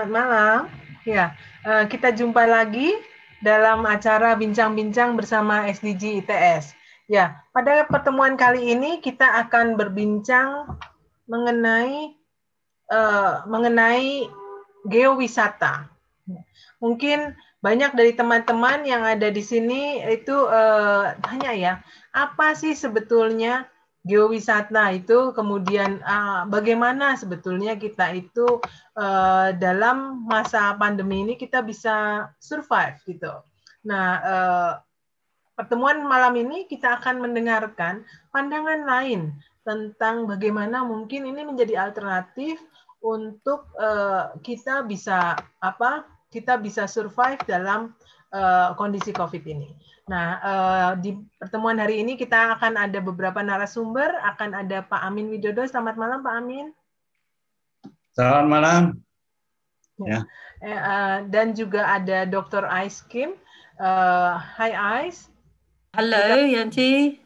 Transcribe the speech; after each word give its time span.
selamat 0.00 0.16
malam. 0.16 0.60
Ya, 1.04 1.36
eh, 1.60 1.84
kita 1.92 2.08
jumpa 2.16 2.48
lagi 2.48 2.88
dalam 3.44 3.84
acara 3.84 4.32
bincang-bincang 4.32 5.12
bersama 5.12 5.68
SDG 5.68 6.24
ITS. 6.24 6.72
Ya, 7.04 7.44
pada 7.52 7.84
pertemuan 7.84 8.32
kali 8.40 8.72
ini 8.72 9.04
kita 9.04 9.28
akan 9.44 9.76
berbincang 9.76 10.72
mengenai 11.28 12.16
uh, 12.88 13.44
mengenai 13.44 14.24
geowisata. 14.88 15.92
Mungkin 16.80 17.36
banyak 17.60 17.92
dari 17.92 18.16
teman-teman 18.16 18.88
yang 18.88 19.04
ada 19.04 19.28
di 19.28 19.44
sini 19.44 20.00
itu 20.08 20.32
uh, 20.32 21.12
tanya 21.20 21.52
ya, 21.52 21.72
apa 22.16 22.56
sih 22.56 22.72
sebetulnya 22.72 23.68
geowisata 24.00 24.96
itu 24.96 25.32
kemudian 25.36 26.00
uh, 26.00 26.48
bagaimana 26.48 27.20
sebetulnya 27.20 27.76
kita 27.76 28.16
itu 28.16 28.60
uh, 28.96 29.52
dalam 29.60 30.24
masa 30.24 30.72
pandemi 30.80 31.20
ini 31.20 31.34
kita 31.36 31.60
bisa 31.60 32.28
survive 32.40 32.96
gitu. 33.04 33.32
Nah, 33.84 34.06
uh, 34.24 34.72
pertemuan 35.52 36.00
malam 36.00 36.32
ini 36.40 36.64
kita 36.64 36.96
akan 36.96 37.20
mendengarkan 37.20 38.04
pandangan 38.32 38.88
lain 38.88 39.36
tentang 39.68 40.24
bagaimana 40.24 40.80
mungkin 40.80 41.28
ini 41.28 41.44
menjadi 41.44 41.76
alternatif 41.76 42.56
untuk 43.04 43.68
uh, 43.76 44.32
kita 44.40 44.84
bisa 44.88 45.36
apa? 45.60 46.08
Kita 46.30 46.56
bisa 46.56 46.88
survive 46.88 47.42
dalam 47.44 47.92
uh, 48.32 48.72
kondisi 48.80 49.12
COVID 49.12 49.44
ini. 49.44 49.76
Nah, 50.10 50.28
uh, 50.42 50.90
di 50.98 51.14
pertemuan 51.38 51.78
hari 51.78 52.02
ini 52.02 52.18
kita 52.18 52.58
akan 52.58 52.74
ada 52.74 52.98
beberapa 52.98 53.46
narasumber, 53.46 54.10
akan 54.34 54.58
ada 54.58 54.82
Pak 54.82 55.06
Amin 55.06 55.30
Widodo. 55.30 55.62
Selamat 55.70 55.94
malam, 55.94 56.26
Pak 56.26 56.34
Amin. 56.34 56.74
Selamat 58.18 58.46
malam. 58.50 58.82
Ya. 60.02 60.26
Uh, 60.58 61.30
dan 61.30 61.54
juga 61.54 61.86
ada 61.86 62.26
Dr. 62.26 62.66
Ais 62.66 63.06
Kim. 63.06 63.38
Hi 64.58 64.74
Ais. 64.74 65.30
Halo, 65.94 66.42
Yanti. 66.42 67.22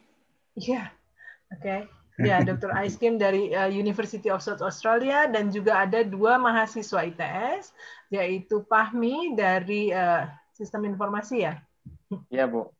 Iya, 0.53 0.93
oke. 1.57 1.65
Okay. 1.65 1.81
Ya, 2.21 2.45
Dr. 2.45 2.69
Ais 2.71 3.01
Kim 3.01 3.17
dari 3.17 3.51
uh, 3.57 3.67
University 3.67 4.29
of 4.29 4.45
South 4.45 4.61
Australia 4.61 5.25
dan 5.27 5.49
juga 5.49 5.89
ada 5.89 6.05
dua 6.05 6.37
mahasiswa 6.37 7.01
ITS, 7.01 7.73
yaitu 8.13 8.61
Pahmi 8.69 9.35
dari 9.35 9.89
uh, 9.91 10.29
Sistem 10.53 10.85
Informasi 10.87 11.49
ya. 11.49 11.59
Iya, 12.33 12.45
Bu. 12.47 12.71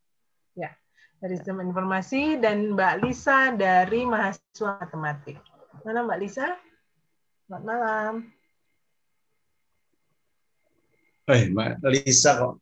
Ya, 0.55 0.71
dari 1.19 1.35
sistem 1.39 1.65
informasi 1.65 2.39
dan 2.39 2.77
Mbak 2.77 2.95
Lisa 3.05 3.53
dari 3.57 4.05
mahasiswa 4.05 4.79
matematik. 4.81 5.39
Mana 5.83 6.05
Mbak 6.05 6.21
Lisa? 6.21 6.57
Selamat 7.45 7.63
malam. 7.65 8.13
Eh, 11.29 11.43
Mbak 11.53 11.91
Lisa 11.93 12.31
kok. 12.37 12.55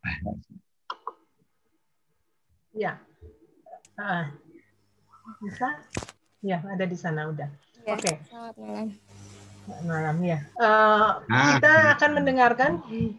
Ya. 2.72 2.98
Uh, 3.98 4.26
Lisa? 5.42 5.68
Ya, 6.42 6.58
ada 6.66 6.84
di 6.86 6.98
sana 6.98 7.30
udah. 7.30 7.50
Ya, 7.86 7.94
Oke. 7.94 8.02
Okay. 8.02 8.14
Selamat 8.30 8.54
malam 8.58 9.11
malam 9.66 10.18
ya. 10.24 10.38
Uh, 10.58 11.22
kita 11.28 11.96
akan 11.98 12.10
mendengarkan, 12.18 12.72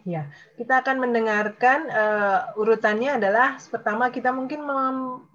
ya, 0.04 0.28
kita 0.60 0.84
akan 0.84 0.96
mendengarkan 1.00 1.88
uh, 1.88 2.52
urutannya 2.60 3.16
adalah 3.16 3.56
pertama 3.72 4.12
kita 4.12 4.30
mungkin 4.30 4.64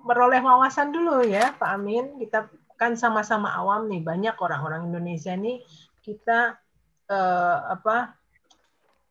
meroleh 0.06 0.42
wawasan 0.42 0.94
dulu 0.94 1.26
ya, 1.26 1.54
Pak 1.58 1.70
Amin. 1.76 2.18
Kita 2.22 2.48
kan 2.80 2.96
sama-sama 2.96 3.52
awam 3.58 3.92
nih, 3.92 4.00
banyak 4.06 4.36
orang-orang 4.40 4.88
Indonesia 4.88 5.36
nih 5.36 5.60
kita 6.00 6.56
uh, 7.12 7.58
apa 7.76 8.16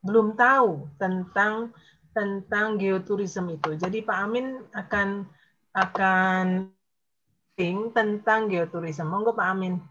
belum 0.01 0.39
tahu 0.39 0.89
tentang 0.97 1.75
tentang 2.17 2.81
geoturism 2.81 3.53
itu. 3.53 3.77
Jadi 3.77 4.03
Pak 4.03 4.19
Amin 4.19 4.63
akan 4.73 5.29
akan 5.77 6.73
tentang 7.95 8.47
geoturism. 8.47 9.11
Monggo 9.11 9.35
Pak 9.35 9.49
Amin. 9.51 9.83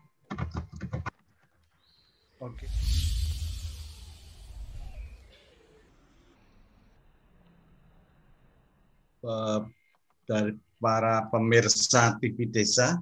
Oke. 2.37 2.69
Dari 10.27 10.53
para 10.77 11.25
pemirsa 11.33 12.13
TV 12.21 12.45
Desa 12.45 13.01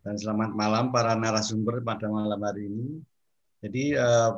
dan 0.00 0.16
selamat 0.16 0.56
malam 0.56 0.88
para 0.88 1.12
narasumber 1.12 1.84
pada 1.84 2.08
malam 2.08 2.40
hari 2.40 2.72
ini. 2.72 3.04
Jadi 3.60 4.00
eh, 4.00 4.32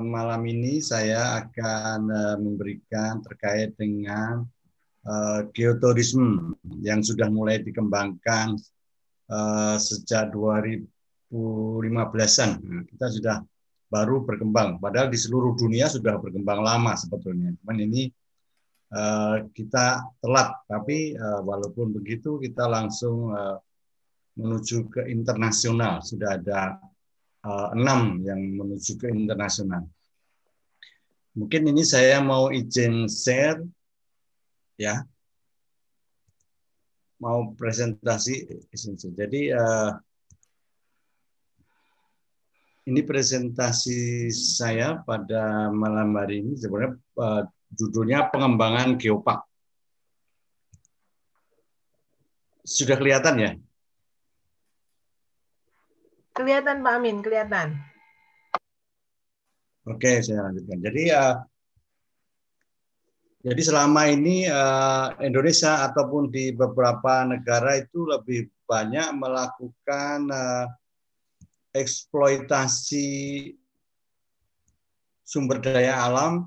malam 0.00 0.44
ini 0.44 0.84
saya 0.84 1.40
akan 1.40 2.00
eh, 2.12 2.36
memberikan 2.36 3.24
terkait 3.24 3.72
dengan 3.80 4.44
eh, 5.08 5.40
geoturisme 5.56 6.52
yang 6.84 7.00
sudah 7.00 7.32
mulai 7.32 7.64
dikembangkan 7.64 8.60
sejak 9.80 10.36
2015-an. 10.36 12.50
Nah, 12.60 12.84
kita 12.84 13.08
sudah 13.08 13.40
baru 13.94 14.26
berkembang. 14.26 14.82
Padahal 14.82 15.06
di 15.06 15.14
seluruh 15.14 15.54
dunia 15.54 15.86
sudah 15.86 16.18
berkembang 16.18 16.58
lama 16.66 16.98
sebetulnya. 16.98 17.54
Cuman 17.62 17.78
ini 17.78 18.10
uh, 18.90 19.46
kita 19.54 20.02
telat, 20.18 20.50
tapi 20.66 21.14
uh, 21.14 21.46
walaupun 21.46 21.94
begitu 21.94 22.42
kita 22.42 22.66
langsung 22.66 23.30
uh, 23.30 23.62
menuju 24.34 24.90
ke 24.90 25.06
internasional. 25.06 26.02
Sudah 26.02 26.34
ada 26.34 26.82
uh, 27.46 27.70
enam 27.78 28.18
yang 28.26 28.42
menuju 28.58 28.98
ke 28.98 29.06
internasional. 29.14 29.86
Mungkin 31.38 31.70
ini 31.70 31.86
saya 31.86 32.18
mau 32.18 32.50
izin 32.50 33.06
share, 33.06 33.62
ya, 34.74 35.06
mau 37.22 37.54
presentasi. 37.54 38.46
Jadi 39.14 39.54
uh, 39.54 39.94
ini 42.84 43.00
presentasi 43.00 44.28
saya 44.28 45.00
pada 45.00 45.72
malam 45.72 46.12
hari 46.20 46.44
ini 46.44 46.52
sebenarnya 46.60 47.00
uh, 47.16 47.42
judulnya 47.72 48.28
pengembangan 48.28 49.00
geopark. 49.00 49.40
Sudah 52.64 52.96
kelihatan 52.96 53.34
ya? 53.40 53.52
Kelihatan 56.36 56.84
Pak 56.84 56.92
Amin, 56.96 57.20
kelihatan. 57.24 57.80
Oke, 59.84 60.20
saya 60.24 60.48
lanjutkan. 60.48 60.80
Jadi 60.80 61.02
uh, 61.12 61.36
jadi 63.44 63.60
selama 63.60 64.08
ini 64.08 64.48
uh, 64.48 65.12
Indonesia 65.20 65.84
ataupun 65.84 66.32
di 66.32 66.56
beberapa 66.56 67.28
negara 67.28 67.76
itu 67.76 68.08
lebih 68.08 68.48
banyak 68.64 69.12
melakukan 69.20 70.32
uh, 70.32 70.64
eksploitasi 71.74 73.08
sumber 75.26 75.58
daya 75.58 76.06
alam 76.06 76.46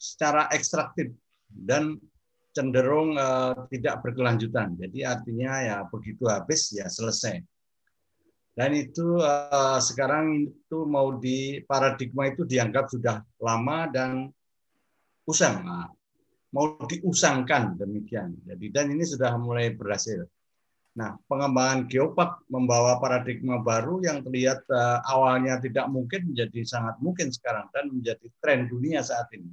secara 0.00 0.48
ekstraktif 0.50 1.12
dan 1.52 2.00
cenderung 2.56 3.16
uh, 3.16 3.68
tidak 3.68 4.00
berkelanjutan. 4.04 4.76
Jadi 4.80 5.04
artinya 5.04 5.52
ya 5.60 5.76
begitu 5.88 6.28
habis 6.28 6.72
ya 6.72 6.88
selesai. 6.88 7.40
Dan 8.52 8.76
itu 8.76 9.16
uh, 9.16 9.80
sekarang 9.80 10.52
itu 10.52 10.84
mau 10.84 11.16
di 11.16 11.64
paradigma 11.64 12.28
itu 12.28 12.44
dianggap 12.44 12.92
sudah 12.92 13.24
lama 13.40 13.88
dan 13.88 14.28
usang. 15.24 15.64
Nah, 15.64 15.88
mau 16.52 16.76
diusangkan 16.84 17.80
demikian. 17.80 18.36
Jadi 18.44 18.66
dan 18.68 18.92
ini 18.92 19.08
sudah 19.08 19.40
mulai 19.40 19.72
berhasil. 19.72 20.28
Nah, 20.92 21.16
pengembangan 21.24 21.88
geopark 21.88 22.44
membawa 22.52 23.00
paradigma 23.00 23.56
baru 23.56 24.04
yang 24.04 24.20
terlihat 24.20 24.60
uh, 24.68 25.00
awalnya 25.08 25.56
tidak 25.56 25.88
mungkin 25.88 26.28
menjadi 26.28 26.60
sangat 26.68 27.00
mungkin 27.00 27.32
sekarang 27.32 27.64
dan 27.72 27.88
menjadi 27.88 28.28
tren 28.44 28.68
dunia 28.68 29.00
saat 29.00 29.24
ini. 29.32 29.48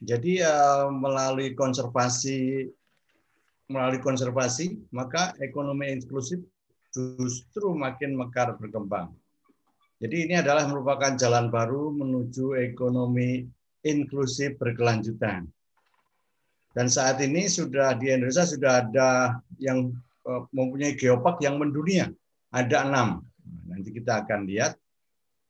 Jadi 0.00 0.40
uh, 0.40 0.88
melalui 0.88 1.52
konservasi 1.52 2.64
melalui 3.68 4.00
konservasi 4.00 4.88
maka 4.88 5.36
ekonomi 5.44 5.92
inklusif 5.92 6.40
justru 6.88 7.76
makin 7.76 8.16
mekar 8.16 8.56
berkembang. 8.56 9.12
Jadi 10.00 10.30
ini 10.30 10.34
adalah 10.40 10.64
merupakan 10.64 11.12
jalan 11.18 11.52
baru 11.52 11.92
menuju 11.92 12.56
ekonomi 12.56 13.44
inklusif 13.84 14.56
berkelanjutan. 14.56 15.44
Dan 16.78 16.86
saat 16.86 17.18
ini 17.18 17.50
sudah 17.50 17.98
di 17.98 18.06
Indonesia 18.06 18.46
sudah 18.46 18.86
ada 18.86 19.42
yang 19.58 19.90
eh, 20.30 20.42
mempunyai 20.54 20.94
geopark 20.94 21.42
yang 21.42 21.58
mendunia. 21.58 22.06
Ada 22.54 22.86
enam. 22.86 23.26
Nanti 23.66 23.90
kita 23.90 24.22
akan 24.22 24.46
lihat 24.46 24.78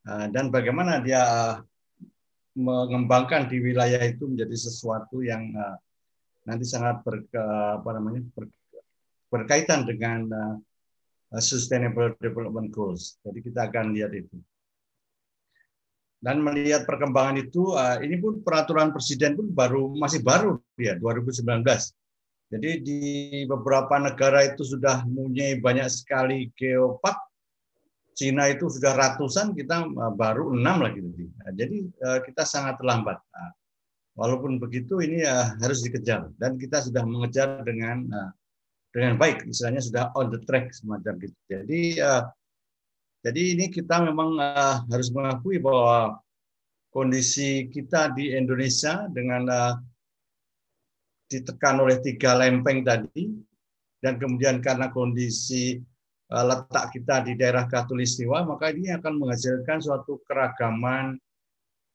eh, 0.09 0.27
dan 0.33 0.49
bagaimana 0.49 1.05
dia 1.05 1.21
eh, 1.21 1.55
mengembangkan 2.57 3.45
di 3.45 3.61
wilayah 3.61 4.01
itu 4.09 4.25
menjadi 4.25 4.57
sesuatu 4.57 5.21
yang 5.21 5.53
nanti 6.43 6.67
sangat 6.67 7.07
ber, 7.07 7.23
apa 7.31 7.87
namanya 7.95 8.19
ber, 8.35 8.51
berkaitan 9.31 9.87
dengan 9.87 10.27
Sustainable 11.39 12.19
Development 12.19 12.67
Goals. 12.75 13.23
Jadi 13.23 13.47
kita 13.47 13.71
akan 13.71 13.95
lihat 13.95 14.11
itu. 14.11 14.35
Dan 16.19 16.43
melihat 16.43 16.83
perkembangan 16.83 17.39
itu, 17.39 17.79
uh, 17.79 18.03
ini 18.03 18.19
pun 18.19 18.43
peraturan 18.43 18.91
presiden 18.91 19.39
pun 19.39 19.55
baru 19.55 19.95
masih 19.95 20.27
baru 20.27 20.59
dia 20.75 20.99
2019. 20.99 21.63
Jadi 22.49 22.71
di 22.81 23.01
beberapa 23.45 24.01
negara 24.01 24.43
itu 24.43 24.65
sudah 24.65 25.05
mempunyai 25.07 25.63
banyak 25.63 25.87
sekali 25.87 26.51
geopark. 26.59 27.29
Cina 28.19 28.51
itu 28.51 28.67
sudah 28.67 28.99
ratusan, 28.99 29.55
kita 29.55 29.87
uh, 29.87 30.11
baru 30.11 30.51
enam 30.51 30.83
lagi. 30.83 30.99
Nah, 31.07 31.55
jadi 31.55 31.87
uh, 32.03 32.19
kita 32.27 32.43
sangat 32.43 32.83
terlambat. 32.83 33.23
Nah, 33.23 33.51
walaupun 34.19 34.59
begitu 34.59 34.99
ini 34.99 35.23
harus 35.63 35.87
dikejar 35.87 36.35
dan 36.43 36.59
kita 36.59 36.83
sudah 36.83 37.07
mengejar 37.07 37.63
dengan 37.63 38.03
dengan 38.91 39.15
baik, 39.15 39.47
misalnya 39.47 39.79
sudah 39.79 40.11
on 40.19 40.35
the 40.35 40.43
track 40.43 40.75
semacam 40.75 41.15
gitu. 41.23 41.39
Jadi 41.47 42.03
jadi 43.25 43.43
ini 43.59 43.67
kita 43.73 44.03
memang 44.07 44.39
uh, 44.39 44.87
harus 44.89 45.11
mengakui 45.11 45.59
bahwa 45.59 46.23
kondisi 46.95 47.69
kita 47.69 48.15
di 48.17 48.33
Indonesia 48.33 49.11
dengan 49.11 49.45
uh, 49.51 49.75
ditekan 51.29 51.83
oleh 51.85 52.01
tiga 52.01 52.39
lempeng 52.41 52.81
tadi, 52.87 53.29
dan 54.01 54.17
kemudian 54.17 54.65
karena 54.65 54.89
kondisi 54.89 55.77
uh, 56.33 56.45
letak 56.47 56.95
kita 56.97 57.27
di 57.27 57.37
daerah 57.37 57.69
Katulistiwa, 57.69 58.49
maka 58.49 58.73
ini 58.73 58.95
akan 58.97 59.21
menghasilkan 59.21 59.83
suatu 59.83 60.25
keragaman 60.25 61.21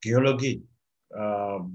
geologi. 0.04 0.62
Uh, 1.14 1.66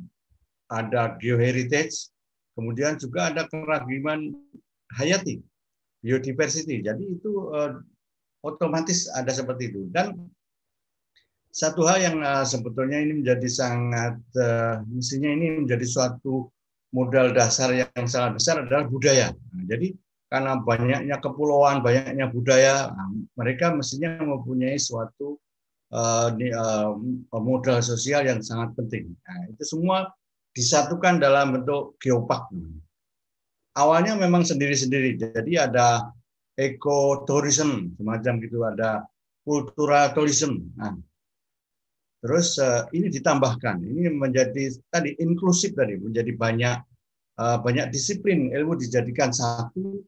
ada 0.69 1.17
geoheritage, 1.17 2.13
kemudian 2.53 3.01
juga 3.01 3.33
ada 3.33 3.49
keragaman 3.49 4.37
hayati, 4.95 5.41
biodiversity. 6.05 6.85
Jadi 6.85 7.19
itu 7.19 7.49
uh, 7.51 7.81
otomatis 8.43 9.11
ada 9.13 9.31
seperti 9.31 9.75
itu. 9.75 9.87
Dan 9.91 10.15
satu 11.49 11.83
hal 11.89 11.99
yang 11.99 12.17
uh, 12.23 12.47
sebetulnya 12.47 13.03
ini 13.03 13.25
menjadi 13.25 13.49
sangat 13.51 14.21
uh, 14.39 14.85
mestinya 14.87 15.33
ini 15.33 15.65
menjadi 15.65 15.87
suatu 15.89 16.53
modal 16.95 17.35
dasar 17.35 17.75
yang 17.75 18.07
sangat 18.07 18.39
besar 18.39 18.55
adalah 18.63 18.87
budaya. 18.87 19.33
Nah, 19.33 19.65
jadi 19.67 19.93
karena 20.29 20.61
banyaknya 20.61 21.17
kepulauan, 21.25 21.81
banyaknya 21.81 22.29
budaya, 22.29 22.93
nah, 22.93 23.09
mereka 23.37 23.73
mestinya 23.73 24.21
mempunyai 24.21 24.77
suatu 24.77 25.41
uh, 25.93 26.29
modal 27.33 27.81
sosial 27.81 28.29
yang 28.29 28.45
sangat 28.45 28.77
penting. 28.77 29.09
Nah, 29.25 29.49
itu 29.49 29.65
semua 29.65 30.13
disatukan 30.53 31.17
dalam 31.17 31.57
bentuk 31.57 31.97
geopark. 32.01 32.53
Awalnya 33.79 34.19
memang 34.19 34.43
sendiri-sendiri, 34.43 35.17
jadi 35.17 35.71
ada 35.71 36.13
ekotourism 36.59 37.95
semacam 37.95 38.33
gitu 38.43 38.67
ada 38.67 39.07
cultural 39.47 40.11
tourism. 40.11 40.75
Nah, 40.75 40.99
terus 42.19 42.59
uh, 42.59 42.91
ini 42.91 43.09
ditambahkan, 43.15 43.79
ini 43.79 44.11
menjadi 44.11 44.75
tadi 44.91 45.15
inklusif 45.23 45.79
tadi 45.79 45.95
menjadi 45.97 46.35
banyak 46.35 46.77
uh, 47.39 47.63
banyak 47.63 47.95
disiplin 47.95 48.51
ilmu 48.51 48.75
dijadikan 48.75 49.31
satu 49.31 50.03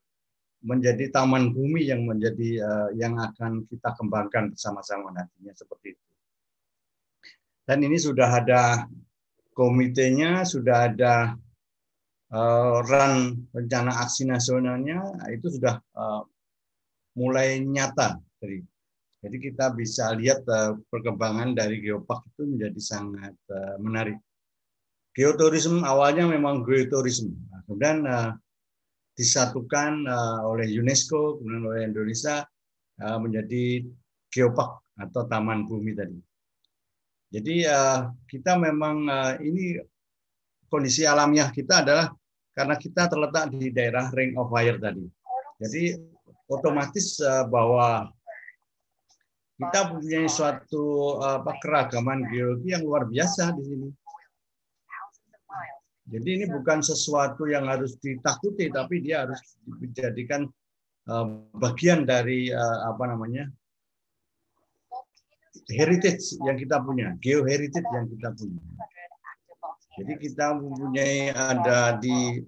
menjadi 0.60 1.08
taman 1.08 1.56
bumi 1.56 1.88
yang 1.88 2.04
menjadi 2.04 2.60
uh, 2.60 2.88
yang 2.98 3.16
akan 3.16 3.64
kita 3.70 3.96
kembangkan 3.96 4.52
bersama-sama 4.52 5.08
nantinya 5.14 5.54
seperti 5.56 5.96
itu. 5.96 6.04
Dan 7.64 7.86
ini 7.86 7.96
sudah 7.96 8.28
ada 8.28 8.84
komitenya, 9.54 10.42
sudah 10.42 10.90
ada 10.90 11.38
uh, 12.34 12.82
run 12.84 13.46
rencana 13.54 14.04
aksi 14.04 14.26
nasionalnya, 14.26 15.00
itu 15.32 15.48
sudah 15.48 15.78
uh, 15.96 16.26
mulai 17.18 17.62
nyata. 17.62 18.18
Jadi, 19.20 19.36
kita 19.36 19.76
bisa 19.76 20.16
lihat 20.16 20.46
uh, 20.48 20.80
perkembangan 20.88 21.52
dari 21.52 21.84
geopark 21.84 22.24
itu 22.32 22.48
menjadi 22.48 22.80
sangat 22.80 23.36
uh, 23.52 23.76
menarik. 23.76 24.16
Geoturism 25.12 25.82
awalnya 25.84 26.24
memang 26.24 26.62
geoturism, 26.64 27.34
nah, 27.50 27.60
kemudian 27.66 27.98
uh, 28.06 28.30
disatukan 29.18 30.08
oleh 30.48 30.64
UNESCO, 30.80 31.36
kemudian 31.36 31.64
oleh 31.68 31.82
Indonesia 31.84 32.40
menjadi 33.20 33.84
geopark 34.32 34.80
atau 34.96 35.28
taman 35.28 35.68
bumi 35.68 35.92
tadi. 35.92 36.16
Jadi 37.28 37.68
kita 38.24 38.56
memang 38.56 39.04
ini 39.44 39.76
kondisi 40.72 41.04
alamiah 41.04 41.52
kita 41.52 41.84
adalah 41.84 42.08
karena 42.56 42.80
kita 42.80 43.12
terletak 43.12 43.52
di 43.52 43.68
daerah 43.68 44.08
Ring 44.08 44.40
of 44.40 44.48
Fire 44.48 44.80
tadi. 44.80 45.04
Jadi 45.60 46.00
otomatis 46.50 47.16
uh, 47.22 47.46
bahwa 47.46 48.10
kita 49.60 49.80
punya 49.92 50.24
suatu 50.24 51.16
apa 51.20 51.52
keragaman 51.60 52.24
geologi 52.32 52.72
yang 52.72 52.80
luar 52.80 53.04
biasa 53.04 53.52
di 53.60 53.62
sini. 53.68 53.88
Jadi 56.10 56.28
ini 56.42 56.46
bukan 56.48 56.82
sesuatu 56.82 57.46
yang 57.46 57.70
harus 57.70 57.94
ditakuti, 58.00 58.72
tapi 58.72 59.04
dia 59.04 59.28
harus 59.28 59.38
dijadikan 59.78 60.48
uh, 61.06 61.44
bagian 61.54 62.02
dari 62.08 62.50
uh, 62.50 62.88
apa 62.90 63.04
namanya 63.14 63.46
heritage 65.70 66.34
yang 66.42 66.58
kita 66.58 66.82
punya, 66.82 67.14
geoheritage 67.22 67.86
yang 67.94 68.08
kita 68.10 68.28
punya. 68.34 68.62
Jadi 70.00 70.12
kita 70.18 70.56
mempunyai 70.56 71.30
ada 71.36 72.00
di 72.00 72.42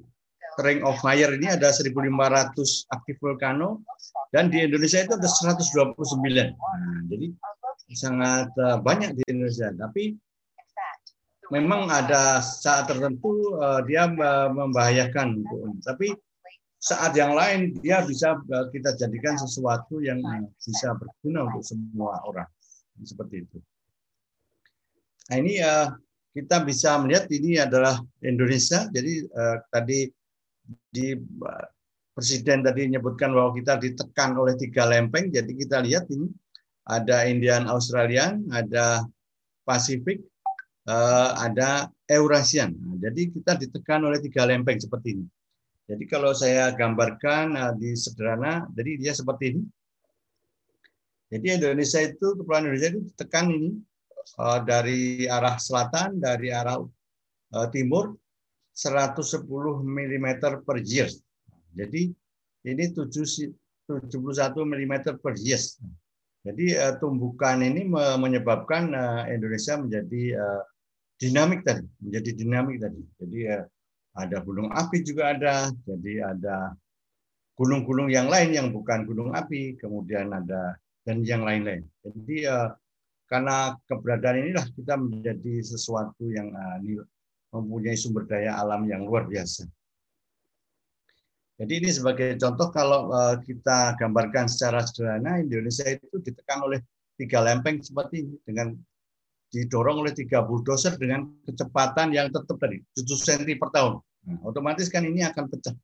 Ring 0.61 0.85
of 0.85 1.01
Fire 1.01 1.33
ini 1.33 1.49
ada 1.49 1.73
1.500 1.73 1.97
aktif 2.93 3.17
vulkano 3.23 3.81
dan 4.35 4.53
di 4.53 4.61
Indonesia 4.61 5.01
itu 5.01 5.17
ada 5.17 5.29
129. 5.29 6.21
Nah, 6.29 7.01
jadi 7.09 7.27
sangat 7.93 8.53
eh, 8.57 8.79
banyak 8.81 9.17
di 9.17 9.23
Indonesia. 9.29 9.73
Tapi 9.73 10.13
memang 11.53 11.93
ada 11.93 12.41
saat 12.41 12.89
tertentu 12.89 13.53
uh, 13.61 13.85
dia 13.85 14.09
membahayakan. 14.49 15.45
Tapi 15.85 16.17
saat 16.81 17.13
yang 17.13 17.37
lain 17.37 17.77
dia 17.85 18.01
bisa 18.09 18.41
uh, 18.41 18.67
kita 18.73 18.97
jadikan 18.97 19.37
sesuatu 19.37 20.01
yang 20.01 20.25
bisa 20.57 20.97
berguna 20.97 21.53
untuk 21.53 21.61
semua 21.61 22.25
orang. 22.25 22.49
Seperti 23.05 23.45
itu. 23.45 23.61
Nah 25.29 25.37
ini 25.37 25.61
uh, 25.61 25.93
kita 26.33 26.65
bisa 26.65 26.97
melihat 27.05 27.29
ini 27.29 27.61
adalah 27.61 28.01
Indonesia. 28.25 28.89
Jadi 28.89 29.29
uh, 29.29 29.61
tadi 29.69 30.09
di 30.93 31.17
Presiden 32.13 32.61
tadi 32.61 32.93
menyebutkan 32.93 33.33
bahwa 33.33 33.57
kita 33.57 33.81
ditekan 33.81 34.37
oleh 34.37 34.53
tiga 34.61 34.85
lempeng, 34.85 35.33
jadi 35.33 35.49
kita 35.49 35.81
lihat 35.81 36.13
ini 36.13 36.29
ada 36.85 37.25
Indian 37.25 37.65
Australian, 37.71 38.45
ada 38.53 39.07
Pasifik, 39.65 40.21
eh, 40.91 41.31
ada 41.41 41.89
Eurasian. 42.11 42.77
Nah, 42.77 43.01
jadi 43.01 43.33
kita 43.33 43.57
ditekan 43.57 44.05
oleh 44.05 44.21
tiga 44.21 44.45
lempeng 44.45 44.77
seperti 44.77 45.17
ini. 45.17 45.27
Jadi 45.89 46.05
kalau 46.05 46.37
saya 46.37 46.75
gambarkan 46.77 47.57
eh, 47.57 47.73
di 47.81 47.91
sederhana, 47.97 48.69
jadi 48.77 48.91
dia 49.01 49.13
seperti 49.17 49.57
ini. 49.57 49.63
Jadi 51.33 51.47
Indonesia 51.49 52.01
itu, 52.05 52.37
kepulauan 52.37 52.69
Indonesia 52.69 52.93
itu 52.93 53.01
ditekan 53.09 53.47
ini 53.49 53.73
eh, 54.37 54.61
dari 54.69 55.25
arah 55.25 55.57
selatan, 55.57 56.21
dari 56.21 56.53
arah 56.53 56.83
timur, 57.69 58.17
110 58.73 59.45
mm 59.85 60.29
per 60.65 60.77
year. 60.81 61.09
Jadi 61.77 62.13
ini 62.65 62.85
71 62.93 63.53
mm 64.65 64.95
per 65.21 65.35
year. 65.37 65.61
Jadi 66.43 66.75
uh, 66.75 66.99
tumbukan 66.99 67.63
ini 67.63 67.87
menyebabkan 68.19 68.91
uh, 68.91 69.23
Indonesia 69.31 69.79
menjadi 69.79 70.23
uh, 70.41 70.63
dinamik 71.21 71.63
tadi, 71.63 71.87
menjadi 72.03 72.31
dinamik 72.35 72.77
tadi. 72.83 73.03
Jadi 73.23 73.41
ada 74.13 74.37
gunung 74.43 74.69
api 74.75 75.07
juga 75.07 75.33
ada, 75.39 75.71
jadi 75.87 76.35
ada 76.35 76.75
gunung-gunung 77.55 78.11
yang 78.11 78.27
lain 78.27 78.51
yang 78.53 78.69
bukan 78.75 79.07
gunung 79.07 79.31
api, 79.33 79.79
kemudian 79.79 80.35
ada 80.35 80.75
dan 81.07 81.23
yang 81.23 81.47
lain-lain. 81.47 81.87
Jadi 82.03 82.47
karena 83.33 83.73
keberadaan 83.89 84.45
inilah 84.45 84.67
kita 84.77 84.95
menjadi 85.01 85.65
sesuatu 85.65 86.29
yang 86.29 86.53
uh, 86.53 86.77
mempunyai 87.53 87.95
sumber 87.95 88.25
daya 88.25 88.57
alam 88.57 88.89
yang 88.89 89.05
luar 89.05 89.29
biasa. 89.29 89.69
Jadi 91.61 91.73
ini 91.85 91.91
sebagai 91.93 92.35
contoh 92.41 92.73
kalau 92.73 93.13
eh, 93.13 93.37
kita 93.45 93.95
gambarkan 94.01 94.49
secara 94.49 94.83
sederhana 94.83 95.39
Indonesia 95.39 95.87
itu 95.87 96.19
ditekan 96.19 96.65
oleh 96.65 96.81
tiga 97.15 97.45
lempeng 97.45 97.79
seperti 97.85 98.25
ini 98.25 98.35
dengan 98.43 98.73
didorong 99.53 100.01
oleh 100.01 100.17
tiga 100.17 100.41
bulldozer 100.41 100.97
dengan 100.97 101.29
kecepatan 101.45 102.17
yang 102.17 102.33
tetap 102.33 102.57
tadi 102.57 102.81
7 102.97 103.05
cm 103.05 103.61
per 103.61 103.69
tahun. 103.69 104.01
Nah, 104.01 104.39
otomatis 104.49 104.89
kan 104.89 105.05
ini 105.05 105.21
akan 105.29 105.45
pecah. 105.53 105.77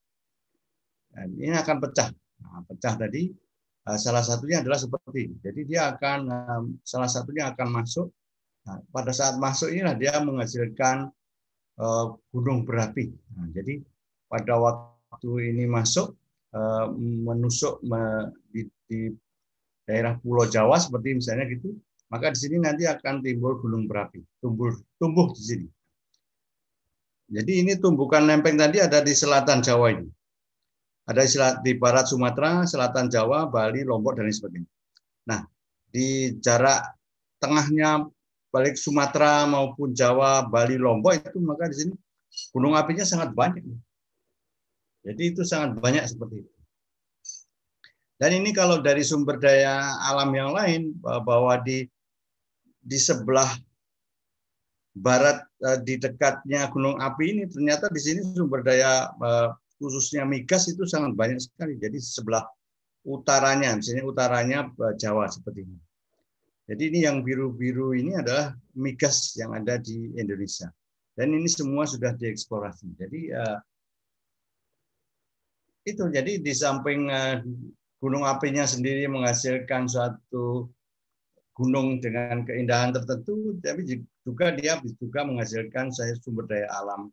Dan 1.12 1.36
ini 1.36 1.52
akan 1.52 1.76
pecah. 1.84 2.08
Nah, 2.42 2.64
pecah 2.64 2.94
tadi 2.96 3.28
eh, 3.86 3.98
salah 4.00 4.24
satunya 4.24 4.64
adalah 4.64 4.80
seperti 4.80 5.30
ini. 5.30 5.36
Jadi 5.44 5.60
dia 5.68 5.92
akan 5.92 6.18
eh, 6.32 6.62
salah 6.80 7.12
satunya 7.12 7.52
akan 7.52 7.68
masuk. 7.68 8.08
Nah, 8.64 8.80
pada 8.88 9.12
saat 9.12 9.36
masuk 9.36 9.68
inilah 9.68 9.94
dia 9.94 10.16
menghasilkan 10.16 11.12
gunung 12.34 12.66
berapi. 12.66 13.06
Nah, 13.38 13.46
jadi 13.54 13.78
pada 14.26 14.58
waktu 14.58 15.54
ini 15.54 15.64
masuk 15.70 16.18
eh, 16.52 16.86
menusuk 16.98 17.78
di, 18.50 18.66
di 18.90 18.98
daerah 19.86 20.18
Pulau 20.20 20.44
Jawa 20.44 20.76
seperti 20.76 21.16
misalnya 21.16 21.48
gitu, 21.48 21.72
maka 22.12 22.34
di 22.34 22.38
sini 22.38 22.60
nanti 22.60 22.84
akan 22.84 23.24
timbul 23.24 23.56
gunung 23.62 23.88
berapi, 23.88 24.20
tumbuh 24.42 24.74
tumbuh 25.00 25.32
di 25.32 25.42
sini. 25.42 25.68
Jadi 27.28 27.60
ini 27.60 27.72
tumbukan 27.76 28.24
lempeng 28.24 28.56
tadi 28.56 28.80
ada 28.80 29.04
di 29.04 29.12
selatan 29.12 29.60
Jawa 29.60 29.92
ini. 29.92 30.08
Ada 31.08 31.24
di 31.64 31.72
barat 31.76 32.04
Sumatera, 32.08 32.68
selatan 32.68 33.08
Jawa, 33.08 33.48
Bali, 33.48 33.80
Lombok 33.80 34.16
dan 34.16 34.28
lain 34.28 34.36
sebagainya. 34.36 34.70
Nah, 35.28 35.40
di 35.88 36.36
jarak 36.40 36.96
tengahnya 37.40 38.04
balik 38.58 38.74
Sumatera 38.74 39.46
maupun 39.46 39.94
Jawa, 39.94 40.42
Bali, 40.50 40.74
Lombok 40.74 41.14
itu 41.14 41.38
maka 41.38 41.70
di 41.70 41.86
sini 41.86 41.94
gunung 42.50 42.74
apinya 42.74 43.06
sangat 43.06 43.30
banyak. 43.30 43.62
Jadi 45.06 45.22
itu 45.30 45.46
sangat 45.46 45.78
banyak 45.78 46.02
seperti 46.10 46.42
itu. 46.42 46.52
Dan 48.18 48.42
ini 48.42 48.50
kalau 48.50 48.82
dari 48.82 49.06
sumber 49.06 49.38
daya 49.38 49.94
alam 50.10 50.34
yang 50.34 50.50
lain 50.50 50.90
bahwa 50.98 51.54
di 51.62 51.86
di 52.82 52.98
sebelah 52.98 53.46
barat 54.98 55.46
eh, 55.62 55.78
di 55.86 55.94
dekatnya 56.02 56.66
gunung 56.74 56.98
api 56.98 57.30
ini 57.30 57.42
ternyata 57.46 57.86
di 57.94 58.00
sini 58.02 58.26
sumber 58.34 58.66
daya 58.66 59.06
eh, 59.06 59.48
khususnya 59.78 60.26
migas 60.26 60.66
itu 60.66 60.82
sangat 60.82 61.14
banyak 61.14 61.38
sekali. 61.38 61.78
Jadi 61.78 62.02
sebelah 62.02 62.42
utaranya, 63.06 63.78
misalnya 63.78 64.02
utaranya 64.02 64.58
eh, 64.66 64.94
Jawa 64.98 65.30
seperti 65.30 65.62
ini. 65.62 65.78
Jadi 66.68 66.82
ini 66.92 67.00
yang 67.08 67.24
biru-biru 67.24 67.96
ini 67.96 68.12
adalah 68.20 68.52
migas 68.76 69.32
yang 69.40 69.56
ada 69.56 69.80
di 69.80 70.12
Indonesia. 70.20 70.68
Dan 71.16 71.32
ini 71.32 71.48
semua 71.48 71.88
sudah 71.88 72.12
dieksplorasi. 72.12 72.92
Jadi 73.00 73.32
itu 75.88 76.04
jadi 76.12 76.32
di 76.36 76.52
samping 76.52 77.08
gunung 77.98 78.28
apinya 78.28 78.68
sendiri 78.68 79.08
menghasilkan 79.08 79.88
suatu 79.88 80.68
gunung 81.58 81.98
dengan 81.98 82.46
keindahan 82.46 82.94
tertentu, 82.94 83.58
tapi 83.58 83.82
juga 84.22 84.54
dia 84.54 84.78
juga 85.00 85.26
menghasilkan 85.26 85.90
saya 85.90 86.14
sumber 86.22 86.46
daya 86.46 86.70
alam 86.70 87.10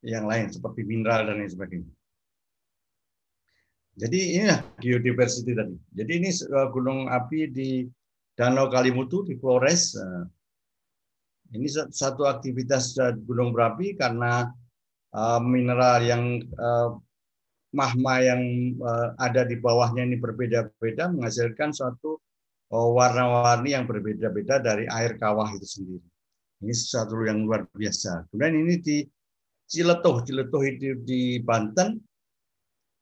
yang 0.00 0.24
lain 0.24 0.48
seperti 0.48 0.86
mineral 0.86 1.28
dan 1.28 1.44
lain 1.44 1.52
sebagainya. 1.52 1.92
Jadi 3.92 4.40
ini 4.40 4.48
biodiversity 4.80 5.52
tadi. 5.52 5.76
Jadi 5.92 6.12
ini 6.16 6.30
eh, 6.32 6.68
gunung 6.72 7.12
api 7.12 7.52
di 7.52 7.84
Danau 8.32 8.72
Kalimutu 8.72 9.24
di 9.24 9.36
Flores. 9.36 9.96
Eh, 9.96 10.24
ini 11.56 11.68
satu 11.68 12.24
aktivitas 12.24 12.96
eh, 13.00 13.12
gunung 13.22 13.52
berapi 13.52 13.94
karena 13.96 14.48
mineral 15.44 16.00
yang 16.00 16.40
mahma 17.68 18.14
yang 18.24 18.40
ada 19.20 19.44
di 19.44 19.60
bawahnya 19.60 20.08
ini 20.08 20.16
berbeda-beda 20.16 21.12
menghasilkan 21.12 21.68
suatu 21.68 22.16
warna-warni 22.72 23.76
yang 23.76 23.84
berbeda-beda 23.84 24.64
dari 24.64 24.88
air 24.88 25.20
kawah 25.20 25.52
itu 25.52 25.68
sendiri. 25.68 26.08
Ini 26.64 26.72
sesuatu 26.72 27.20
yang 27.28 27.44
luar 27.44 27.68
biasa. 27.76 28.32
Kemudian 28.32 28.56
ini 28.56 28.74
di 28.80 28.96
Ciletuh, 29.72 30.22
Ciletuh 30.22 30.62
itu 30.68 30.96
di 31.00 31.40
Banten. 31.40 31.96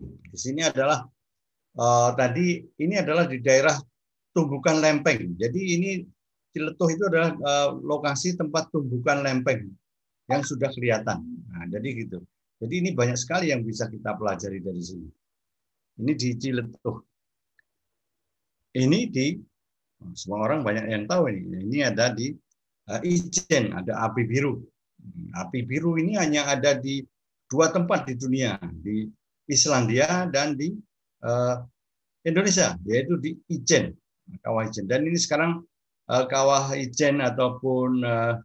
Di 0.00 0.38
sini 0.38 0.62
adalah 0.64 1.02
uh, 1.76 2.10
tadi 2.14 2.62
ini 2.78 2.94
adalah 2.96 3.26
di 3.26 3.42
daerah 3.42 3.76
tumbukan 4.34 4.78
lempeng. 4.78 5.34
Jadi 5.36 5.60
ini 5.78 5.90
Ciletuh 6.50 6.88
itu 6.90 7.04
adalah 7.06 7.30
uh, 7.38 7.78
lokasi 7.78 8.34
tempat 8.34 8.74
tumbukan 8.74 9.22
lempeng 9.22 9.70
yang 10.26 10.42
sudah 10.42 10.66
kelihatan. 10.74 11.22
Nah, 11.46 11.66
jadi 11.70 11.88
gitu. 12.06 12.18
Jadi 12.58 12.74
ini 12.82 12.90
banyak 12.90 13.14
sekali 13.14 13.54
yang 13.54 13.62
bisa 13.62 13.86
kita 13.86 14.18
pelajari 14.18 14.58
dari 14.58 14.82
sini. 14.82 15.08
Ini 16.02 16.12
di 16.18 16.28
Ciletuh. 16.34 16.98
Ini 18.74 18.98
di 19.10 19.26
semua 20.18 20.50
orang 20.50 20.66
banyak 20.66 20.90
yang 20.90 21.06
tahu 21.06 21.30
ini. 21.30 21.70
Ini 21.70 21.94
ada 21.94 22.10
di 22.10 22.34
uh, 22.90 23.00
Ijen, 23.06 23.70
ada 23.70 24.10
api 24.10 24.26
biru. 24.26 24.58
Api 25.38 25.62
biru 25.62 26.02
ini 26.02 26.18
hanya 26.18 26.50
ada 26.50 26.74
di 26.74 27.06
dua 27.46 27.70
tempat 27.70 28.10
di 28.10 28.18
dunia, 28.18 28.58
di 28.82 29.06
Islandia 29.46 30.26
dan 30.30 30.58
di 30.58 30.74
uh, 31.22 31.62
Indonesia, 32.26 32.74
yaitu 32.84 33.16
di 33.22 33.38
Ijen, 33.48 33.96
kawah 34.38 34.70
Ijen. 34.70 34.86
Dan 34.86 35.10
ini 35.10 35.18
sekarang 35.18 35.66
uh, 36.06 36.24
kawah 36.30 36.70
Ijen 36.78 37.18
ataupun 37.18 38.06
uh, 38.06 38.38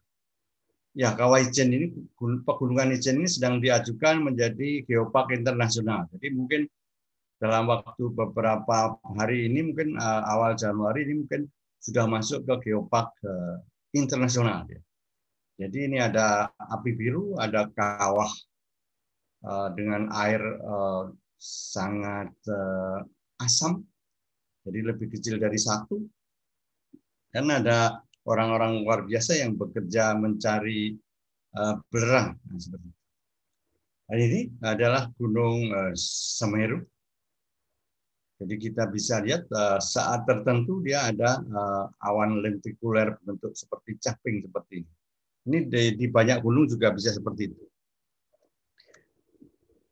ya 0.97 1.13
kawah 1.13 1.45
Ijen 1.45 1.69
ini 1.69 1.87
pegunungan 2.17 2.97
Ijen 2.97 3.21
ini 3.21 3.29
sedang 3.29 3.61
diajukan 3.61 4.25
menjadi 4.25 4.81
geopark 4.89 5.37
internasional. 5.37 6.09
Jadi 6.17 6.27
mungkin 6.33 6.61
dalam 7.37 7.69
waktu 7.69 8.09
beberapa 8.15 8.97
hari 9.19 9.51
ini 9.51 9.69
mungkin 9.69 9.99
uh, 10.01 10.23
awal 10.25 10.57
Januari 10.57 11.05
ini 11.05 11.21
mungkin 11.21 11.45
sudah 11.77 12.09
masuk 12.09 12.49
ke 12.49 12.69
geopark 12.69 13.13
internasional 13.93 14.65
ya. 14.65 14.81
Jadi 15.55 15.87
ini 15.87 16.01
ada 16.01 16.49
api 16.57 16.91
biru, 16.97 17.37
ada 17.37 17.69
kawah 17.69 18.27
dengan 19.77 20.09
air 20.11 20.41
sangat 21.37 22.33
asam, 23.37 23.85
jadi 24.65 24.79
lebih 24.81 25.07
kecil 25.13 25.37
dari 25.37 25.55
satu. 25.61 26.01
Dan 27.29 27.51
ada 27.51 28.01
orang-orang 28.25 28.81
luar 28.81 28.99
biasa 29.05 29.37
yang 29.37 29.53
bekerja 29.53 30.17
mencari 30.17 30.95
uh, 31.53 31.77
belerang. 31.91 32.33
Nah, 32.49 32.59
seperti 32.59 32.87
itu. 32.89 33.01
Nah, 34.05 34.17
ini 34.21 34.41
adalah 34.61 35.03
Gunung 35.17 35.69
uh, 35.69 35.93
Semeru 35.97 36.81
jadi 38.35 38.55
kita 38.59 38.83
bisa 38.91 39.23
lihat 39.23 39.47
uh, 39.55 39.79
saat 39.79 40.27
tertentu 40.27 40.83
dia 40.83 41.07
ada 41.07 41.39
awan 42.03 42.43
lentikuler 42.43 43.15
bentuk 43.23 43.55
seperti 43.55 43.95
caping 43.95 44.43
seperti 44.43 44.83
ini. 44.83 44.91
Ini 45.45 45.57
di 45.95 46.07
banyak 46.09 46.41
gunung 46.43 46.67
juga 46.67 46.91
bisa 46.91 47.15
seperti 47.15 47.53
itu. 47.53 47.64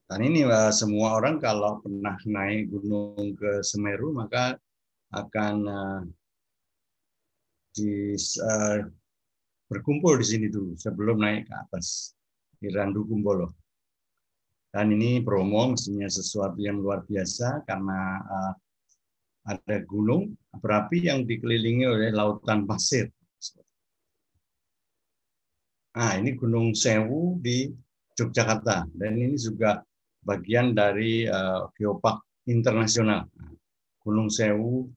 Dan 0.03 0.19
ini 0.29 0.45
semua 0.75 1.17
orang 1.17 1.39
kalau 1.39 1.79
pernah 1.81 2.13
naik 2.27 2.69
gunung 2.69 3.33
ke 3.33 3.63
Semeru 3.65 4.13
maka 4.13 4.59
akan 5.13 5.55
uh, 5.65 6.01
berkumpul 9.69 10.13
di 10.21 10.25
sini 10.25 10.47
dulu 10.53 10.77
sebelum 10.77 11.17
naik 11.17 11.49
ke 11.49 11.53
atas 11.53 12.13
di 12.61 12.69
Randu 12.69 13.07
Kumbolo. 13.09 13.49
Dan 14.73 14.89
ini 14.89 15.21
Bromo 15.21 15.73
mestinya 15.73 16.09
sesuatu 16.09 16.57
yang 16.57 16.81
luar 16.81 17.05
biasa 17.05 17.61
karena 17.65 17.99
uh, 18.25 18.53
ada 19.43 19.83
gunung 19.85 20.33
berapi 20.55 21.09
yang 21.11 21.27
dikelilingi 21.27 21.85
oleh 21.85 22.09
lautan 22.15 22.63
pasir. 22.63 23.11
Nah, 25.93 26.17
ini 26.17 26.33
Gunung 26.33 26.73
Sewu 26.73 27.37
di 27.37 27.69
Yogyakarta 28.17 28.89
dan 28.97 29.13
ini 29.13 29.37
juga 29.37 29.85
bagian 30.23 30.71
dari 30.73 31.27
uh, 31.27 31.67
Geopark 31.75 32.47
Internasional 32.49 33.27
Gunung 34.03 34.27
Sewu 34.27 34.87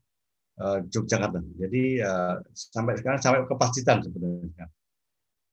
uh, 0.58 0.78
Yogyakarta. 0.86 1.42
Jadi 1.58 2.00
uh, 2.02 2.42
sampai 2.50 2.98
sekarang 2.98 3.20
sampai 3.22 3.46
ke 3.46 3.54
Pacitan 3.54 4.02
sebenarnya. 4.02 4.66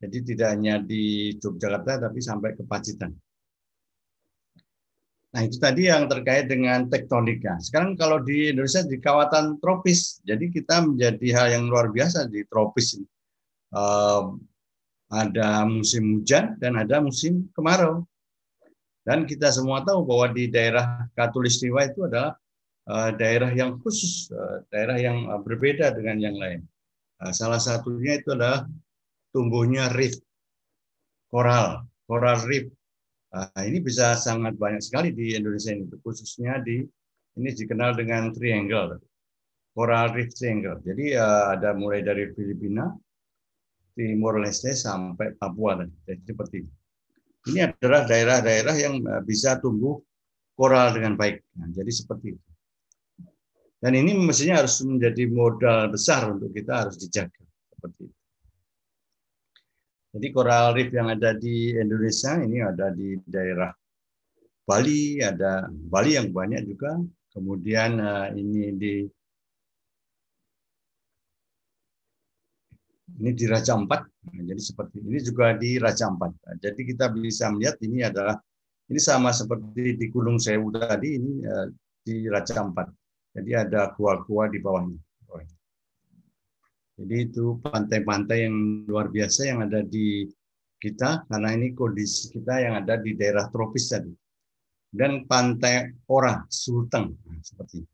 Jadi 0.03 0.17
tidak 0.33 0.47
hanya 0.57 0.81
di 0.81 1.35
Yogyakarta 1.37 2.09
tapi 2.09 2.19
sampai 2.21 2.55
ke 2.57 2.63
Pacitan. 2.65 3.13
Nah, 5.33 5.41
itu 5.41 5.57
tadi 5.57 5.89
yang 5.89 6.05
terkait 6.05 6.45
dengan 6.45 6.85
tektonika. 6.85 7.57
Sekarang 7.57 7.97
kalau 7.97 8.21
di 8.21 8.53
Indonesia 8.53 8.85
di 8.85 9.01
kawasan 9.01 9.57
tropis, 9.57 10.21
jadi 10.21 10.45
kita 10.45 10.85
menjadi 10.85 11.27
hal 11.33 11.47
yang 11.57 11.65
luar 11.73 11.89
biasa 11.89 12.29
di 12.29 12.45
tropis. 12.45 13.01
Uh, 13.73 14.37
ada 15.09 15.65
musim 15.65 16.21
hujan 16.21 16.53
dan 16.61 16.77
ada 16.77 17.01
musim 17.01 17.49
kemarau. 17.57 18.05
Dan 19.03 19.27
kita 19.27 19.51
semua 19.51 19.83
tahu 19.83 20.07
bahwa 20.07 20.31
di 20.31 20.47
daerah 20.47 21.03
Katulistiwa 21.11 21.83
itu 21.83 22.07
adalah 22.07 22.39
uh, 22.87 23.11
daerah 23.11 23.51
yang 23.51 23.75
khusus, 23.83 24.31
uh, 24.31 24.63
daerah 24.71 24.95
yang 24.95 25.27
uh, 25.27 25.39
berbeda 25.43 25.91
dengan 25.91 26.19
yang 26.19 26.35
lain. 26.39 26.61
Salah 27.31 27.59
satunya 27.59 28.19
itu 28.19 28.35
adalah 28.35 28.67
tumbuhnya 29.31 29.87
reef, 29.95 30.19
koral, 31.31 31.87
coral 32.03 32.35
reef 32.43 32.67
ini 33.63 33.79
bisa 33.79 34.13
sangat 34.19 34.59
banyak 34.59 34.83
sekali 34.83 35.15
di 35.15 35.33
Indonesia 35.33 35.71
ini, 35.71 35.87
khususnya 36.03 36.59
di 36.59 36.85
ini 37.39 37.49
dikenal 37.49 37.95
dengan 37.95 38.29
triangle, 38.35 39.01
coral 39.71 40.11
reef 40.13 40.35
triangle. 40.35 40.83
Jadi 40.83 41.15
ada 41.15 41.71
mulai 41.73 42.05
dari 42.05 42.29
Filipina, 42.35 42.91
Timur 43.95 44.37
Leste 44.37 44.75
sampai 44.75 45.33
Papua 45.33 45.79
Jadi 46.05 46.21
seperti 46.27 46.55
ini. 46.59 46.82
Ini 47.43 47.59
adalah 47.67 48.07
daerah-daerah 48.07 48.75
yang 48.79 49.03
eh, 49.03 49.21
bisa 49.25 49.59
tumbuh 49.59 49.99
koral 50.55 50.95
dengan 50.95 51.19
baik. 51.19 51.43
Nah, 51.59 51.67
jadi 51.73 51.91
seperti 51.91 52.37
itu. 52.37 52.49
Dan 53.83 53.99
ini 53.99 54.15
mestinya 54.15 54.63
harus 54.63 54.79
menjadi 54.79 55.27
modal 55.27 55.91
besar 55.91 56.31
untuk 56.31 56.55
kita 56.55 56.87
harus 56.87 56.95
dijaga 56.95 57.43
seperti 57.67 58.07
itu. 58.07 58.17
Jadi 60.13 60.27
coral 60.29 60.77
reef 60.77 60.93
yang 60.93 61.09
ada 61.09 61.33
di 61.35 61.73
Indonesia 61.73 62.37
ini 62.37 62.61
ada 62.61 62.93
di 62.93 63.17
daerah 63.25 63.73
Bali, 64.63 65.19
ada 65.19 65.67
Bali 65.67 66.15
yang 66.15 66.31
banyak 66.31 66.63
juga. 66.63 66.95
Kemudian 67.33 67.97
uh, 67.97 68.29
ini 68.31 68.71
di 68.77 69.03
Ini 73.13 73.31
di 73.37 73.45
Raja 73.45 73.77
Ampat. 73.77 74.01
Nah, 74.33 74.41
jadi 74.41 74.61
seperti 74.61 75.03
ini 75.05 75.19
juga 75.21 75.53
di 75.53 75.77
Raja 75.77 76.09
Ampat. 76.09 76.31
Nah, 76.33 76.55
jadi 76.57 76.81
kita 76.81 77.13
bisa 77.13 77.53
melihat 77.53 77.77
ini 77.85 78.01
adalah 78.01 78.37
ini 78.89 78.99
sama 78.99 79.29
seperti 79.29 79.95
di 79.95 80.05
Gunung 80.09 80.41
Sewu 80.41 80.73
tadi 80.73 81.21
ini 81.21 81.45
uh, 81.45 81.69
di 82.01 82.25
Raja 82.25 82.65
Ampat. 82.65 82.89
Jadi 83.33 83.51
ada 83.53 83.93
gua-gua 83.93 84.49
di 84.49 84.61
bawahnya. 84.61 84.97
Jadi 86.93 87.15
itu 87.25 87.57
pantai-pantai 87.57 88.45
yang 88.45 88.85
luar 88.85 89.09
biasa 89.09 89.49
yang 89.49 89.65
ada 89.65 89.81
di 89.81 90.29
kita 90.77 91.25
karena 91.25 91.49
ini 91.57 91.73
kondisi 91.73 92.29
kita 92.29 92.61
yang 92.61 92.77
ada 92.77 93.01
di 93.01 93.17
daerah 93.17 93.49
tropis 93.49 93.89
tadi. 93.89 94.13
Dan 94.93 95.25
pantai 95.25 95.89
Ora 96.13 96.45
Sulteng 96.53 97.17
seperti 97.41 97.81
ini. 97.81 97.92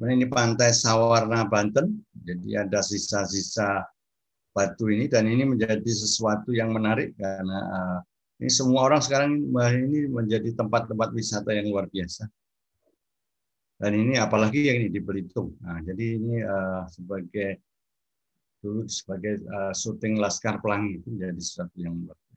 Kemudian 0.00 0.16
ini 0.16 0.28
pantai 0.32 0.72
Sawarna 0.72 1.44
Banten. 1.44 2.00
Jadi 2.24 2.56
ada 2.56 2.80
sisa-sisa 2.80 3.84
batu 4.56 4.88
ini 4.88 5.12
dan 5.12 5.28
ini 5.28 5.44
menjadi 5.44 5.84
sesuatu 5.84 6.56
yang 6.56 6.72
menarik 6.72 7.12
karena 7.20 7.58
uh, 7.68 7.98
ini 8.40 8.48
semua 8.48 8.88
orang 8.88 9.04
sekarang 9.04 9.44
ini 9.76 10.08
menjadi 10.08 10.56
tempat-tempat 10.56 11.12
wisata 11.12 11.52
yang 11.52 11.68
luar 11.68 11.84
biasa. 11.92 12.24
Dan 13.76 13.92
ini 13.92 14.16
apalagi 14.16 14.72
yang 14.72 14.80
ini 14.80 14.88
di 14.88 15.04
Belitung. 15.04 15.52
Nah, 15.60 15.84
jadi 15.84 16.16
ini 16.16 16.40
uh, 16.48 16.88
sebagai 16.88 17.60
dulu 18.64 18.88
sebagai 18.88 19.44
uh, 19.52 19.76
syuting 19.76 20.16
Laskar 20.16 20.64
Pelangi 20.64 20.96
itu 20.96 21.12
menjadi 21.12 21.40
sesuatu 21.44 21.76
yang 21.76 21.92
luar 21.92 22.16
biasa. 22.16 22.29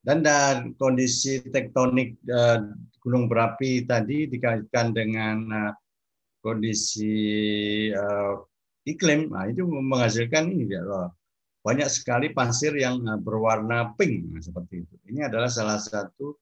Dan 0.00 0.24
dan 0.24 0.72
kondisi 0.80 1.44
tektonik 1.44 2.16
uh, 2.32 2.72
gunung 3.04 3.28
berapi 3.28 3.84
tadi 3.84 4.24
dikaitkan 4.32 4.96
dengan 4.96 5.36
uh, 5.52 5.72
kondisi 6.40 7.12
uh, 7.92 8.40
iklim, 8.88 9.28
nah 9.28 9.44
itu 9.44 9.60
menghasilkan 9.68 10.48
ini 10.48 10.72
ya, 10.72 10.80
banyak 11.60 11.88
sekali 11.92 12.32
pasir 12.32 12.72
yang 12.72 13.04
berwarna 13.20 13.92
pink 14.00 14.32
nah, 14.32 14.40
seperti 14.40 14.88
itu. 14.88 14.94
Ini 15.12 15.28
adalah 15.28 15.52
salah 15.52 15.76
satu 15.76 16.32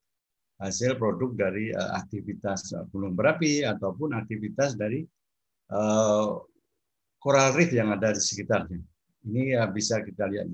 hasil 0.62 0.94
produk 0.94 1.34
dari 1.34 1.74
aktivitas 1.74 2.74
gunung 2.94 3.18
berapi 3.18 3.66
ataupun 3.66 4.14
aktivitas 4.14 4.78
dari 4.78 5.02
uh, 5.74 6.38
coral 7.18 7.58
reef 7.58 7.74
yang 7.74 7.90
ada 7.90 8.14
di 8.14 8.22
sekitarnya. 8.22 8.78
Ini 9.26 9.58
uh, 9.58 9.70
bisa 9.74 9.98
kita 10.06 10.30
lihat. 10.30 10.46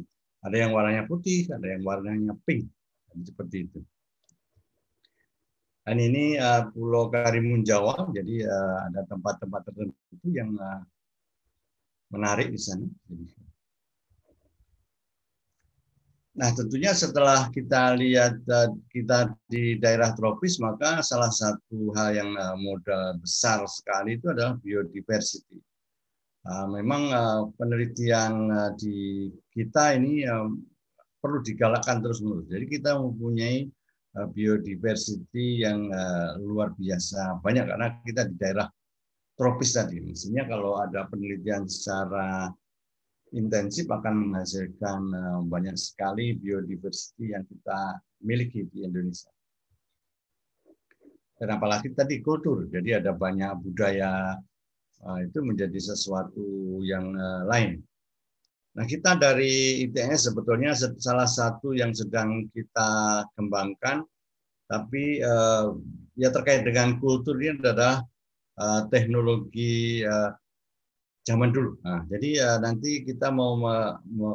Ada 0.45 0.57
yang 0.69 0.77
warnanya 0.77 1.09
putih, 1.09 1.49
ada 1.49 1.65
yang 1.65 1.81
warnanya 1.89 2.37
pink, 2.45 2.69
seperti 3.23 3.71
itu. 3.71 3.81
Dan 5.85 6.01
ini 6.01 6.41
uh, 6.41 6.73
Pulau 6.73 7.13
Karimun 7.13 7.61
Jawa, 7.61 8.09
jadi 8.09 8.49
uh, 8.49 8.89
ada 8.89 9.05
tempat-tempat 9.05 9.69
tertentu 9.69 10.29
yang 10.33 10.57
uh, 10.57 10.81
menarik 12.09 12.49
di 12.49 12.57
sana. 12.57 12.89
Nah, 16.35 16.51
tentunya 16.51 16.91
setelah 16.91 17.47
kita 17.55 17.95
lihat 17.95 18.43
kita 18.91 19.31
di 19.47 19.79
daerah 19.79 20.17
tropis, 20.19 20.59
maka 20.59 20.99
salah 20.99 21.31
satu 21.31 21.95
hal 21.95 22.11
yang 22.11 22.35
modal 22.59 23.23
besar 23.23 23.63
sekali 23.71 24.19
itu 24.19 24.35
adalah 24.35 24.59
biodiversity. 24.59 25.63
Memang 26.75 27.03
penelitian 27.55 28.51
di 28.75 29.31
kita 29.55 29.95
ini 29.95 30.27
perlu 31.25 31.41
digalakkan 31.41 32.05
terus-menerus. 32.05 32.53
Jadi 32.53 32.69
kita 32.69 33.01
mempunyai 33.01 33.65
biodiversity 34.15 35.65
yang 35.65 35.89
luar 36.45 36.77
biasa 36.77 37.41
banyak 37.41 37.65
karena 37.65 37.89
kita 38.05 38.29
di 38.29 38.35
daerah 38.37 38.69
tropis 39.35 39.75
tadi. 39.75 39.99
Maksudnya 39.99 40.47
kalau 40.47 40.79
ada 40.79 41.09
penelitian 41.11 41.67
secara 41.67 42.53
intensif 43.35 43.91
akan 43.91 44.31
menghasilkan 44.31 45.01
eh, 45.11 45.41
banyak 45.51 45.77
sekali 45.77 46.39
biodiversity 46.39 47.35
yang 47.35 47.43
kita 47.45 47.99
miliki 48.23 48.67
di 48.71 48.87
Indonesia. 48.87 49.31
Dan 51.35 51.51
apalagi 51.51 51.91
tadi 51.91 52.23
kultur, 52.23 52.71
jadi 52.71 53.03
ada 53.03 53.11
banyak 53.11 53.59
budaya 53.59 54.39
eh, 55.03 55.19
itu 55.27 55.43
menjadi 55.43 55.79
sesuatu 55.83 56.79
yang 56.87 57.11
eh, 57.13 57.43
lain. 57.51 57.73
Nah 58.75 58.85
kita 58.85 59.15
dari 59.15 59.87
ITS 59.87 60.35
sebetulnya 60.35 60.75
salah 60.99 61.31
satu 61.31 61.75
yang 61.75 61.95
sedang 61.95 62.51
kita 62.51 63.23
kembangkan, 63.39 64.03
tapi 64.67 65.23
ya 66.19 66.29
terkait 66.35 66.67
dengan 66.67 66.99
kultur 66.99 67.39
ini 67.39 67.55
adalah 67.55 68.03
teknologi 68.91 70.03
zaman 71.25 71.51
dulu. 71.51 71.81
Nah, 71.81 72.05
jadi 72.13 72.29
ya 72.37 72.51
nanti 72.61 73.01
kita 73.03 73.33
mau 73.33 73.57
me, 73.57 73.97
me, 74.13 74.31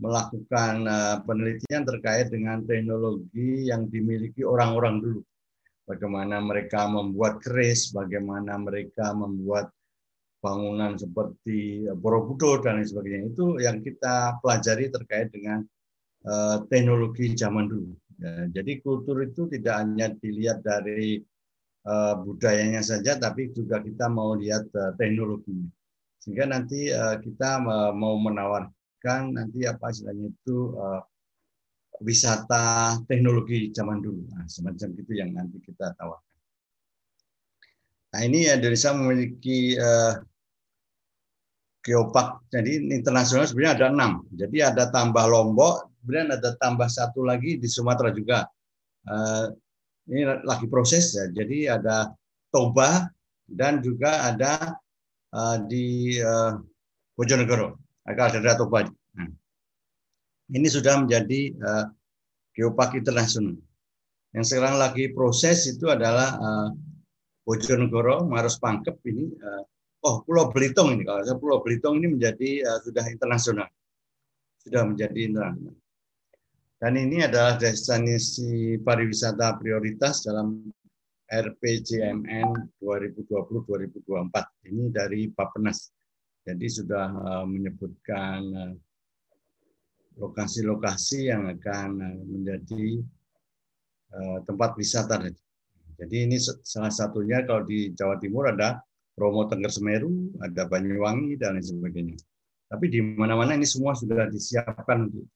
melakukan 0.00 0.86
uh, 0.88 1.16
penelitian 1.26 1.84
terkait 1.84 2.32
dengan 2.32 2.64
teknologi 2.64 3.68
yang 3.68 3.90
dimiliki 3.90 4.46
orang-orang 4.46 5.02
dulu. 5.02 5.20
Bagaimana 5.84 6.38
mereka 6.38 6.86
membuat 6.86 7.42
keris, 7.42 7.90
bagaimana 7.90 8.56
mereka 8.56 9.10
membuat 9.10 9.74
bangunan 10.40 10.96
seperti 10.96 11.84
Borobudur 12.00 12.64
dan 12.64 12.80
lain 12.80 12.88
sebagainya. 12.88 13.24
Itu 13.32 13.60
yang 13.60 13.84
kita 13.84 14.40
pelajari 14.40 14.88
terkait 14.88 15.28
dengan 15.30 15.62
uh, 16.26 16.64
teknologi 16.66 17.36
zaman 17.36 17.68
dulu. 17.68 17.92
Ya, 18.20 18.48
jadi 18.60 18.84
kultur 18.84 19.24
itu 19.24 19.48
tidak 19.48 19.80
hanya 19.80 20.12
dilihat 20.12 20.60
dari 20.60 21.20
uh, 21.88 22.20
budayanya 22.20 22.84
saja, 22.84 23.16
tapi 23.16 23.52
juga 23.52 23.80
kita 23.80 24.08
mau 24.08 24.36
lihat 24.36 24.68
uh, 24.76 24.92
teknologinya 24.96 25.68
sehingga 26.20 26.44
nanti 26.44 26.92
kita 27.24 27.64
mau 27.96 28.12
menawarkan 28.20 29.32
nanti 29.32 29.64
apa 29.64 29.88
istilahnya 29.88 30.28
itu 30.28 30.76
wisata 32.00 32.96
teknologi 33.04 33.68
zaman 33.72 34.00
dulu 34.00 34.24
nah, 34.32 34.44
semacam 34.48 34.88
itu 34.96 35.12
yang 35.16 35.36
nanti 35.36 35.60
kita 35.60 35.92
tawarkan 35.96 36.29
nah 38.10 38.20
ini 38.26 38.50
Indonesia 38.50 38.90
memiliki 38.90 39.78
uh, 39.78 40.18
geopark. 41.80 42.44
Jadi 42.52 42.92
internasional 42.92 43.48
sebenarnya 43.48 43.74
ada 43.76 43.86
enam. 43.88 44.12
Jadi 44.36 44.58
ada 44.60 44.92
tambah 44.92 45.24
Lombok 45.26 45.90
kemudian 46.00 46.32
ada 46.32 46.56
tambah 46.56 46.88
satu 46.88 47.24
lagi 47.24 47.60
di 47.60 47.68
Sumatera 47.68 48.12
juga. 48.12 48.48
Uh, 49.04 49.52
ini 50.08 50.24
lagi 50.44 50.66
proses 50.68 51.12
ya. 51.12 51.28
Jadi 51.28 51.68
ada 51.68 52.10
Toba 52.50 53.06
dan 53.46 53.84
juga 53.84 54.26
ada 54.26 54.74
uh, 55.32 55.56
di 55.68 56.16
uh, 56.18 56.58
Bojonegoro, 57.14 57.78
agak 58.08 58.40
ada 58.40 58.56
Toba. 58.56 58.88
Nah, 58.88 59.28
ini 60.50 60.66
sudah 60.66 61.04
menjadi 61.04 61.54
uh, 61.60 61.84
geopark 62.56 62.96
internasional. 62.96 63.54
Yang 64.34 64.44
sekarang 64.56 64.78
lagi 64.78 65.10
proses 65.12 65.68
itu 65.68 65.90
adalah 65.90 66.38
uh, 66.38 66.68
Bojonegoro, 67.50 68.30
Maros 68.30 68.62
Pangkep 68.62 69.02
ini. 69.10 69.26
Uh, 69.42 69.66
oh, 70.06 70.22
Pulau 70.22 70.54
Belitung 70.54 70.94
ini 70.94 71.02
kalau 71.02 71.26
saya 71.26 71.34
Pulau 71.34 71.58
Belitung 71.66 71.98
ini 71.98 72.14
menjadi 72.14 72.62
uh, 72.62 72.78
sudah 72.78 73.02
internasional, 73.10 73.66
sudah 74.62 74.86
menjadi 74.86 75.18
internasional. 75.26 75.74
Dan 76.78 76.94
ini 76.94 77.26
adalah 77.26 77.58
destinasi 77.58 78.78
pariwisata 78.86 79.58
prioritas 79.58 80.22
dalam 80.22 80.70
RPJMN 81.26 82.78
2020-2024. 82.78 84.70
Ini 84.70 84.84
dari 84.94 85.28
Bapenas. 85.28 85.92
Jadi 86.40 86.66
sudah 86.72 87.12
eh, 87.12 87.44
menyebutkan 87.44 88.40
lokasi-lokasi 90.16 91.28
yang 91.28 91.52
akan 91.52 92.00
menjadi 92.24 93.04
tempat 94.48 94.72
wisata. 94.80 95.20
Jadi 96.00 96.16
ini 96.24 96.36
salah 96.40 96.88
satunya 96.88 97.44
kalau 97.44 97.68
di 97.68 97.92
Jawa 97.92 98.16
Timur 98.16 98.48
ada 98.48 98.80
Bromo 99.12 99.44
Tengger 99.44 99.68
Semeru, 99.68 100.32
ada 100.40 100.64
Banyuwangi 100.64 101.36
dan 101.36 101.60
lain 101.60 101.66
sebagainya. 101.66 102.16
Tapi 102.72 102.88
di 102.88 103.04
mana-mana 103.04 103.52
ini 103.52 103.68
semua 103.68 103.92
sudah 103.92 104.30
disiapkan 104.32 105.10
untuk 105.10 105.28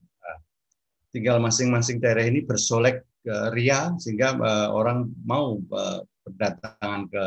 tinggal 1.14 1.38
masing-masing 1.38 2.03
daerah 2.03 2.27
ini 2.27 2.42
bersolek 2.42 3.07
ke 3.22 3.55
ria 3.55 3.94
sehingga 4.03 4.35
uh, 4.35 4.68
orang 4.74 5.07
mau 5.22 5.62
uh, 5.70 6.03
berdatangan 6.27 7.07
ke 7.07 7.24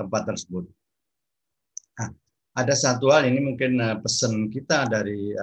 tempat 0.00 0.22
tersebut. 0.32 0.64
Nah, 2.00 2.08
ada 2.56 2.72
satu 2.72 3.12
hal 3.12 3.28
ini 3.28 3.44
mungkin 3.44 3.76
uh, 3.76 4.00
pesan 4.00 4.48
kita 4.48 4.88
dari 4.88 5.36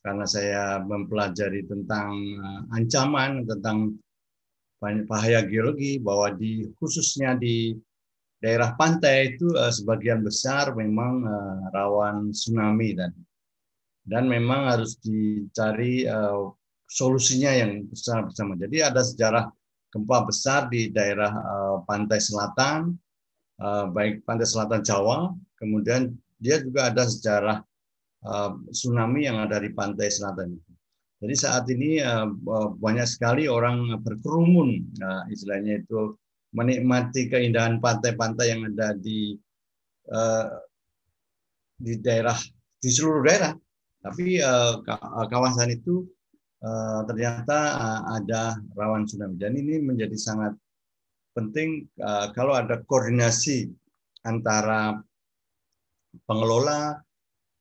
karena 0.00 0.24
saya 0.24 0.80
mempelajari 0.80 1.68
tentang 1.68 2.16
ancaman 2.72 3.44
tentang 3.44 4.00
bahaya 4.80 5.44
geologi 5.44 6.00
bahwa 6.00 6.32
di 6.32 6.64
khususnya 6.80 7.36
di 7.36 7.76
daerah 8.40 8.72
pantai 8.74 9.36
itu 9.36 9.52
uh, 9.52 9.68
sebagian 9.68 10.24
besar 10.24 10.72
memang 10.72 11.22
uh, 11.28 11.68
rawan 11.76 12.32
tsunami 12.32 12.96
dan 12.96 13.12
dan 14.08 14.24
memang 14.26 14.72
harus 14.72 14.96
dicari 14.98 16.08
uh, 16.08 16.48
solusinya 16.88 17.52
yang 17.52 17.86
besar 17.86 18.26
bersama. 18.26 18.58
Jadi 18.58 18.80
ada 18.82 19.04
sejarah 19.04 19.44
gempa 19.92 20.26
besar 20.26 20.66
di 20.72 20.88
daerah 20.90 21.30
uh, 21.30 21.76
pantai 21.84 22.18
selatan, 22.18 22.96
uh, 23.60 23.86
baik 23.92 24.24
pantai 24.24 24.48
selatan 24.48 24.80
Jawa, 24.82 25.30
kemudian 25.60 26.10
dia 26.40 26.58
juga 26.64 26.88
ada 26.88 27.04
sejarah 27.06 27.60
uh, 28.24 28.56
tsunami 28.72 29.28
yang 29.28 29.38
ada 29.38 29.60
di 29.60 29.70
pantai 29.70 30.08
selatan. 30.08 30.56
Jadi 31.20 31.34
saat 31.36 31.68
ini 31.68 32.00
uh, 32.00 32.32
banyak 32.80 33.04
sekali 33.04 33.44
orang 33.44 34.00
berkerumun, 34.00 34.88
uh, 35.04 35.28
istilahnya 35.28 35.84
itu 35.84 36.16
menikmati 36.56 37.28
keindahan 37.28 37.76
pantai-pantai 37.76 38.46
yang 38.56 38.72
ada 38.72 38.96
di 38.96 39.36
uh, 40.08 40.48
di 41.76 42.00
daerah 42.00 42.36
di 42.80 42.88
seluruh 42.88 43.20
daerah. 43.20 43.52
Tapi 44.00 44.40
kawasan 45.28 45.76
itu 45.76 46.08
ternyata 47.04 47.76
ada 48.16 48.56
rawan 48.72 49.04
tsunami. 49.04 49.36
Dan 49.36 49.60
ini 49.60 49.76
menjadi 49.76 50.16
sangat 50.16 50.56
penting 51.36 51.84
kalau 52.32 52.56
ada 52.56 52.80
koordinasi 52.80 53.68
antara 54.24 54.96
pengelola, 56.24 56.96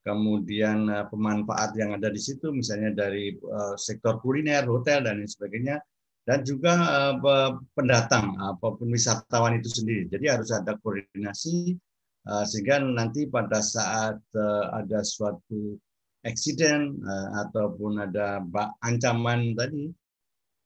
kemudian 0.03 0.87
uh, 0.87 1.05
pemanfaat 1.11 1.75
yang 1.75 1.95
ada 1.95 2.07
di 2.07 2.21
situ, 2.21 2.49
misalnya 2.55 2.95
dari 2.95 3.35
uh, 3.35 3.75
sektor 3.75 4.17
kuliner, 4.23 4.63
hotel 4.65 5.03
dan 5.03 5.19
lain 5.19 5.29
sebagainya, 5.29 5.77
dan 6.23 6.45
juga 6.45 6.73
uh, 7.19 7.55
pendatang 7.75 8.37
apa 8.39 8.67
pun 8.75 8.87
wisatawan 8.89 9.59
itu 9.59 9.69
sendiri. 9.69 10.07
Jadi 10.07 10.25
harus 10.29 10.49
ada 10.55 10.75
koordinasi 10.79 11.75
sehingga 12.45 12.83
nanti 12.83 13.25
pada 13.25 13.57
saat 13.57 14.21
ada 14.75 14.99
suatu 15.01 15.79
eksiden 16.21 17.01
ataupun 17.41 18.05
ada 18.05 18.43
ancaman 18.85 19.57
tadi, 19.57 19.89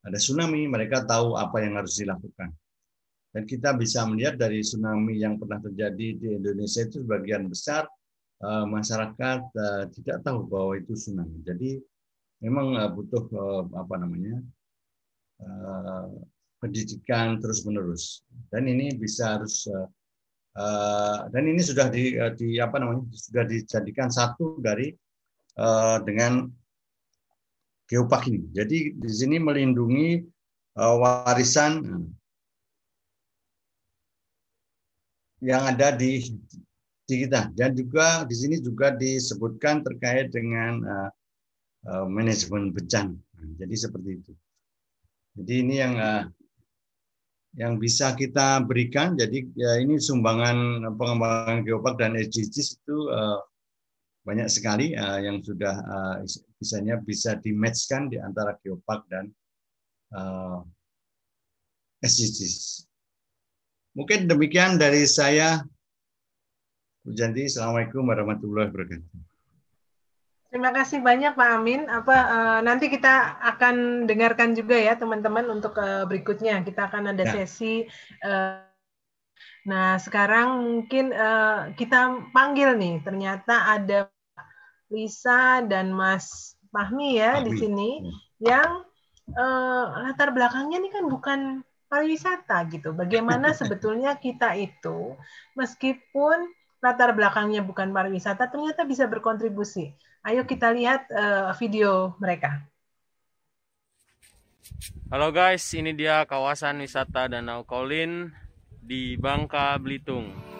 ada 0.03 0.17
tsunami, 0.19 0.67
mereka 0.67 1.07
tahu 1.07 1.39
apa 1.39 1.63
yang 1.63 1.79
harus 1.79 1.95
dilakukan. 1.95 2.51
Dan 3.31 3.47
kita 3.47 3.79
bisa 3.79 4.03
melihat 4.03 4.35
dari 4.35 4.59
tsunami 4.59 5.23
yang 5.23 5.39
pernah 5.39 5.63
terjadi 5.63 6.07
di 6.19 6.27
Indonesia 6.35 6.83
itu 6.83 6.99
sebagian 6.99 7.47
besar 7.47 7.87
uh, 8.43 8.65
masyarakat 8.67 9.41
uh, 9.55 9.83
tidak 9.95 10.17
tahu 10.27 10.45
bahwa 10.51 10.75
itu 10.75 10.93
tsunami. 10.93 11.39
Jadi 11.47 11.79
memang 12.43 12.75
uh, 12.75 12.91
butuh 12.91 13.23
uh, 13.31 13.63
apa 13.79 13.95
namanya 13.97 14.43
pendidikan 16.63 17.39
terus 17.43 17.67
menerus. 17.67 18.23
Dan 18.47 18.71
ini 18.71 18.95
bisa 18.95 19.35
harus 19.35 19.67
dan 21.33 21.43
ini 21.43 21.59
sudah 21.59 21.91
di, 21.91 22.15
di 22.39 22.63
apa 22.63 22.79
namanya 22.79 23.11
sudah 23.11 23.43
dijadikan 23.43 24.07
satu 24.07 24.63
dari 24.63 24.95
dengan 26.07 26.47
geopark 27.91 28.31
ini. 28.31 28.47
Jadi 28.55 28.95
di 28.95 29.09
sini 29.11 29.35
melindungi 29.35 30.23
warisan 30.79 31.83
yang 35.43 35.67
ada 35.67 35.91
di 35.91 36.23
di 37.03 37.27
kita 37.27 37.51
dan 37.51 37.75
juga 37.75 38.23
di 38.23 38.35
sini 38.35 38.63
juga 38.63 38.95
disebutkan 38.95 39.83
terkait 39.83 40.31
dengan 40.31 40.79
uh, 40.83 41.09
uh, 41.91 42.05
manajemen 42.07 42.71
bencana. 42.71 43.15
Jadi 43.59 43.75
seperti 43.75 44.09
itu. 44.23 44.31
Jadi 45.35 45.53
ini 45.59 45.75
yang 45.83 45.93
uh, 45.99 46.23
yang 47.53 47.77
bisa 47.77 48.15
kita 48.17 48.63
berikan. 48.63 49.13
Jadi 49.13 49.51
ya 49.53 49.77
ini 49.77 49.99
sumbangan 49.99 50.87
pengembangan 50.95 51.61
geopark 51.67 51.99
dan 51.99 52.17
SDGs 52.17 52.81
itu 52.81 52.97
uh, 53.11 53.41
banyak 54.23 54.47
sekali 54.47 54.95
uh, 54.95 55.19
yang 55.19 55.43
sudah 55.43 55.75
uh, 55.83 56.15
misalnya 56.63 56.97
bisa 57.03 57.35
dimatchkan 57.43 58.07
di 58.07 58.17
antara 58.17 58.55
geopark 58.63 59.05
dan 59.11 59.27
uh, 60.15 60.63
SDGs. 61.99 62.87
Mungkin 63.93 64.25
demikian 64.25 64.81
dari 64.81 65.05
saya. 65.05 65.61
Bu 67.03 67.11
Janti, 67.11 67.51
Assalamualaikum 67.51 68.07
warahmatullahi 68.07 68.71
wabarakatuh. 68.71 69.11
Terima 70.55 70.71
kasih 70.71 71.03
banyak 71.03 71.35
Pak 71.35 71.49
Amin. 71.51 71.91
Apa 71.91 72.15
uh, 72.15 72.59
nanti 72.63 72.87
kita 72.87 73.43
akan 73.43 74.07
dengarkan 74.07 74.55
juga 74.55 74.79
ya 74.79 74.95
teman-teman 74.95 75.51
untuk 75.51 75.75
uh, 75.75 76.07
berikutnya. 76.07 76.63
Kita 76.63 76.87
akan 76.87 77.11
ada 77.11 77.27
ya. 77.27 77.43
sesi. 77.43 77.83
Uh, 78.23 78.63
nah 79.67 79.99
sekarang 79.99 80.63
mungkin 80.63 81.11
uh, 81.11 81.75
kita 81.75 82.23
panggil 82.31 82.71
nih. 82.79 83.03
Ternyata 83.03 83.75
ada 83.75 84.07
Lisa 84.87 85.59
dan 85.59 85.91
Mas 85.91 86.55
Fahmi 86.71 87.19
ya 87.19 87.35
Fahmi. 87.35 87.51
di 87.51 87.51
sini 87.59 87.89
ya. 88.39 88.63
yang 88.63 88.87
uh, 89.35 90.07
latar 90.07 90.31
belakangnya 90.31 90.79
ini 90.79 90.87
kan 90.87 91.11
bukan 91.11 91.39
pariwisata 91.91 92.63
gitu. 92.71 92.95
Bagaimana 92.95 93.51
sebetulnya 93.59 94.15
kita 94.15 94.55
itu 94.55 95.19
meskipun 95.59 96.62
latar 96.83 97.15
belakangnya 97.15 97.63
bukan 97.63 97.95
pariwisata 97.95 98.51
ternyata 98.51 98.83
bisa 98.83 99.07
berkontribusi. 99.07 99.95
Ayo 100.19 100.43
kita 100.43 100.75
lihat 100.75 101.07
uh, 101.15 101.55
video 101.55 102.19
mereka. 102.19 102.67
Halo 105.07 105.31
guys, 105.31 105.63
ini 105.71 105.95
dia 105.95 106.27
kawasan 106.27 106.83
wisata 106.83 107.31
Danau 107.31 107.63
Kolin 107.63 108.35
di 108.83 109.15
Bangka 109.15 109.79
Belitung. 109.79 110.52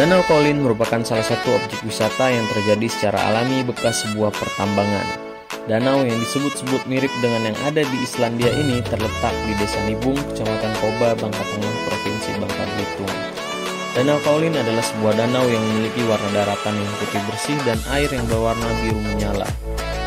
Danau 0.00 0.24
Kolin 0.24 0.64
merupakan 0.64 1.04
salah 1.04 1.20
satu 1.20 1.60
objek 1.60 1.84
wisata 1.84 2.32
yang 2.32 2.48
terjadi 2.56 2.88
secara 2.88 3.20
alami 3.20 3.60
bekas 3.60 4.00
sebuah 4.08 4.32
pertambangan. 4.32 5.04
Danau 5.68 6.00
yang 6.08 6.16
disebut-sebut 6.16 6.88
mirip 6.88 7.12
dengan 7.20 7.52
yang 7.52 7.58
ada 7.68 7.84
di 7.84 7.96
Islandia 8.00 8.48
ini 8.48 8.80
terletak 8.80 9.36
di 9.44 9.52
Desa 9.60 9.76
Nibung, 9.84 10.16
Kecamatan 10.32 10.72
Koba, 10.80 11.12
Bangka 11.20 11.44
Tengah, 11.52 11.74
Provinsi 11.84 12.32
Bangka 12.40 12.64
Belitung. 12.64 13.12
Danau 13.92 14.16
Kolin 14.24 14.56
adalah 14.56 14.80
sebuah 14.80 15.20
danau 15.20 15.44
yang 15.44 15.60
memiliki 15.68 16.00
warna 16.08 16.32
daratan 16.32 16.80
yang 16.80 16.92
putih 16.96 17.20
bersih 17.28 17.58
dan 17.68 17.76
air 17.92 18.08
yang 18.08 18.24
berwarna 18.24 18.72
biru 18.80 19.04
menyala. 19.04 19.52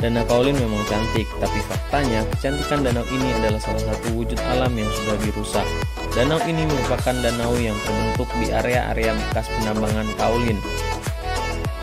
Danau 0.04 0.28
Kaolin 0.28 0.60
memang 0.60 0.84
cantik, 0.92 1.24
tapi 1.40 1.64
faktanya 1.64 2.28
kecantikan 2.36 2.84
danau 2.84 3.08
ini 3.08 3.32
adalah 3.40 3.56
salah 3.56 3.88
satu 3.88 4.20
wujud 4.20 4.36
alam 4.52 4.76
yang 4.76 4.92
sudah 5.00 5.16
dirusak. 5.24 5.64
Danau 6.12 6.44
ini 6.44 6.68
merupakan 6.68 7.16
danau 7.24 7.56
yang 7.56 7.80
terbentuk 7.88 8.28
di 8.36 8.52
area-area 8.52 9.16
bekas 9.16 9.48
penambangan 9.48 10.04
kaolin. 10.20 10.60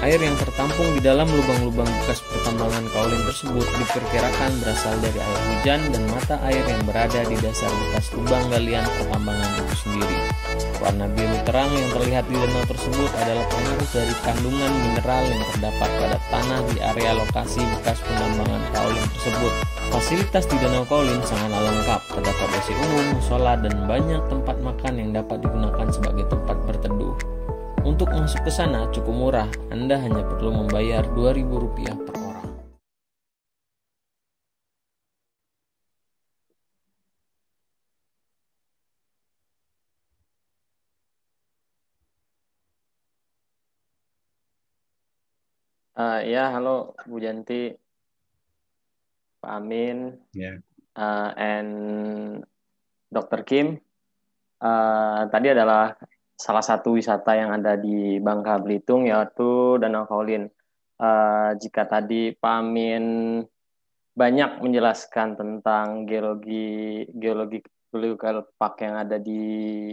Air 0.01 0.17
yang 0.17 0.33
tertampung 0.41 0.97
di 0.97 1.05
dalam 1.05 1.29
lubang-lubang 1.29 1.85
bekas 1.85 2.25
pertambangan 2.25 2.89
kaolin 2.89 3.21
tersebut 3.29 3.69
diperkirakan 3.69 4.49
berasal 4.65 4.97
dari 5.05 5.21
air 5.21 5.41
hujan 5.53 5.81
dan 5.93 6.03
mata 6.09 6.41
air 6.49 6.65
yang 6.65 6.81
berada 6.89 7.21
di 7.29 7.37
dasar 7.37 7.69
bekas 7.69 8.09
lubang 8.17 8.41
galian 8.49 8.81
pertambangan 8.97 9.61
itu 9.61 9.77
sendiri. 9.85 10.19
Warna 10.81 11.05
biru 11.13 11.37
terang 11.45 11.69
yang 11.77 11.93
terlihat 11.93 12.25
di 12.33 12.37
danau 12.41 12.65
tersebut 12.65 13.11
adalah 13.13 13.45
pengaruh 13.53 13.89
dari 13.93 14.15
kandungan 14.25 14.73
mineral 14.89 15.25
yang 15.29 15.45
terdapat 15.53 15.91
pada 15.93 16.19
tanah 16.33 16.61
di 16.73 16.77
area 16.81 17.13
lokasi 17.21 17.61
bekas 17.61 18.01
penambangan 18.01 18.65
kaolin 18.73 19.07
tersebut. 19.21 19.53
Fasilitas 19.91 20.45
di 20.47 20.57
Danau 20.63 20.87
Kaolin 20.87 21.19
sangatlah 21.27 21.67
lengkap, 21.67 22.01
terdapat 22.15 22.47
WC 22.55 22.79
umum, 22.79 23.07
musola, 23.19 23.59
dan 23.59 23.75
banyak 23.91 24.23
tempat 24.31 24.57
makan 24.63 24.95
yang 24.97 25.11
dapat 25.11 25.43
digunakan 25.43 25.87
sebagai 25.91 26.25
tempat 26.31 26.57
berteduh. 26.63 27.40
Untuk 27.81 28.13
masuk 28.13 28.45
ke 28.45 28.53
sana 28.53 28.93
cukup 28.93 29.15
murah, 29.17 29.49
Anda 29.73 29.97
hanya 29.97 30.21
perlu 30.21 30.53
membayar 30.53 31.01
Rp2.000 31.17 31.97
per 32.05 32.17
Uh, 46.01 46.25
ya, 46.25 46.49
halo 46.49 46.97
Bu 47.05 47.21
Janti, 47.21 47.77
Pak 49.37 49.53
Amin, 49.53 50.17
yeah. 50.33 50.57
uh, 50.97 51.37
and 51.37 52.41
Dr. 53.13 53.45
Kim. 53.45 53.77
Uh, 54.57 55.29
tadi 55.29 55.53
adalah 55.53 55.93
salah 56.41 56.65
satu 56.65 56.97
wisata 56.97 57.37
yang 57.37 57.53
ada 57.53 57.77
di 57.77 58.17
Bangka 58.17 58.57
Belitung 58.65 59.05
yaitu 59.05 59.77
Danau 59.77 60.09
Kaolin. 60.09 60.49
Uh, 60.97 61.53
jika 61.61 61.85
tadi 61.85 62.33
Pak 62.33 62.55
Amin 62.61 63.05
banyak 64.17 64.61
menjelaskan 64.61 65.37
tentang 65.37 66.05
geologi 66.09 67.05
geologi 67.13 67.61
geological 67.93 68.49
park 68.57 68.81
yang 68.85 68.97
ada 68.97 69.21
di 69.21 69.41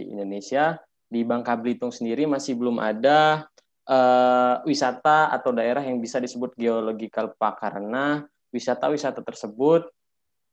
Indonesia, 0.08 0.80
di 1.08 1.20
Bangka 1.24 1.56
Belitung 1.60 1.92
sendiri 1.92 2.24
masih 2.24 2.56
belum 2.56 2.80
ada 2.80 3.48
uh, 3.88 4.64
wisata 4.64 5.28
atau 5.32 5.52
daerah 5.52 5.84
yang 5.84 6.00
bisa 6.00 6.16
disebut 6.20 6.56
geological 6.56 7.32
park 7.36 7.60
karena 7.60 8.24
wisata-wisata 8.52 9.20
tersebut 9.20 9.88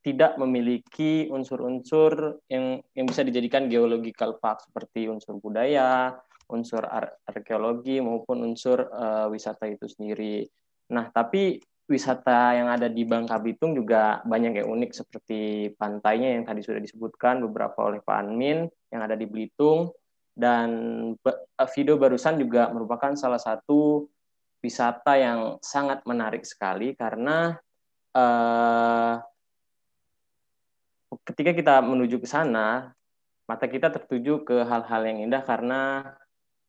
tidak 0.06 0.38
memiliki 0.38 1.26
unsur-unsur 1.26 2.38
yang 2.46 2.78
yang 2.94 3.06
bisa 3.10 3.26
dijadikan 3.26 3.66
geological 3.66 4.38
park 4.38 4.62
seperti 4.62 5.10
unsur 5.10 5.42
budaya, 5.42 6.14
unsur 6.46 6.86
arkeologi 7.26 7.98
maupun 7.98 8.46
unsur 8.46 8.86
uh, 8.86 9.26
wisata 9.26 9.66
itu 9.66 9.90
sendiri. 9.90 10.46
Nah, 10.94 11.10
tapi 11.10 11.58
wisata 11.90 12.54
yang 12.54 12.70
ada 12.70 12.86
di 12.86 13.02
Bangka 13.02 13.42
Belitung 13.42 13.74
juga 13.74 14.22
banyak 14.22 14.62
yang 14.62 14.70
unik 14.70 14.90
seperti 14.94 15.74
pantainya 15.74 16.38
yang 16.38 16.46
tadi 16.46 16.62
sudah 16.62 16.78
disebutkan 16.78 17.42
beberapa 17.42 17.90
oleh 17.90 17.98
Pak 17.98 18.16
Anmin 18.22 18.62
yang 18.94 19.02
ada 19.02 19.18
di 19.18 19.26
Belitung 19.26 19.90
dan 20.38 20.70
eh, 21.18 21.68
video 21.74 21.98
barusan 21.98 22.38
juga 22.38 22.70
merupakan 22.70 23.10
salah 23.18 23.42
satu 23.42 24.06
wisata 24.62 25.18
yang 25.18 25.58
sangat 25.62 26.06
menarik 26.06 26.46
sekali 26.46 26.94
karena 26.94 27.54
uh, 28.14 29.14
ketika 31.26 31.50
kita 31.52 31.74
menuju 31.82 32.22
ke 32.22 32.28
sana, 32.30 32.94
mata 33.50 33.66
kita 33.66 33.90
tertuju 33.90 34.46
ke 34.46 34.62
hal-hal 34.62 35.02
yang 35.04 35.18
indah 35.26 35.42
karena 35.42 36.14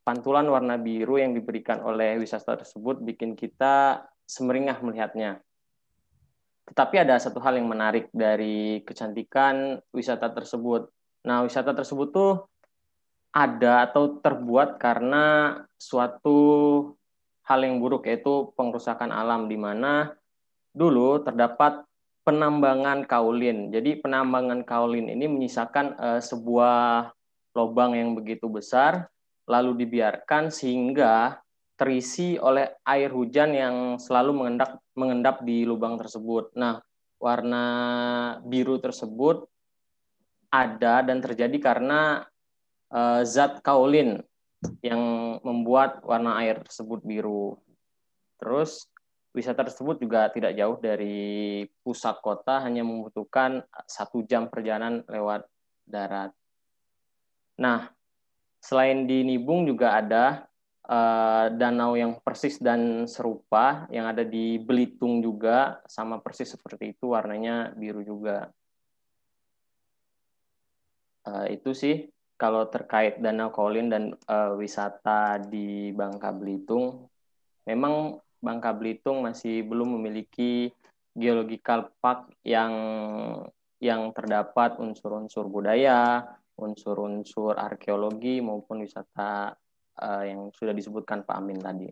pantulan 0.01 0.49
warna 0.49 0.75
biru 0.81 1.21
yang 1.21 1.37
diberikan 1.37 1.79
oleh 1.85 2.17
wisata 2.17 2.57
tersebut 2.57 3.05
bikin 3.05 3.37
kita 3.37 4.05
semeringah 4.25 4.81
melihatnya. 4.81 5.39
Tetapi 6.67 6.95
ada 6.99 7.15
satu 7.21 7.39
hal 7.39 7.61
yang 7.61 7.69
menarik 7.69 8.11
dari 8.11 8.83
kecantikan 8.83 9.79
wisata 9.95 10.33
tersebut. 10.33 10.91
Nah, 11.23 11.45
wisata 11.47 11.71
tersebut 11.71 12.11
tuh 12.11 12.33
ada 13.31 13.87
atau 13.87 14.19
terbuat 14.19 14.81
karena 14.81 15.55
suatu 15.79 16.39
hal 17.47 17.63
yang 17.63 17.79
buruk 17.79 18.09
yaitu 18.09 18.51
pengrusakan 18.59 19.13
alam 19.13 19.47
di 19.47 19.55
mana 19.55 20.11
dulu 20.75 21.23
terdapat 21.23 21.87
penambangan 22.27 23.07
kaulin. 23.07 23.71
Jadi 23.71 24.03
penambangan 24.03 24.67
kaulin 24.67 25.07
ini 25.07 25.31
menyisakan 25.31 25.95
uh, 25.95 26.19
sebuah 26.19 27.07
lubang 27.55 27.95
yang 27.95 28.11
begitu 28.19 28.51
besar 28.51 29.07
lalu 29.47 29.87
dibiarkan 29.87 30.51
sehingga 30.51 31.39
terisi 31.79 32.35
oleh 32.35 32.83
air 32.83 33.07
hujan 33.15 33.55
yang 33.55 33.75
selalu 33.95 34.43
mengendap 34.43 34.83
mengendap 34.91 35.39
di 35.47 35.63
lubang 35.63 35.95
tersebut. 35.95 36.51
Nah, 36.59 36.83
warna 37.15 37.63
biru 38.43 38.75
tersebut 38.75 39.47
ada 40.51 40.99
dan 41.07 41.23
terjadi 41.23 41.55
karena 41.63 42.27
uh, 42.91 43.23
zat 43.23 43.63
kaulin 43.63 44.19
yang 44.83 45.37
membuat 45.47 46.03
warna 46.03 46.43
air 46.43 46.59
tersebut 46.59 46.99
biru. 47.07 47.55
Terus 48.41 48.91
wisata 49.37 49.61
tersebut 49.69 50.01
juga 50.01 50.33
tidak 50.33 50.57
jauh 50.57 50.81
dari 50.81 51.61
pusat 51.85 52.17
kota, 52.25 52.65
hanya 52.65 52.81
membutuhkan 52.81 53.61
satu 53.85 54.25
jam 54.25 54.49
perjalanan 54.49 55.05
lewat 55.05 55.45
darat. 55.85 56.33
Nah, 57.61 57.93
selain 58.57 59.05
di 59.05 59.21
Nibung 59.21 59.69
juga 59.69 60.01
ada 60.01 60.49
uh, 60.89 61.53
danau 61.53 61.93
yang 61.93 62.17
persis 62.25 62.57
dan 62.57 63.05
serupa 63.05 63.85
yang 63.93 64.09
ada 64.09 64.25
di 64.25 64.57
Belitung 64.57 65.21
juga 65.21 65.85
sama 65.85 66.17
persis 66.17 66.49
seperti 66.49 66.97
itu 66.97 67.13
warnanya 67.13 67.77
biru 67.77 68.01
juga. 68.01 68.49
Uh, 71.27 71.45
itu 71.53 71.75
sih 71.77 72.07
kalau 72.37 72.69
terkait 72.69 73.19
Danau 73.19 73.49
Kolin 73.49 73.89
dan 73.91 74.13
uh, 74.29 74.53
wisata 74.55 75.41
di 75.41 75.91
Bangka 75.91 76.31
Belitung. 76.31 77.09
Memang 77.67 78.21
Bangka 78.37 78.71
Belitung 78.73 79.25
masih 79.25 79.65
belum 79.65 79.97
memiliki 79.97 80.69
geological 81.17 81.89
park 81.97 82.29
yang 82.45 82.73
yang 83.77 84.09
terdapat 84.13 84.77
unsur-unsur 84.81 85.49
budaya, 85.49 86.25
unsur-unsur 86.57 87.57
arkeologi 87.57 88.41
maupun 88.41 88.81
wisata 88.81 89.53
uh, 90.01 90.23
yang 90.25 90.49
sudah 90.53 90.73
disebutkan 90.73 91.21
Pak 91.25 91.37
Amin 91.37 91.61
tadi. 91.61 91.89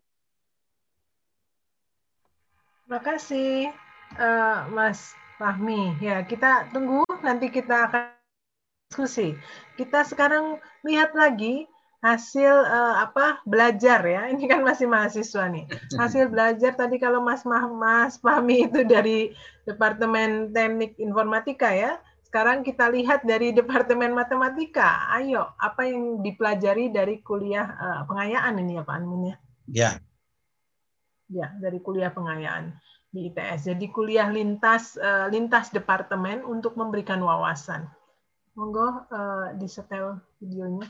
Terima 2.85 3.01
kasih 3.01 3.73
uh, 4.17 4.69
Mas 4.69 5.13
Fahmi. 5.41 5.97
Ya, 6.01 6.21
kita 6.21 6.69
tunggu 6.69 7.01
nanti 7.25 7.49
kita 7.49 7.89
akan 7.89 8.13
diskusi. 8.89 9.33
Kita 9.77 10.05
sekarang 10.05 10.61
lihat 10.85 11.17
lagi 11.17 11.65
hasil 12.05 12.53
uh, 12.69 13.01
apa 13.01 13.41
belajar 13.49 14.05
ya. 14.05 14.29
Ini 14.29 14.45
kan 14.45 14.61
masih 14.61 14.85
mahasiswa 14.85 15.49
nih. 15.49 15.65
Hasil 16.01 16.29
belajar 16.29 16.77
tadi 16.77 17.01
kalau 17.01 17.17
Mas 17.25 17.41
Mas 17.45 18.21
Fahmi 18.21 18.69
itu 18.69 18.85
dari 18.85 19.33
Departemen 19.65 20.53
Teknik 20.53 21.01
Informatika 21.01 21.73
ya. 21.73 21.97
Sekarang 22.21 22.61
kita 22.61 22.93
lihat 22.93 23.25
dari 23.25 23.49
Departemen 23.49 24.13
Matematika. 24.13 25.09
Ayo 25.17 25.57
apa 25.57 25.89
yang 25.89 26.21
dipelajari 26.21 26.93
dari 26.93 27.25
kuliah 27.25 27.65
uh, 27.65 28.01
pengayaan 28.05 28.61
ini 28.61 28.77
ya 28.77 28.83
Pak 28.85 28.95
Anmin 29.01 29.23
ya? 29.25 29.35
Ya. 29.65 29.91
Ya 31.25 31.47
dari 31.57 31.81
kuliah 31.81 32.13
pengayaan 32.13 32.77
di 33.09 33.31
ITS 33.31 33.71
jadi 33.71 33.85
kuliah 33.89 34.27
lintas 34.27 34.99
uh, 34.99 35.25
lintas 35.31 35.73
departemen 35.73 36.45
untuk 36.45 36.77
memberikan 36.77 37.17
wawasan. 37.23 37.89
Monggo 38.53 39.07
uh, 39.09 39.55
disetel 39.57 40.19
videonya 40.37 40.85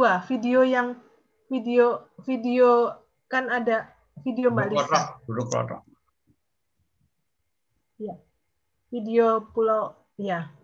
kedua 0.00 0.24
video 0.24 0.64
yang 0.64 0.96
video 1.52 2.08
video 2.24 2.88
kan 3.28 3.52
ada 3.52 3.84
video 4.24 4.48
Mbak 4.48 4.72
Lisa. 4.72 5.20
Duduk 5.28 5.52
rotok. 5.52 5.84
Ya. 8.00 8.16
Video 8.88 9.44
Pulau 9.52 9.92
ya. 10.16 10.56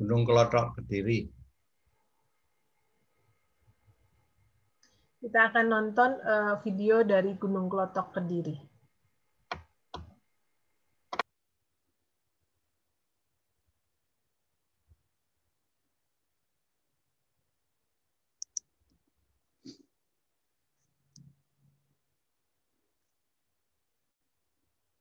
Gunung 0.00 0.24
Kelotok 0.24 0.80
Kediri. 0.80 1.28
Kita 5.20 5.52
akan 5.52 5.64
nonton 5.68 6.16
uh, 6.24 6.56
video 6.64 7.04
dari 7.04 7.36
Gunung 7.36 7.68
Kelotok 7.68 8.16
Kediri. 8.16 8.56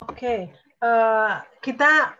Oke, 0.04 0.52
uh, 0.84 1.40
kita 1.64 2.12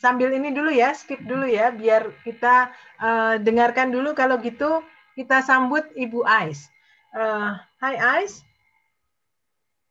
sambil 0.00 0.32
ini 0.32 0.56
dulu 0.56 0.72
ya, 0.72 0.96
skip 0.96 1.20
dulu 1.20 1.44
ya, 1.44 1.68
biar 1.68 2.16
kita 2.24 2.72
uh, 2.96 3.36
dengarkan 3.36 3.92
dulu. 3.92 4.16
Kalau 4.16 4.40
gitu, 4.40 4.80
kita 5.12 5.44
sambut 5.44 5.84
Ibu 5.92 6.24
Ais. 6.24 6.64
Uh, 7.12 7.60
hai 7.84 7.96
Ais. 8.00 8.40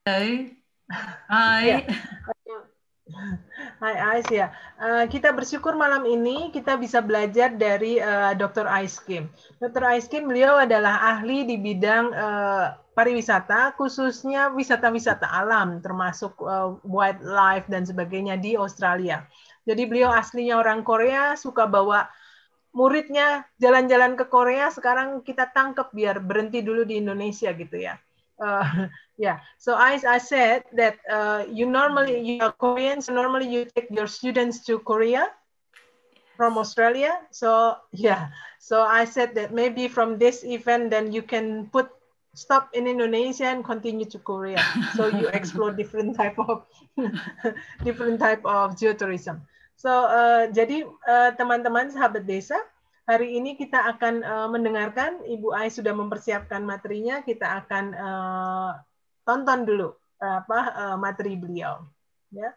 Hai. 0.09 0.57
Hai. 1.33 1.65
ya. 1.65 1.79
Hai 3.81 3.95
Ais 3.97 4.27
ya. 4.33 4.49
Uh, 4.81 5.05
kita 5.05 5.29
bersyukur 5.29 5.77
malam 5.77 6.09
ini 6.09 6.49
kita 6.49 6.81
bisa 6.81 7.05
belajar 7.05 7.53
dari 7.53 8.01
uh, 8.01 8.33
Dr. 8.33 8.65
Ais 8.65 8.97
Kim. 8.97 9.29
Dr. 9.61 9.85
Ais 9.85 10.09
Kim 10.09 10.25
beliau 10.25 10.57
adalah 10.57 11.13
ahli 11.13 11.45
di 11.45 11.61
bidang 11.61 12.09
uh, 12.09 12.73
pariwisata, 12.95 13.75
khususnya 13.75 14.55
wisata-wisata 14.55 15.27
alam, 15.27 15.83
termasuk 15.83 16.39
uh, 16.39 16.79
wildlife 16.87 17.67
dan 17.67 17.83
sebagainya 17.83 18.39
di 18.39 18.55
Australia. 18.55 19.27
Jadi 19.67 19.83
beliau 19.83 20.15
aslinya 20.15 20.55
orang 20.63 20.87
Korea, 20.87 21.35
suka 21.35 21.67
bawa 21.67 22.07
muridnya 22.71 23.43
jalan-jalan 23.59 24.15
ke 24.15 24.25
Korea. 24.31 24.71
Sekarang 24.71 25.19
kita 25.27 25.51
tangkap 25.51 25.91
biar 25.91 26.23
berhenti 26.23 26.63
dulu 26.63 26.87
di 26.87 26.99
Indonesia 26.99 27.51
gitu 27.51 27.83
ya. 27.83 27.99
Uh, 28.39 28.87
yeah, 29.19 29.39
so 29.59 29.75
I, 29.75 29.99
I 30.03 30.19
said 30.19 30.67
that 30.75 30.99
uh, 31.07 31.47
you 31.47 31.67
normally 31.67 32.19
you 32.19 32.43
are 32.43 32.55
Korean, 32.55 32.99
so 32.99 33.15
normally 33.15 33.47
you 33.47 33.67
take 33.71 33.87
your 33.91 34.07
students 34.07 34.63
to 34.67 34.79
Korea 34.83 35.31
from 36.35 36.59
Australia. 36.59 37.15
So 37.31 37.79
yeah, 37.95 38.35
so 38.59 38.83
I 38.83 39.07
said 39.07 39.35
that 39.39 39.55
maybe 39.55 39.87
from 39.87 40.19
this 40.19 40.43
event, 40.43 40.91
then 40.91 41.15
you 41.15 41.23
can 41.23 41.71
put 41.71 41.94
stop 42.35 42.69
in 42.75 42.85
Indonesia 42.85 43.47
and 43.47 43.63
continue 43.63 44.05
to 44.05 44.19
Korea. 44.19 44.59
So 44.93 45.07
you 45.07 45.31
explore 45.31 45.71
different 45.71 46.19
type 46.19 46.35
of 46.37 46.67
different 47.87 48.19
type 48.19 48.43
of 48.43 48.75
geotourism. 48.75 49.41
So 49.79 49.89
uh, 50.07 50.51
jadi 50.51 50.83
uh, 50.85 51.31
teman-teman 51.39 51.89
uh, 51.89 51.93
sahabat 51.95 52.27
desa, 52.27 52.59
hari 53.07 53.39
ini 53.39 53.55
kita 53.55 53.79
akan 53.95 54.21
uh, 54.21 54.47
mendengarkan 54.51 55.23
Ibu 55.23 55.55
Ai 55.55 55.71
sudah 55.71 55.95
mempersiapkan 55.95 56.61
materinya. 56.61 57.23
Kita 57.23 57.65
akan 57.65 57.85
uh, 57.95 58.71
tonton 59.23 59.63
dulu 59.63 59.89
apa 60.19 60.59
uh, 60.75 60.97
materi 60.99 61.35
beliau. 61.39 61.83
Ya. 62.31 62.55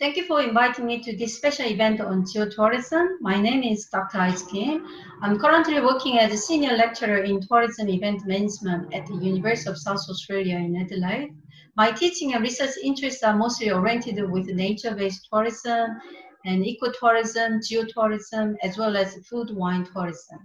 Thank 0.00 0.16
you 0.16 0.26
for 0.26 0.40
inviting 0.40 0.86
me 0.86 1.02
to 1.02 1.16
this 1.16 1.36
special 1.36 1.66
event 1.66 2.00
on 2.00 2.22
geotourism. 2.22 3.16
My 3.20 3.40
name 3.40 3.64
is 3.64 3.86
Dr. 3.86 4.18
Ais 4.18 4.44
Kim. 4.44 4.86
I'm 5.22 5.40
currently 5.40 5.80
working 5.80 6.20
as 6.20 6.32
a 6.32 6.36
senior 6.36 6.76
lecturer 6.76 7.24
in 7.24 7.40
tourism 7.40 7.88
event 7.88 8.24
management 8.24 8.94
at 8.94 9.06
the 9.08 9.16
University 9.16 9.68
of 9.68 9.76
South 9.76 10.08
Australia 10.08 10.54
in 10.54 10.76
Adelaide. 10.76 11.34
My 11.76 11.90
teaching 11.90 12.32
and 12.34 12.44
research 12.44 12.76
interests 12.80 13.24
are 13.24 13.36
mostly 13.36 13.72
oriented 13.72 14.30
with 14.30 14.46
nature-based 14.46 15.26
tourism 15.32 15.98
and 16.44 16.64
ecotourism, 16.64 17.58
geotourism, 17.68 18.54
as 18.62 18.78
well 18.78 18.96
as 18.96 19.16
food 19.28 19.50
wine 19.50 19.84
tourism. 19.84 20.38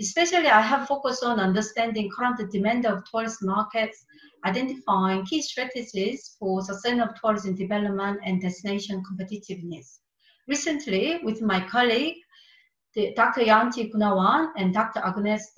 Especially, 0.00 0.48
I 0.48 0.62
have 0.62 0.88
focused 0.88 1.22
on 1.22 1.38
understanding 1.38 2.10
current 2.10 2.40
demand 2.50 2.86
of 2.86 3.04
tourist 3.10 3.40
markets, 3.42 4.06
identifying 4.44 5.24
key 5.24 5.40
strategies 5.40 6.36
for 6.38 6.62
sustainable 6.62 7.14
tourism 7.20 7.54
development 7.54 8.20
and 8.24 8.40
destination 8.40 9.02
competitiveness. 9.02 9.98
Recently, 10.46 11.20
with 11.22 11.40
my 11.40 11.66
colleague, 11.68 12.16
Dr. 13.16 13.40
Yanti 13.40 13.90
Gunawan 13.92 14.52
and 14.56 14.72
Dr. 14.72 15.00
Agnes 15.00 15.52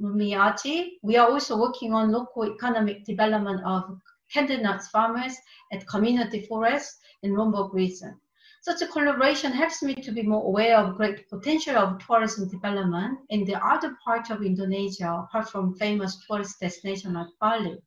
Rumiati, 0.00 0.98
we 1.02 1.16
are 1.16 1.30
also 1.30 1.56
working 1.56 1.92
on 1.92 2.10
local 2.10 2.52
economic 2.52 3.04
development 3.04 3.60
of 3.64 4.00
candlenut 4.34 4.82
farmers 4.84 5.36
at 5.72 5.86
community 5.86 6.46
forests 6.46 6.98
in 7.22 7.36
Lombok 7.36 7.72
region. 7.72 8.18
Such 8.62 8.80
a 8.80 8.86
collaboration 8.86 9.52
helps 9.52 9.82
me 9.82 9.94
to 9.94 10.10
be 10.10 10.22
more 10.22 10.46
aware 10.46 10.78
of 10.78 10.96
great 10.96 11.28
potential 11.28 11.76
of 11.76 12.04
tourism 12.04 12.48
development 12.48 13.18
in 13.28 13.44
the 13.44 13.62
other 13.62 13.94
parts 14.02 14.30
of 14.30 14.42
Indonesia, 14.42 15.26
apart 15.28 15.50
from 15.50 15.76
famous 15.76 16.16
tourist 16.26 16.58
destinations 16.60 17.14
like 17.14 17.28
Bali. 17.38 17.78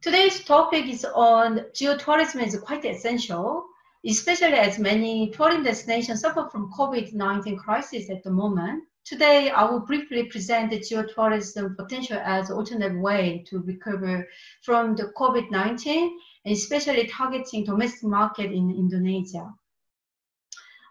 Today's 0.00 0.44
topic 0.44 0.86
is 0.86 1.04
on 1.04 1.58
geotourism 1.74 2.40
is 2.46 2.56
quite 2.60 2.84
essential, 2.84 3.66
especially 4.06 4.54
as 4.54 4.78
many 4.78 5.30
tourism 5.30 5.64
destinations 5.64 6.20
suffer 6.20 6.48
from 6.52 6.72
COVID-19 6.72 7.58
crisis 7.58 8.08
at 8.08 8.22
the 8.22 8.30
moment. 8.30 8.84
Today, 9.04 9.50
I 9.50 9.64
will 9.64 9.80
briefly 9.80 10.22
present 10.26 10.70
the 10.70 10.78
geotourism 10.78 11.76
potential 11.76 12.18
as 12.22 12.48
an 12.48 12.56
alternate 12.56 12.96
way 13.00 13.44
to 13.48 13.58
recover 13.58 14.24
from 14.62 14.94
the 14.94 15.12
COVID-19, 15.18 16.10
especially 16.46 17.08
targeting 17.08 17.64
domestic 17.64 18.04
market 18.04 18.52
in 18.52 18.70
Indonesia. 18.70 19.52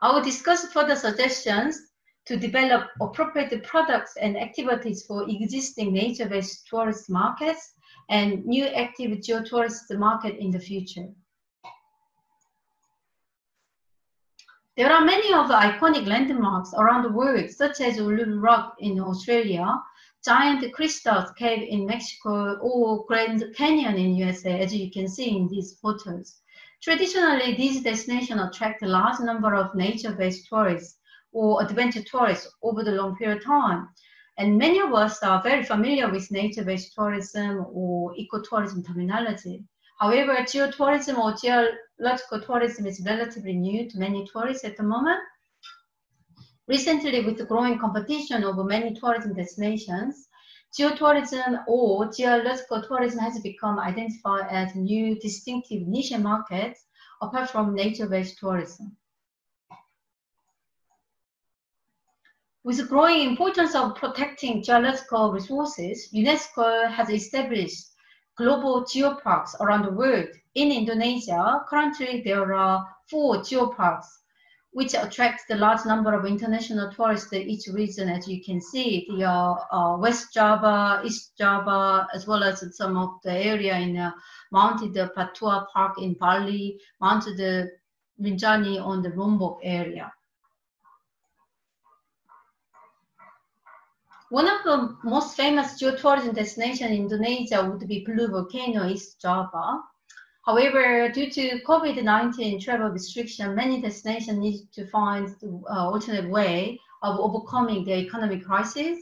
I 0.02 0.14
will 0.14 0.22
discuss 0.24 0.68
further 0.74 0.98
suggestions 0.98 1.80
to 2.26 2.36
develop 2.36 2.90
appropriate 3.00 3.64
products 3.64 4.18
and 4.20 4.36
activities 4.36 5.06
for 5.06 5.30
existing 5.30 5.94
nature-based 5.94 6.68
tourist 6.68 7.10
markets 7.10 7.72
and 8.10 8.46
new 8.46 8.66
active 8.66 9.12
geotourist 9.20 9.96
market 9.98 10.38
in 10.38 10.52
the 10.52 10.60
future. 10.60 11.08
There 14.78 14.92
are 14.94 15.04
many 15.04 15.34
of 15.34 15.48
the 15.48 15.56
iconic 15.56 16.06
landmarks 16.06 16.72
around 16.78 17.04
the 17.04 17.12
world, 17.12 17.50
such 17.50 17.82
as 17.82 17.98
Uluru 17.98 18.40
Rock 18.40 18.76
in 18.80 19.00
Australia, 19.00 19.66
Giant 20.24 20.72
Crystals 20.72 21.32
Cave 21.32 21.68
in 21.68 21.88
Mexico, 21.88 22.58
or 22.62 23.06
Grand 23.08 23.44
Canyon 23.56 23.96
in 23.96 24.16
USA, 24.16 24.60
as 24.60 24.76
you 24.76 24.92
can 24.92 25.08
see 25.08 25.36
in 25.36 25.48
these 25.48 25.80
photos. 25.82 26.42
Traditionally, 26.84 27.56
these 27.56 27.82
destinations 27.82 28.40
attract 28.40 28.84
a 28.84 28.88
large 28.88 29.20
number 29.20 29.56
of 29.56 29.74
nature-based 29.74 30.48
tourists 30.48 31.00
or 31.32 31.64
adventure 31.64 32.04
tourists 32.04 32.48
over 32.62 32.84
the 32.84 32.92
long 32.92 33.16
period 33.16 33.40
of 33.40 33.44
time. 33.44 33.90
And 34.40 34.58
many 34.58 34.80
of 34.80 34.94
us 34.94 35.24
are 35.24 35.42
very 35.42 35.64
familiar 35.64 36.12
with 36.12 36.32
nature-based 36.32 36.94
tourism 36.94 37.66
or 37.72 38.14
ecotourism 38.16 38.86
terminology. 38.86 39.64
However, 40.00 40.36
geotourism 40.44 41.18
or 41.18 41.34
geological 41.34 42.42
tourism 42.42 42.86
is 42.86 43.04
relatively 43.04 43.54
new 43.54 43.90
to 43.90 43.98
many 43.98 44.28
tourists 44.32 44.64
at 44.64 44.78
the 44.78 44.84
moment. 44.84 45.20
Recently, 46.68 47.26
with 47.26 47.38
the 47.38 47.46
growing 47.46 47.80
competition 47.80 48.44
over 48.44 48.64
many 48.64 48.94
tourism 48.94 49.34
destinations, 49.34 50.28
geotourism 50.78 51.64
or 51.68 52.12
geological 52.12 52.84
tourism 52.84 53.20
has 53.20 53.40
become 53.40 53.80
identified 53.80 54.48
as 54.52 54.76
new 54.76 55.20
distinctive 55.20 55.88
niche 55.88 56.16
markets 56.20 56.86
apart 57.22 57.50
from 57.50 57.74
nature-based 57.74 58.38
tourism. 58.38 58.96
With 62.68 62.80
the 62.80 62.84
growing 62.84 63.22
importance 63.22 63.76
of 63.76 63.96
protecting 63.96 64.62
geological 64.62 65.32
resources, 65.32 66.10
UNESCO 66.14 66.92
has 66.92 67.10
established 67.10 67.94
global 68.38 68.84
geoparks 68.84 69.58
around 69.62 69.86
the 69.86 69.94
world. 69.94 70.28
In 70.54 70.74
Indonesia, 70.74 71.64
currently 71.70 72.24
there 72.26 72.54
are 72.54 72.86
four 73.10 73.38
geoparks 73.38 74.08
which 74.72 74.96
attract 74.96 75.48
the 75.48 75.56
large 75.56 75.86
number 75.86 76.14
of 76.14 76.26
international 76.26 76.92
tourists 76.92 77.32
in 77.32 77.44
each 77.44 77.68
region, 77.70 78.10
as 78.10 78.28
you 78.28 78.44
can 78.44 78.60
see. 78.60 79.08
The 79.12 79.24
uh, 79.24 79.56
uh, 79.72 79.98
West 79.98 80.34
Java, 80.34 81.02
East 81.06 81.38
Java, 81.38 82.10
as 82.14 82.28
well 82.28 82.44
as 82.44 82.66
some 82.76 82.98
of 82.98 83.12
the 83.24 83.32
area 83.32 83.78
in 83.78 83.96
uh, 83.96 84.12
Mounted 84.52 84.94
Patua 85.16 85.68
Park 85.74 86.02
in 86.02 86.16
Bali, 86.16 86.82
Mounted 87.00 87.70
Rinjani 88.22 88.78
on 88.86 89.02
the 89.02 89.12
Lombok 89.12 89.62
area. 89.64 90.12
One 94.30 94.48
of 94.50 94.64
the 94.64 94.98
most 95.04 95.38
famous 95.38 95.82
geotourism 95.82 96.36
destinations 96.36 96.92
in 96.92 96.98
Indonesia 96.98 97.64
would 97.64 97.88
be 97.88 98.04
Blue 98.06 98.28
Volcano, 98.28 98.86
East 98.86 99.22
Java. 99.22 99.82
However, 100.46 101.10
due 101.10 101.30
to 101.32 101.62
COVID-19 101.64 102.62
travel 102.62 102.90
restriction, 102.90 103.56
many 103.56 103.82
destinations 103.82 104.38
need 104.38 104.68
to 104.74 104.86
find 104.88 105.34
uh, 105.70 105.88
alternate 105.88 106.30
way 106.30 106.80
of 107.04 107.20
overcoming 107.20 107.86
the 107.86 107.94
economic 107.94 108.46
crisis 108.46 109.00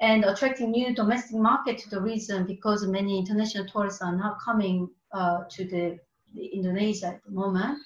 and 0.00 0.24
attracting 0.24 0.70
new 0.70 0.94
domestic 0.94 1.36
market 1.36 1.76
to 1.78 1.90
the 1.90 2.00
region 2.00 2.46
because 2.46 2.86
many 2.86 3.18
international 3.18 3.66
tourists 3.66 4.00
are 4.00 4.16
not 4.16 4.40
coming 4.40 4.88
uh, 5.12 5.44
to 5.50 5.64
the, 5.64 5.98
the 6.34 6.46
Indonesia 6.46 7.08
at 7.08 7.24
the 7.24 7.30
moment. 7.30 7.78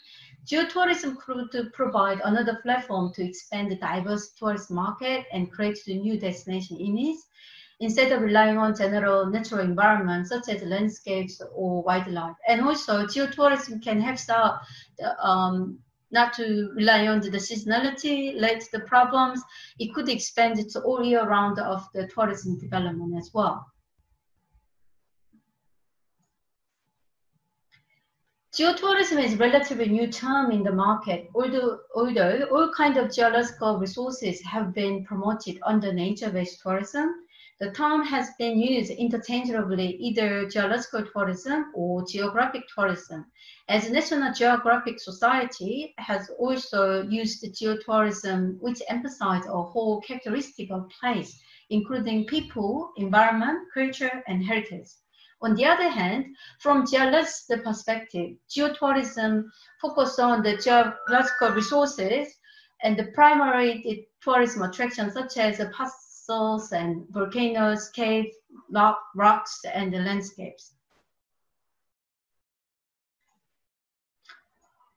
Geotourism 0.47 1.19
could 1.19 1.73
provide 1.73 2.21
another 2.25 2.61
platform 2.63 3.13
to 3.15 3.25
expand 3.25 3.71
the 3.71 3.77
diverse 3.77 4.31
tourist 4.31 4.71
market 4.71 5.27
and 5.33 5.51
create 5.51 5.83
the 5.85 5.99
new 5.99 6.19
destination 6.21 6.77
image 6.77 7.17
instead 7.81 8.13
of 8.13 8.23
relying 8.23 8.57
on 8.57 8.77
general 8.77 9.27
natural 9.27 9.61
environments 9.61 10.31
such 10.31 10.49
as 10.49 10.63
landscapes 10.63 11.43
or 11.53 11.83
wildlife. 11.83 12.37
And 12.49 12.63
also 12.63 13.07
geotourism 13.07 13.83
can 13.83 14.01
help 14.01 14.19
start 14.19 14.61
um, 15.21 15.81
not 16.13 16.33
to 16.35 16.71
rely 16.77 17.09
on 17.09 17.21
the 17.21 17.31
seasonality, 17.31 18.41
let 18.41 18.63
the 18.71 18.81
problems. 18.81 19.43
It 19.81 19.93
could 19.95 20.09
expand 20.09 20.61
it 20.61 20.73
all 20.77 21.03
year 21.03 21.27
round 21.27 21.59
of 21.59 21.87
the 21.93 22.07
tourism 22.07 22.59
development 22.59 23.19
as 23.19 23.31
well. 23.35 23.67
Geotourism 28.57 29.23
is 29.23 29.35
a 29.35 29.37
relatively 29.37 29.87
new 29.87 30.07
term 30.07 30.51
in 30.51 30.63
the 30.63 30.73
market, 30.73 31.29
although, 31.35 31.79
although 31.95 32.49
all 32.51 32.73
kinds 32.73 32.97
of 32.97 33.13
geological 33.13 33.79
resources 33.79 34.41
have 34.41 34.73
been 34.73 35.05
promoted 35.05 35.59
under 35.63 35.93
nature-based 35.93 36.63
tourism. 36.63 37.17
The 37.61 37.73
term 37.73 38.03
has 38.07 38.31
been 38.39 38.59
used 38.59 38.91
interchangeably 38.91 39.97
either 39.97 40.49
geological 40.49 41.05
tourism 41.05 41.71
or 41.75 42.07
geographic 42.07 42.63
tourism, 42.75 43.27
as 43.69 43.89
the 43.89 43.93
National 43.93 44.33
Geographic 44.33 45.01
Society 45.01 45.93
has 45.99 46.31
also 46.39 47.03
used 47.03 47.45
geotourism, 47.45 48.59
which 48.61 48.81
emphasizes 48.89 49.51
a 49.51 49.63
whole 49.63 50.01
characteristic 50.01 50.71
of 50.71 50.89
place, 50.99 51.39
including 51.69 52.25
people, 52.25 52.93
environment, 52.97 53.69
culture, 53.75 54.23
and 54.27 54.43
heritage. 54.43 54.89
On 55.43 55.55
the 55.55 55.67
other 55.67 55.89
hand, 55.89 56.35
from 56.61 56.87
geological 56.87 57.59
perspective, 57.59 58.37
geotourism 58.49 59.45
focuses 59.81 60.19
on 60.19 60.43
the 60.43 60.57
geological 60.57 61.51
resources 61.51 62.35
and 62.83 62.97
the 62.97 63.13
primary 63.15 64.09
tourism 64.23 64.63
attractions 64.63 65.13
such 65.13 65.37
as 65.37 65.59
the 65.59 65.71
fossils 65.71 66.73
and 66.73 67.07
volcanoes, 67.11 67.91
caves, 67.91 68.35
rocks, 69.15 69.61
and 69.65 69.93
the 69.93 69.99
landscapes. 69.99 70.73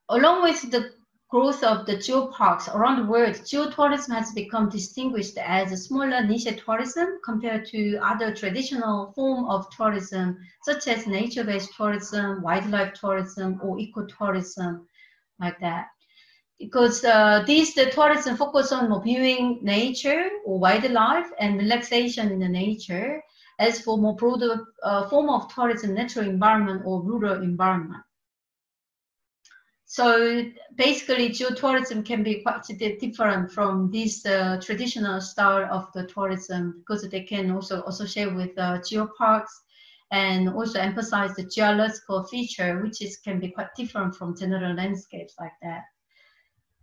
Along 0.09 0.41
with 0.41 0.71
the 0.71 0.98
growth 1.29 1.63
of 1.63 1.85
the 1.85 1.95
geoparks 1.95 2.73
around 2.73 2.97
the 2.97 3.11
world, 3.11 3.35
geotourism 3.35 4.11
has 4.11 4.31
become 4.31 4.67
distinguished 4.67 5.37
as 5.37 5.71
a 5.71 5.77
smaller 5.77 6.25
niche 6.25 6.47
tourism 6.65 7.19
compared 7.23 7.67
to 7.67 7.97
other 7.97 8.33
traditional 8.33 9.11
form 9.13 9.45
of 9.45 9.69
tourism, 9.69 10.37
such 10.63 10.87
as 10.87 11.05
nature-based 11.05 11.71
tourism, 11.77 12.41
wildlife 12.41 12.93
tourism, 12.93 13.59
or 13.61 13.77
ecotourism, 13.77 14.85
like 15.39 15.59
that. 15.59 15.87
Because 16.57 17.05
uh, 17.05 17.43
these 17.45 17.75
the 17.75 17.91
tourism 17.91 18.35
focus 18.35 18.71
on 18.71 19.03
viewing 19.03 19.59
nature 19.61 20.29
or 20.45 20.59
wildlife 20.59 21.27
and 21.39 21.59
relaxation 21.59 22.31
in 22.31 22.39
the 22.39 22.49
nature, 22.49 23.21
as 23.59 23.79
for 23.79 23.99
more 23.99 24.15
broader 24.15 24.65
uh, 24.83 25.07
form 25.09 25.29
of 25.29 25.53
tourism, 25.53 25.93
natural 25.93 26.27
environment 26.27 26.81
or 26.85 27.03
rural 27.03 27.43
environment. 27.43 28.03
So 29.91 30.43
basically, 30.75 31.29
geotourism 31.29 32.05
can 32.05 32.21
be 32.21 32.43
quite 32.43 32.61
different 32.99 33.51
from 33.51 33.89
this 33.89 34.23
uh, 34.23 34.59
traditional 34.61 35.19
style 35.19 35.67
of 35.71 35.91
the 35.93 36.05
tourism 36.05 36.75
because 36.77 37.09
they 37.09 37.23
can 37.23 37.49
also 37.49 37.81
associate 37.85 38.35
with 38.35 38.51
uh, 38.59 38.77
geoparks 38.81 39.49
and 40.11 40.49
also 40.49 40.79
emphasize 40.79 41.33
the 41.33 41.43
geological 41.45 42.23
feature, 42.25 42.83
which 42.83 43.01
is 43.01 43.17
can 43.17 43.39
be 43.39 43.49
quite 43.49 43.73
different 43.75 44.15
from 44.15 44.37
general 44.37 44.75
landscapes 44.75 45.33
like 45.39 45.57
that. 45.63 45.85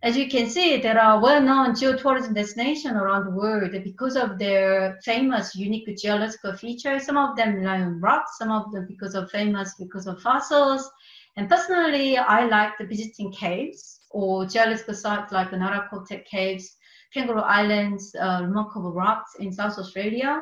As 0.03 0.17
you 0.17 0.27
can 0.27 0.49
see, 0.49 0.75
there 0.75 1.01
are 1.01 1.21
well-known 1.21 1.75
geotourism 1.75 2.35
destinations 2.35 2.97
around 2.97 3.23
the 3.23 3.31
world 3.31 3.71
because 3.85 4.17
of 4.17 4.37
their 4.37 4.99
famous 5.01 5.55
unique 5.55 5.97
geological 5.97 6.57
features. 6.57 7.05
Some 7.05 7.15
of 7.15 7.37
them 7.37 7.55
rely 7.55 7.79
on 7.79 8.01
rocks, 8.01 8.37
some 8.37 8.51
of 8.51 8.69
them 8.73 8.85
because 8.85 9.15
of 9.15 9.31
famous 9.31 9.75
because 9.79 10.07
of 10.07 10.21
fossils, 10.21 10.91
and 11.37 11.47
personally, 11.47 12.17
I 12.17 12.47
like 12.47 12.79
the 12.79 12.85
visiting 12.85 13.31
caves 13.31 13.99
or 14.09 14.47
geological 14.47 14.95
sites 14.95 15.31
like 15.31 15.51
the 15.51 15.57
Narakotek 15.57 16.25
Caves, 16.25 16.75
Kangaroo 17.13 17.41
Islands, 17.41 18.15
uh, 18.19 18.39
remarkable 18.41 18.91
rocks 18.91 19.35
in 19.39 19.53
South 19.53 19.77
Australia, 19.77 20.41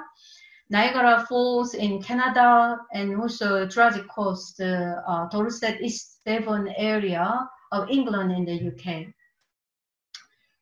Niagara 0.69 1.25
Falls 1.27 1.73
in 1.73 2.01
Canada, 2.01 2.77
and 2.93 3.17
also 3.17 3.67
Jurassic 3.67 4.07
Coast, 4.07 4.61
uh, 4.61 5.01
uh, 5.05 5.27
Dorset 5.27 5.81
East 5.81 6.21
Devon 6.25 6.69
area 6.77 7.45
of 7.73 7.89
England 7.89 8.31
in 8.31 8.45
the 8.45 8.71
UK. 8.71 9.13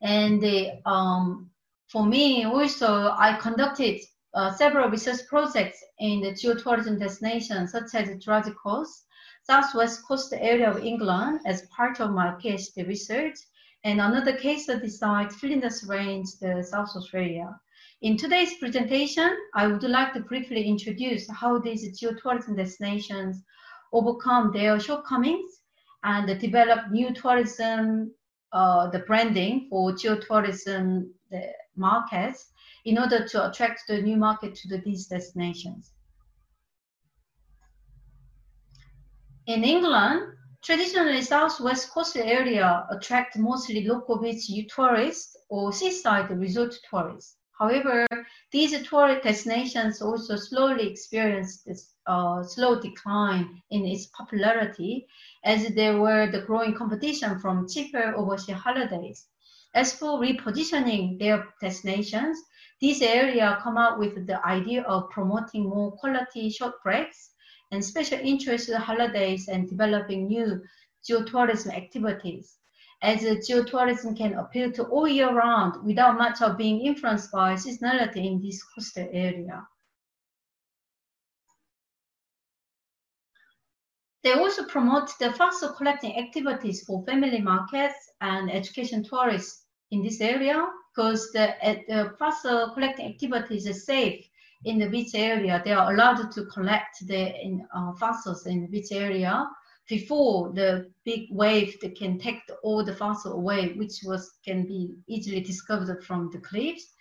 And 0.01 0.41
the, 0.41 0.81
um, 0.87 1.51
for 1.89 2.07
me, 2.07 2.43
also, 2.45 3.11
I 3.11 3.37
conducted 3.39 4.01
uh, 4.33 4.51
several 4.51 4.89
research 4.89 5.19
projects 5.29 5.77
in 5.99 6.21
the 6.21 6.31
geotourism 6.31 6.99
destinations 6.99 7.71
such 7.71 7.93
as 7.93 8.17
Jurassic 8.17 8.55
Coast, 8.57 9.05
southwest 9.43 10.05
coast 10.07 10.33
area 10.33 10.69
of 10.69 10.83
England 10.83 11.41
as 11.45 11.67
part 11.67 11.99
of 11.99 12.11
my 12.11 12.31
PhD 12.41 12.87
research, 12.87 13.37
and 13.83 13.99
another 13.99 14.37
case 14.37 14.63
study 14.63 14.87
site, 14.87 15.31
Flinders 15.31 15.83
Range, 15.83 16.27
the 16.39 16.63
South 16.63 16.95
Australia. 16.95 17.59
In 18.01 18.17
today's 18.17 18.55
presentation, 18.57 19.35
I 19.53 19.67
would 19.67 19.83
like 19.83 20.13
to 20.13 20.21
briefly 20.21 20.63
introduce 20.63 21.29
how 21.29 21.59
these 21.59 21.99
geotourism 21.99 22.55
destinations 22.55 23.43
overcome 23.91 24.51
their 24.51 24.79
shortcomings 24.79 25.61
and 26.03 26.39
develop 26.39 26.91
new 26.91 27.13
tourism, 27.13 28.13
uh, 28.51 28.89
the 28.89 28.99
branding 28.99 29.67
for 29.69 29.93
geotourism 29.93 31.09
markets 31.75 32.51
in 32.85 32.97
order 32.97 33.25
to 33.27 33.49
attract 33.49 33.83
the 33.87 34.01
new 34.01 34.17
market 34.17 34.55
to 34.55 34.67
the, 34.67 34.77
these 34.79 35.07
destinations. 35.07 35.91
In 39.45 39.65
England, 39.65 40.37
traditionally 40.61 41.21
southwest 41.21 41.91
coastal 41.91 42.21
area 42.21 42.87
attract 42.89 43.37
mostly 43.37 43.85
local 43.85 44.17
beach 44.17 44.49
tourists 44.73 45.35
or 45.49 45.73
seaside 45.73 46.29
resort 46.29 46.73
tourists. 46.89 47.35
However, 47.59 48.07
these 48.51 48.71
tourist 48.87 49.23
destinations 49.23 50.01
also 50.01 50.37
slowly 50.37 50.89
experienced 50.89 51.65
this 51.65 51.93
uh, 52.07 52.41
slow 52.41 52.79
decline 52.79 53.61
in 53.69 53.85
its 53.85 54.05
popularity 54.17 55.07
as 55.43 55.67
there 55.75 55.99
were 55.99 56.31
the 56.31 56.43
growing 56.43 56.73
competition 56.73 57.37
from 57.37 57.67
cheaper 57.67 58.15
overseas 58.15 58.55
holidays. 58.55 59.27
As 59.73 59.93
for 59.93 60.21
repositioning 60.21 61.19
their 61.19 61.49
destinations, 61.59 62.39
this 62.79 63.01
area 63.01 63.59
come 63.61 63.75
up 63.75 63.99
with 63.99 64.25
the 64.25 64.39
idea 64.47 64.83
of 64.83 65.09
promoting 65.09 65.67
more 65.67 65.91
quality 65.91 66.49
short 66.49 66.81
breaks 66.81 67.32
and 67.73 67.83
special 67.83 68.19
interest 68.19 68.71
holidays 68.71 69.47
and 69.47 69.67
developing 69.67 70.27
new 70.27 70.61
geotourism 71.09 71.75
activities. 71.75 72.57
As 73.01 73.21
geotourism 73.21 74.15
can 74.15 74.35
appeal 74.35 74.71
to 74.73 74.83
all 74.83 75.07
year 75.07 75.33
round 75.33 75.83
without 75.83 76.17
much 76.17 76.41
of 76.41 76.57
being 76.57 76.81
influenced 76.81 77.31
by 77.31 77.55
seasonality 77.55 78.25
in 78.25 78.41
this 78.41 78.63
coastal 78.63 79.09
area. 79.11 79.67
They 84.23 84.33
also 84.33 84.65
promote 84.65 85.09
the 85.19 85.33
fossil 85.33 85.73
collecting 85.73 86.17
activities 86.17 86.85
for 86.85 87.03
family 87.05 87.41
markets 87.41 88.11
and 88.21 88.49
education 88.49 89.03
tourists 89.03 89.65
in 89.91 90.01
this 90.01 90.21
area 90.21 90.65
because 90.95 91.29
the, 91.31 91.49
uh, 91.67 91.75
the 91.89 92.15
fossil 92.17 92.71
collecting 92.73 93.07
activities 93.07 93.67
are 93.67 93.73
safe 93.73 94.25
in 94.65 94.79
the 94.79 94.89
beach 94.89 95.13
area, 95.13 95.61
they 95.63 95.71
are 95.71 95.91
allowed 95.91 96.31
to 96.31 96.45
collect 96.45 97.05
the 97.07 97.41
in, 97.41 97.65
uh, 97.75 97.93
fossils 97.93 98.45
in 98.45 98.69
beach 98.69 98.91
area 98.91 99.47
before 99.89 100.51
the 100.53 100.89
big 101.03 101.27
wave 101.31 101.79
that 101.81 101.97
can 101.97 102.17
take 102.17 102.39
all 102.63 102.83
the 102.83 102.95
fossil 102.95 103.33
away, 103.33 103.73
which 103.73 103.99
was 104.05 104.37
can 104.45 104.65
be 104.65 104.95
easily 105.07 105.41
discovered 105.41 106.03
from 106.03 106.29
the 106.31 106.39
cliffs. 106.39 106.93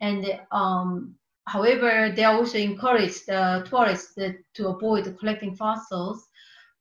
And 0.00 0.24
um, 0.52 1.14
however, 1.46 2.12
they 2.14 2.24
also 2.24 2.58
encourage 2.58 3.24
the 3.26 3.66
tourists 3.68 4.14
to 4.54 4.68
avoid 4.68 5.16
collecting 5.18 5.56
fossils 5.56 6.26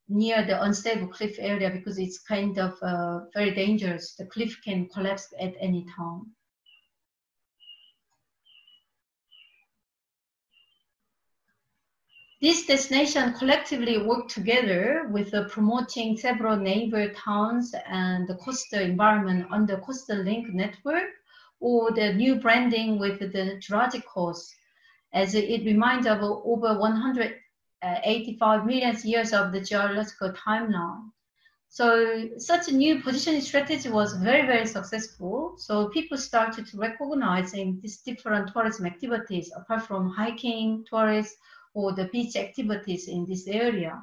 near 0.07 0.45
the 0.45 0.61
unstable 0.63 1.07
cliff 1.07 1.35
area 1.39 1.69
because 1.69 1.99
it's 1.99 2.19
kind 2.19 2.57
of 2.57 2.73
uh, 2.81 3.21
very 3.33 3.51
dangerous. 3.51 4.15
The 4.15 4.25
cliff 4.25 4.55
can 4.63 4.87
collapse 4.89 5.27
at 5.39 5.53
any 5.59 5.85
time. 5.97 6.31
These 12.41 12.67
destinations 12.67 13.37
collectively 13.37 13.97
work 13.97 14.29
together 14.29 15.09
with 15.11 15.33
promoting 15.49 16.15
several 16.15 16.55
neighbor 16.55 17.09
towns 17.13 17.75
and 17.85 18.29
the 18.29 18.35
coastal 18.35 18.79
environment 18.79 19.47
on 19.51 19.65
the 19.65 19.75
Coastal 19.77 20.23
Link 20.23 20.47
network 20.53 21.09
or 21.59 21.91
the 21.91 22.13
new 22.13 22.35
branding 22.35 22.97
with 22.97 23.19
the 23.19 23.57
Jurassic 23.59 24.05
Coast 24.07 24.55
as 25.11 25.35
it 25.35 25.65
reminds 25.65 26.07
of 26.07 26.21
over 26.21 26.79
185 26.79 28.65
million 28.65 28.95
years 29.03 29.33
of 29.33 29.51
the 29.51 29.59
geological 29.59 30.31
timeline. 30.31 31.11
So 31.67 32.29
such 32.37 32.69
a 32.69 32.73
new 32.73 33.01
positioning 33.01 33.41
strategy 33.41 33.89
was 33.89 34.13
very, 34.13 34.45
very 34.47 34.65
successful. 34.65 35.55
So 35.57 35.89
people 35.89 36.17
started 36.17 36.67
to 36.67 36.77
recognizing 36.77 37.79
these 37.81 37.97
different 37.97 38.53
tourism 38.53 38.85
activities 38.85 39.51
apart 39.53 39.85
from 39.85 40.09
hiking, 40.09 40.85
tourists, 40.89 41.37
or 41.73 41.93
the 41.93 42.05
beach 42.05 42.35
activities 42.35 43.07
in 43.07 43.25
this 43.25 43.47
area. 43.47 44.01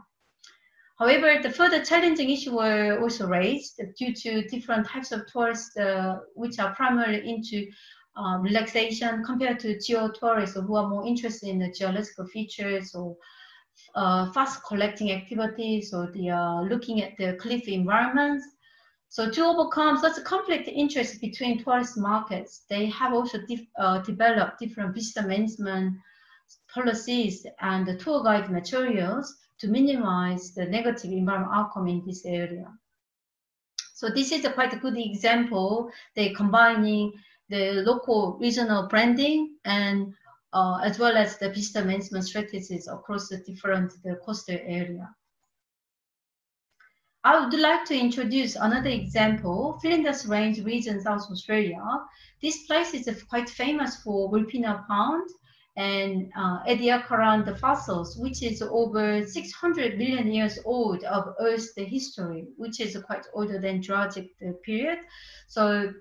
However, 0.99 1.43
the 1.43 1.51
further 1.51 1.85
challenging 1.85 2.31
issues 2.31 2.55
were 2.55 2.99
also 3.01 3.27
raised 3.27 3.81
due 3.99 4.15
to 4.15 4.49
different 4.49 4.87
types 4.87 5.13
of 5.13 5.27
tourists 5.31 5.77
uh, 5.77 6.21
which 6.35 6.59
are 6.59 6.75
primarily 6.75 7.29
into 7.29 7.71
um, 8.17 8.43
relaxation 8.43 9.23
compared 9.23 9.61
to 9.61 9.77
geotourists 9.77 10.55
who 10.55 10.75
are 10.75 10.89
more 10.89 11.07
interested 11.07 11.51
in 11.51 11.59
the 11.59 11.71
geological 11.71 12.27
features 12.27 12.95
or 12.95 13.15
uh, 13.95 14.33
fast 14.33 14.65
collecting 14.65 15.13
activities 15.13 15.93
or 15.93 16.11
the 16.13 16.31
uh, 16.31 16.63
looking 16.63 17.03
at 17.03 17.17
the 17.19 17.35
cliff 17.35 17.69
environments. 17.69 18.47
So 19.11 19.31
to 19.31 19.45
overcome 19.45 19.99
such 19.99 20.19
a 20.19 20.23
conflict 20.23 20.67
interest 20.69 21.21
between 21.21 21.63
tourist 21.63 21.99
markets, 21.99 22.65
they 22.71 22.87
have 22.87 23.13
also 23.13 23.39
uh, 23.79 23.99
developed 23.99 24.59
different 24.59 24.95
visitor 24.95 25.27
management 25.27 25.99
policies 26.77 27.47
and 27.61 27.87
the 27.87 27.97
tour 27.97 28.23
guide 28.23 28.51
materials 28.51 29.35
to 29.59 29.67
minimize 29.69 30.53
the 30.55 30.67
negative 30.67 31.11
environmental 31.11 31.55
outcome 31.55 31.89
in 31.89 32.03
this 32.05 32.25
area. 32.27 32.69
So 33.95 34.11
this 34.11 34.31
is 34.31 34.45
a 34.45 34.53
quite 34.53 34.75
a 34.75 34.83
good 34.85 34.99
example. 34.99 35.91
They're 36.15 36.35
combining 36.35 37.15
the 37.49 37.83
local 37.91 38.37
regional 38.39 38.89
branding 38.89 39.57
and 39.65 40.13
uh, 40.53 40.79
as 40.85 40.99
well 40.99 41.17
as 41.17 41.39
the 41.39 41.49
visitor 41.49 41.85
management 41.85 42.25
strategies 42.25 42.89
across 42.89 43.29
the 43.29 43.39
different 43.39 43.93
the 44.05 44.17
coastal 44.25 44.59
area. 44.63 45.09
I 47.25 47.41
would 47.41 47.59
like 47.59 47.85
to 47.87 47.99
introduce 47.99 48.55
another 48.55 48.91
example, 48.91 49.79
Flinders 49.81 50.27
Range 50.27 50.61
region, 50.63 51.01
South 51.01 51.29
Australia. 51.31 51.83
This 52.43 52.67
place 52.67 52.95
is 52.95 53.23
quite 53.25 53.49
famous 53.49 53.97
for 54.03 54.31
Vulpina 54.31 54.85
Pond 54.87 55.29
and 55.77 56.31
uh, 56.37 56.65
Ediacaran 56.65 57.45
the 57.45 57.57
fossils, 57.57 58.17
which 58.17 58.43
is 58.43 58.63
over 58.63 59.27
600 59.27 59.99
million 59.99 60.33
years 60.33 60.59
old 60.65 61.05
of 61.05 61.35
Earth's 61.39 61.75
history, 61.77 62.47
which 62.57 62.81
is 62.81 62.97
quite 63.07 63.27
older 63.35 63.61
than 63.61 63.83
Jurassic 63.83 64.31
period. 64.65 64.99
So 65.49 65.93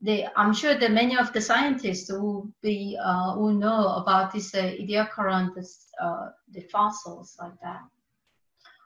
they, 0.00 0.28
I'm 0.36 0.54
sure 0.54 0.78
that 0.78 0.92
many 0.92 1.18
of 1.18 1.32
the 1.32 1.40
scientists 1.40 2.10
will 2.10 2.48
be 2.62 2.96
uh, 3.02 3.34
will 3.36 3.54
know 3.54 3.96
about 3.96 4.32
this 4.32 4.54
uh, 4.54 4.74
Ediacaran, 4.80 5.50
uh, 6.00 6.28
the 6.52 6.60
fossils 6.70 7.36
like 7.40 7.60
that. 7.62 7.80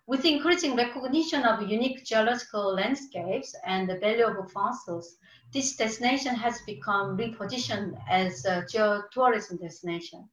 With 0.07 0.25
increasing 0.25 0.75
recognition 0.75 1.45
of 1.45 1.69
unique 1.69 2.05
geological 2.05 2.75
landscapes 2.75 3.55
and 3.65 3.89
the 3.89 3.99
valuable 3.99 4.49
fossils, 4.49 5.17
this 5.53 5.77
destination 5.77 6.35
has 6.35 6.61
become 6.63 7.17
repositioned 7.17 8.03
as 8.11 8.45
a 8.45 8.63
geotourism 8.63 9.61
destination. 9.61 10.29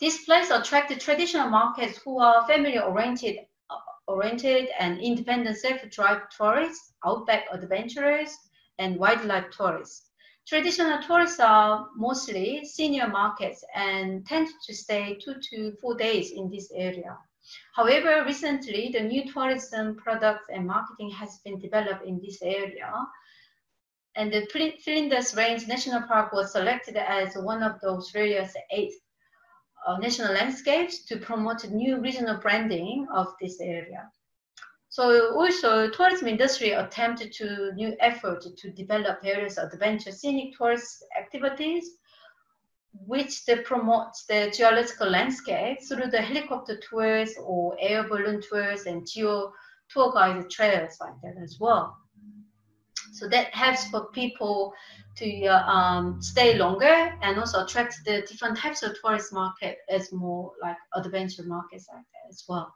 This 0.00 0.24
place 0.24 0.50
attracted 0.50 1.00
traditional 1.00 1.48
markets 1.48 1.98
who 1.98 2.18
are 2.18 2.46
family-oriented 2.46 3.46
oriented 4.08 4.68
and 4.78 4.98
independent 5.00 5.56
self-drive 5.56 6.28
tourists, 6.30 6.94
outback 7.04 7.44
adventurers, 7.52 8.36
and 8.78 8.98
wildlife 8.98 9.50
tourists. 9.50 10.11
Traditional 10.52 11.00
tourists 11.00 11.40
are 11.40 11.88
mostly 11.96 12.62
senior 12.66 13.08
markets 13.08 13.64
and 13.74 14.26
tend 14.26 14.48
to 14.66 14.74
stay 14.74 15.16
two 15.18 15.36
to 15.48 15.72
four 15.80 15.94
days 15.94 16.32
in 16.32 16.50
this 16.50 16.70
area. 16.74 17.16
However, 17.74 18.22
recently 18.26 18.90
the 18.92 19.00
new 19.00 19.32
tourism 19.32 19.96
products 19.96 20.44
and 20.52 20.66
marketing 20.66 21.08
has 21.12 21.38
been 21.42 21.58
developed 21.58 22.04
in 22.04 22.20
this 22.20 22.42
area. 22.42 22.92
And 24.14 24.30
the 24.30 24.46
Flinders 24.84 25.34
Range 25.34 25.66
National 25.68 26.02
Park 26.02 26.34
was 26.34 26.52
selected 26.52 26.98
as 26.98 27.34
one 27.34 27.62
of 27.62 27.80
the 27.80 27.88
Australia's 27.88 28.54
eight 28.72 28.92
uh, 29.86 29.96
national 29.96 30.34
landscapes 30.34 31.06
to 31.06 31.16
promote 31.16 31.64
new 31.70 31.98
regional 31.98 32.36
branding 32.36 33.06
of 33.10 33.28
this 33.40 33.58
area. 33.58 34.10
So 34.92 35.34
also 35.34 35.88
tourism 35.88 36.28
industry 36.28 36.72
attempted 36.72 37.32
to 37.38 37.72
new 37.72 37.96
effort 37.98 38.42
to 38.42 38.70
develop 38.72 39.22
various 39.22 39.56
adventure 39.56 40.12
scenic 40.12 40.54
tourist 40.54 41.02
activities 41.18 41.96
which 43.06 43.46
they 43.46 43.56
promote 43.62 44.12
the 44.28 44.52
geological 44.54 45.08
landscape 45.08 45.78
through 45.88 46.10
the 46.10 46.20
helicopter 46.20 46.78
tours 46.78 47.32
or 47.42 47.74
air 47.80 48.06
balloon 48.06 48.42
tours 48.42 48.84
and 48.84 49.08
geo 49.10 49.50
tour 49.88 50.12
guided 50.12 50.50
trails 50.50 50.98
like 51.00 51.18
that 51.22 51.42
as 51.42 51.56
well. 51.58 51.96
So 53.14 53.30
that 53.30 53.54
helps 53.54 53.88
for 53.88 54.10
people 54.10 54.74
to 55.16 55.46
uh, 55.46 55.72
um, 55.72 56.20
stay 56.20 56.58
longer 56.58 57.16
and 57.22 57.38
also 57.38 57.64
attract 57.64 57.94
the 58.04 58.26
different 58.28 58.58
types 58.58 58.82
of 58.82 58.94
tourist 59.00 59.32
market 59.32 59.78
as 59.88 60.12
more 60.12 60.52
like 60.60 60.76
adventure 60.94 61.44
markets 61.44 61.86
like 61.90 62.04
that 62.12 62.28
as 62.28 62.44
well. 62.46 62.74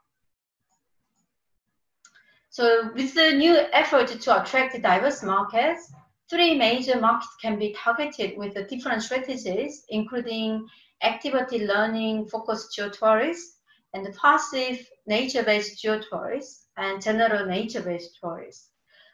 So 2.57 2.89
with 2.95 3.13
the 3.13 3.33
new 3.33 3.55
effort 3.71 4.07
to 4.07 4.41
attract 4.41 4.81
diverse 4.81 5.21
markets, 5.21 5.93
three 6.27 6.57
major 6.57 6.99
markets 6.99 7.35
can 7.39 7.59
be 7.59 7.71
targeted 7.77 8.35
with 8.35 8.67
different 8.67 9.03
strategies, 9.03 9.85
including 9.89 10.67
activity 11.03 11.67
learning 11.67 12.25
focused 12.25 12.75
geotourists 12.75 13.59
and 13.93 14.11
passive 14.15 14.89
nature-based 15.05 15.83
geotourists 15.83 16.63
and 16.77 16.99
general 16.99 17.45
nature-based 17.45 18.17
tourists. 18.19 18.71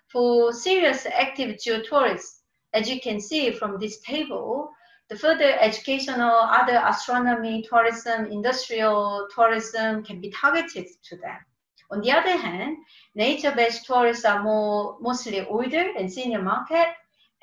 For 0.08 0.54
serious 0.54 1.06
active 1.06 1.58
geotourists, 1.58 2.44
as 2.72 2.90
you 2.90 3.02
can 3.02 3.20
see 3.20 3.52
from 3.52 3.78
this 3.78 4.00
table, 4.00 4.72
the 5.10 5.18
further 5.18 5.60
educational, 5.60 6.48
other 6.60 6.82
astronomy, 6.86 7.66
tourism, 7.70 8.28
industrial 8.28 9.28
tourism 9.36 10.02
can 10.02 10.22
be 10.22 10.30
targeted 10.30 10.88
to 11.10 11.18
them. 11.18 11.40
On 11.92 12.02
the 12.02 12.12
other 12.12 12.38
hand, 12.38 12.78
nature-based 13.16 13.86
tourists 13.86 14.26
are 14.26 14.42
more 14.42 14.98
mostly 15.00 15.46
older 15.46 15.92
and 15.98 16.12
senior 16.12 16.42
market, 16.42 16.88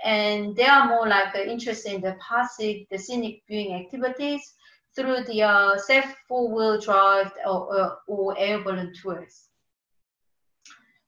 and 0.04 0.56
they 0.56 0.64
are 0.64 0.88
more 0.88 1.06
like 1.06 1.34
uh, 1.34 1.40
interested 1.40 1.92
in 1.92 2.00
the 2.00 2.16
passive, 2.26 2.86
the 2.90 2.98
scenic 2.98 3.42
viewing 3.46 3.74
activities 3.74 4.54
through 4.96 5.24
the 5.24 5.42
uh, 5.42 5.76
self 5.76 6.06
four-wheel 6.26 6.80
drive 6.80 7.32
or, 7.46 7.76
or, 7.76 7.98
or 8.06 8.38
air 8.38 8.62
balloon 8.62 8.92
tours. 8.94 9.48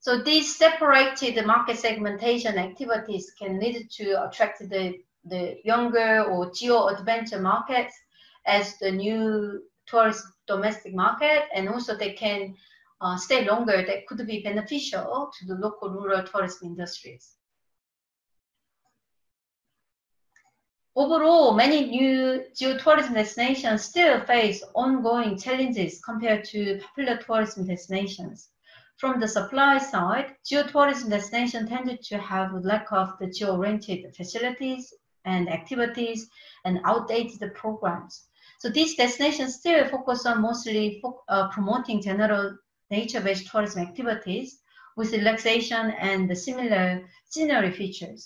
So 0.00 0.20
these 0.20 0.56
separated 0.56 1.46
market 1.46 1.78
segmentation 1.78 2.58
activities 2.58 3.32
can 3.38 3.60
lead 3.60 3.88
to 3.98 4.24
attract 4.26 4.68
the, 4.68 4.98
the 5.24 5.58
younger 5.64 6.24
or 6.24 6.50
geo-adventure 6.52 7.40
markets 7.40 7.94
as 8.44 8.76
the 8.78 8.90
new 8.90 9.62
tourist 9.86 10.24
domestic 10.46 10.94
market, 10.94 11.44
and 11.54 11.68
also 11.68 11.96
they 11.96 12.12
can 12.12 12.54
uh, 13.02 13.16
stay 13.16 13.44
longer 13.44 13.84
that 13.86 14.06
could 14.06 14.26
be 14.26 14.42
beneficial 14.42 15.30
to 15.38 15.46
the 15.46 15.54
local 15.54 15.90
rural 15.90 16.22
tourism 16.22 16.68
industries. 16.68 17.36
Overall, 20.94 21.54
many 21.54 21.86
new 21.86 22.44
geotourism 22.54 23.14
destinations 23.14 23.82
still 23.82 24.20
face 24.20 24.62
ongoing 24.74 25.38
challenges 25.38 26.00
compared 26.04 26.44
to 26.44 26.78
popular 26.80 27.16
tourism 27.16 27.66
destinations. 27.66 28.50
From 28.98 29.18
the 29.18 29.26
supply 29.26 29.78
side, 29.78 30.36
geotourism 30.44 31.08
destinations 31.08 31.68
tended 31.70 32.02
to 32.02 32.18
have 32.18 32.52
lack 32.62 32.92
of 32.92 33.18
the 33.18 33.26
geo-oriented 33.26 34.14
facilities 34.14 34.92
and 35.24 35.48
activities 35.48 36.28
and 36.64 36.78
outdated 36.84 37.54
programs. 37.54 38.28
So 38.58 38.68
these 38.68 38.94
destinations 38.94 39.56
still 39.56 39.88
focus 39.88 40.26
on 40.26 40.42
mostly 40.42 41.00
fo 41.00 41.22
uh, 41.28 41.48
promoting 41.48 42.02
general 42.02 42.58
nature-based 42.98 43.48
tourism 43.50 43.82
activities 43.88 44.60
with 44.96 45.12
relaxation 45.12 45.84
and 45.92 46.36
similar 46.36 46.86
scenery 47.32 47.72
features. 47.72 48.20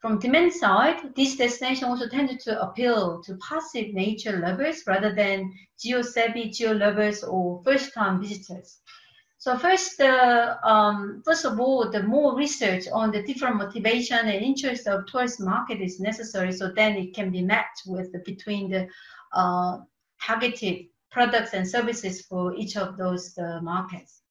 From 0.00 0.14
the 0.16 0.22
demand 0.26 0.52
side, 0.52 0.98
this 1.14 1.36
destination 1.36 1.84
also 1.88 2.08
tended 2.08 2.40
to 2.40 2.60
appeal 2.66 3.22
to 3.22 3.38
passive 3.48 3.92
nature 3.92 4.38
lovers 4.38 4.82
rather 4.86 5.14
than 5.14 5.52
geo-savvy 5.78 6.50
geo-lovers 6.50 7.22
or 7.22 7.62
first-time 7.64 8.20
visitors. 8.20 8.78
So 9.36 9.56
first, 9.56 10.00
uh, 10.00 10.56
um, 10.64 11.22
first 11.24 11.44
of 11.46 11.60
all, 11.60 11.90
the 11.90 12.02
more 12.02 12.36
research 12.36 12.84
on 12.92 13.10
the 13.10 13.22
different 13.22 13.56
motivation 13.56 14.18
and 14.18 14.44
interest 14.44 14.86
of 14.86 15.06
tourist 15.06 15.40
market 15.40 15.80
is 15.80 16.00
necessary. 16.00 16.52
So 16.52 16.72
then 16.74 16.96
it 16.96 17.14
can 17.14 17.30
be 17.30 17.42
matched 17.42 17.84
with 17.86 18.12
the, 18.12 18.18
between 18.18 18.70
the 18.70 18.88
uh, 19.32 19.78
targeted 20.20 20.89
products 21.10 21.54
and 21.54 21.68
services 21.68 22.22
for 22.22 22.54
each 22.54 22.76
of 22.76 22.96
those 22.96 23.36
uh, 23.38 23.60
markets. 23.62 24.22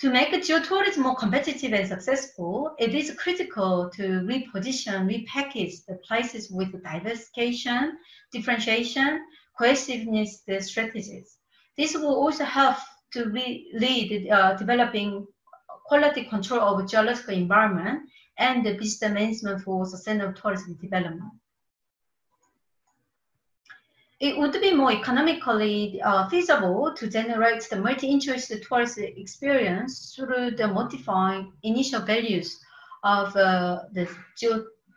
To 0.00 0.08
make 0.08 0.30
geotourism 0.30 0.98
more 0.98 1.14
competitive 1.14 1.74
and 1.74 1.86
successful, 1.86 2.74
it 2.78 2.94
is 2.94 3.14
critical 3.18 3.90
to 3.90 4.02
reposition, 4.22 5.06
repackage 5.06 5.84
the 5.86 5.96
places 6.08 6.50
with 6.50 6.82
diversification, 6.82 7.98
differentiation, 8.32 9.22
cohesiveness 9.58 10.42
strategies. 10.60 11.36
This 11.76 11.94
will 11.94 12.14
also 12.14 12.44
help 12.44 12.76
to 13.12 13.26
lead 13.26 14.30
uh, 14.30 14.54
developing 14.54 15.26
quality 15.84 16.24
control 16.24 16.60
of 16.60 16.90
geological 16.90 17.34
environment 17.34 18.08
and 18.38 18.64
the 18.64 18.78
visitor 18.78 19.12
management 19.12 19.60
for 19.60 19.84
sustainable 19.84 20.32
tourism 20.32 20.78
development 20.80 21.39
it 24.20 24.36
would 24.36 24.52
be 24.52 24.74
more 24.74 24.92
economically 24.92 26.00
uh, 26.02 26.28
feasible 26.28 26.92
to 26.94 27.08
generate 27.08 27.66
the 27.70 27.76
multi-interest 27.76 28.52
tourist 28.68 28.98
experience 28.98 30.14
through 30.14 30.50
the 30.50 30.68
modifying 30.68 31.50
initial 31.62 32.02
values 32.02 32.60
of 33.02 33.34
uh, 33.34 33.80
the 33.92 34.06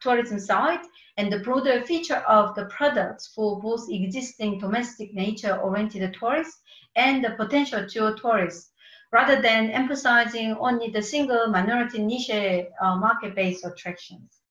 tourism 0.01 0.37
site 0.37 0.85
and 1.15 1.31
the 1.31 1.39
broader 1.39 1.81
feature 1.83 2.21
of 2.27 2.53
the 2.55 2.65
products 2.65 3.27
for 3.33 3.61
both 3.61 3.89
existing 3.89 4.59
domestic 4.59 5.13
nature-oriented 5.13 6.13
tourists 6.19 6.61
and 6.97 7.23
the 7.23 7.31
potential 7.37 7.79
geotourists, 7.83 8.71
rather 9.13 9.41
than 9.41 9.69
emphasizing 9.69 10.51
only 10.59 10.89
the 10.89 11.01
single 11.01 11.47
minority 11.47 12.03
niche 12.03 12.29
uh, 12.29 12.95
market-based 12.97 13.63
attractions. 13.63 14.42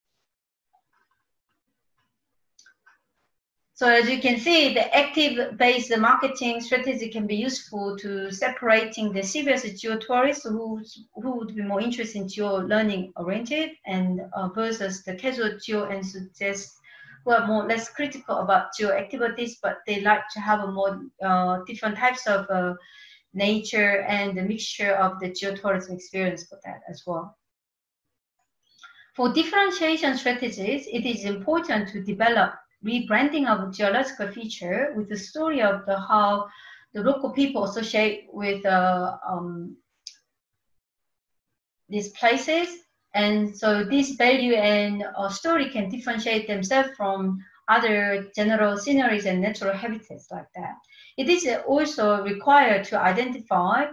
So 3.82 3.88
as 3.88 4.08
you 4.08 4.20
can 4.20 4.38
see, 4.38 4.72
the 4.72 4.96
active-based 4.96 5.98
marketing 5.98 6.60
strategy 6.60 7.08
can 7.08 7.26
be 7.26 7.34
useful 7.34 7.98
to 7.98 8.30
separating 8.30 9.12
the 9.12 9.24
serious 9.24 9.64
geo-tourists 9.80 10.44
who, 10.44 10.84
who 11.16 11.36
would 11.36 11.56
be 11.56 11.62
more 11.62 11.80
interested 11.80 12.20
in 12.20 12.28
geo-learning 12.28 13.12
oriented 13.16 13.70
and 13.84 14.20
uh, 14.36 14.50
versus 14.50 15.02
the 15.02 15.16
casual 15.16 15.58
geo-enthusiasts 15.58 16.78
who 17.24 17.32
are 17.32 17.44
more 17.44 17.66
less 17.66 17.90
critical 17.90 18.36
about 18.38 18.72
geo-activities, 18.78 19.58
but 19.60 19.78
they 19.84 20.00
like 20.02 20.28
to 20.32 20.38
have 20.38 20.60
a 20.60 20.70
more 20.70 21.02
uh, 21.20 21.58
different 21.66 21.96
types 21.96 22.28
of 22.28 22.48
uh, 22.50 22.74
nature 23.34 24.02
and 24.02 24.38
the 24.38 24.42
mixture 24.42 24.94
of 24.94 25.18
the 25.18 25.32
geo-tourism 25.32 25.96
experience 25.96 26.44
for 26.44 26.60
that 26.64 26.82
as 26.88 27.02
well. 27.04 27.36
For 29.16 29.32
differentiation 29.32 30.16
strategies, 30.16 30.86
it 30.86 31.04
is 31.04 31.24
important 31.24 31.88
to 31.88 32.00
develop 32.00 32.54
rebranding 32.84 33.46
of 33.48 33.72
geological 33.74 34.28
feature 34.28 34.92
with 34.96 35.08
the 35.08 35.16
story 35.16 35.62
of 35.62 35.84
the 35.86 35.98
how 35.98 36.48
the 36.94 37.02
local 37.02 37.30
people 37.30 37.64
associate 37.64 38.26
with 38.32 38.64
uh, 38.66 39.16
um, 39.26 39.76
these 41.88 42.08
places. 42.10 42.68
And 43.14 43.54
so 43.54 43.84
this 43.84 44.12
value 44.12 44.54
and 44.54 45.04
uh, 45.16 45.28
story 45.28 45.68
can 45.70 45.88
differentiate 45.88 46.46
themselves 46.46 46.90
from 46.96 47.38
other 47.68 48.26
general 48.34 48.76
sceneries 48.76 49.26
and 49.26 49.40
natural 49.40 49.74
habitats 49.74 50.26
like 50.30 50.46
that. 50.54 50.74
It 51.16 51.28
is 51.28 51.46
also 51.66 52.22
required 52.22 52.84
to 52.84 52.98
identify 52.98 53.86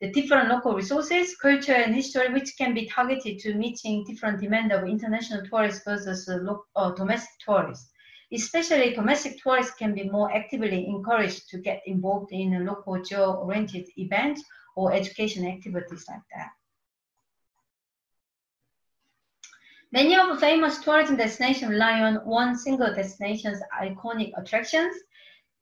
the 0.00 0.12
different 0.12 0.50
local 0.50 0.74
resources, 0.74 1.34
culture, 1.36 1.72
and 1.72 1.94
history, 1.94 2.30
which 2.32 2.52
can 2.58 2.74
be 2.74 2.86
targeted 2.86 3.38
to 3.40 3.54
meeting 3.54 4.04
different 4.04 4.40
demand 4.40 4.72
of 4.72 4.86
international 4.86 5.42
tourists 5.46 5.82
versus 5.84 6.28
uh, 6.28 6.54
uh, 6.76 6.90
domestic 6.92 7.30
tourists. 7.44 7.90
Especially 8.32 8.92
domestic 8.92 9.40
tourists 9.40 9.76
can 9.76 9.94
be 9.94 10.08
more 10.08 10.34
actively 10.34 10.86
encouraged 10.86 11.48
to 11.48 11.58
get 11.58 11.82
involved 11.86 12.32
in 12.32 12.66
local 12.66 13.00
geo-oriented 13.00 13.86
events 13.96 14.42
or 14.74 14.92
education 14.92 15.46
activities 15.46 16.04
like 16.08 16.22
that. 16.34 16.50
Many 19.92 20.16
of 20.16 20.28
the 20.28 20.40
famous 20.40 20.78
tourism 20.78 21.16
destinations 21.16 21.70
rely 21.70 22.00
on 22.00 22.16
one 22.26 22.58
single 22.58 22.92
destination's 22.92 23.62
iconic 23.80 24.32
attractions. 24.36 24.94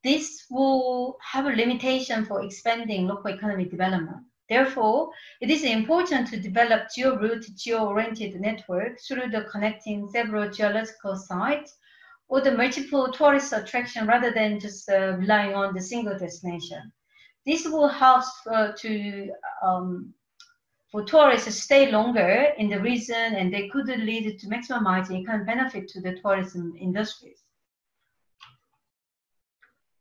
This 0.02 0.46
will 0.50 1.18
have 1.20 1.44
a 1.46 1.50
limitation 1.50 2.24
for 2.24 2.42
expanding 2.42 3.06
local 3.06 3.30
economy 3.30 3.66
development. 3.66 4.24
Therefore, 4.48 5.10
it 5.42 5.50
is 5.50 5.64
important 5.64 6.28
to 6.28 6.40
develop 6.40 6.88
geo-route, 6.94 7.46
geo-oriented 7.56 8.40
network 8.40 8.98
through 9.00 9.28
the 9.28 9.42
connecting 9.52 10.08
several 10.08 10.50
geological 10.50 11.16
sites 11.16 11.76
or 12.28 12.40
the 12.40 12.52
multiple 12.52 13.12
tourist 13.12 13.52
attraction 13.52 14.06
rather 14.06 14.32
than 14.32 14.58
just 14.58 14.88
uh, 14.88 15.16
relying 15.18 15.54
on 15.54 15.74
the 15.74 15.80
single 15.80 16.18
destination. 16.18 16.92
This 17.46 17.66
will 17.66 17.88
help 17.88 18.24
uh, 18.50 18.72
to 18.78 19.30
um, 19.62 20.14
for 20.90 21.04
tourists 21.04 21.46
to 21.46 21.52
stay 21.52 21.90
longer 21.90 22.52
in 22.56 22.68
the 22.68 22.80
region 22.80 23.34
and 23.34 23.52
they 23.52 23.68
could 23.68 23.88
lead 23.88 24.38
to 24.38 24.46
maximizing 24.46 25.20
economic 25.22 25.46
benefit 25.46 25.88
to 25.88 26.00
the 26.00 26.14
tourism 26.22 26.72
industries. 26.80 27.42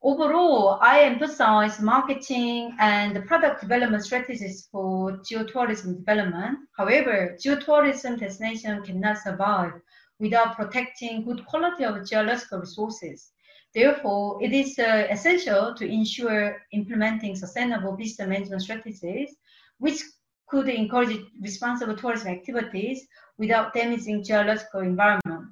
Overall, 0.04 0.78
I 0.82 1.02
emphasize 1.02 1.80
marketing 1.80 2.76
and 2.78 3.16
the 3.16 3.22
product 3.22 3.62
development 3.62 4.04
strategies 4.04 4.68
for 4.72 5.14
geotourism 5.28 5.96
development. 5.96 6.60
However, 6.78 7.38
geotourism 7.44 8.20
destination 8.20 8.84
cannot 8.84 9.18
survive 9.18 9.74
without 10.20 10.56
protecting 10.56 11.24
good 11.24 11.46
quality 11.46 11.84
of 11.84 12.08
geological 12.08 12.60
resources. 12.60 13.32
Therefore, 13.74 14.42
it 14.42 14.54
is 14.54 14.78
uh, 14.78 15.08
essential 15.10 15.74
to 15.76 15.86
ensure 15.86 16.62
implementing 16.72 17.36
sustainable 17.36 17.94
business 17.94 18.28
management 18.28 18.62
strategies, 18.62 19.36
which 19.80 20.02
could 20.48 20.70
encourage 20.70 21.20
responsible 21.42 21.98
tourism 21.98 22.28
activities 22.28 23.08
without 23.38 23.74
damaging 23.74 24.24
geological 24.24 24.82
environment. 24.82 25.48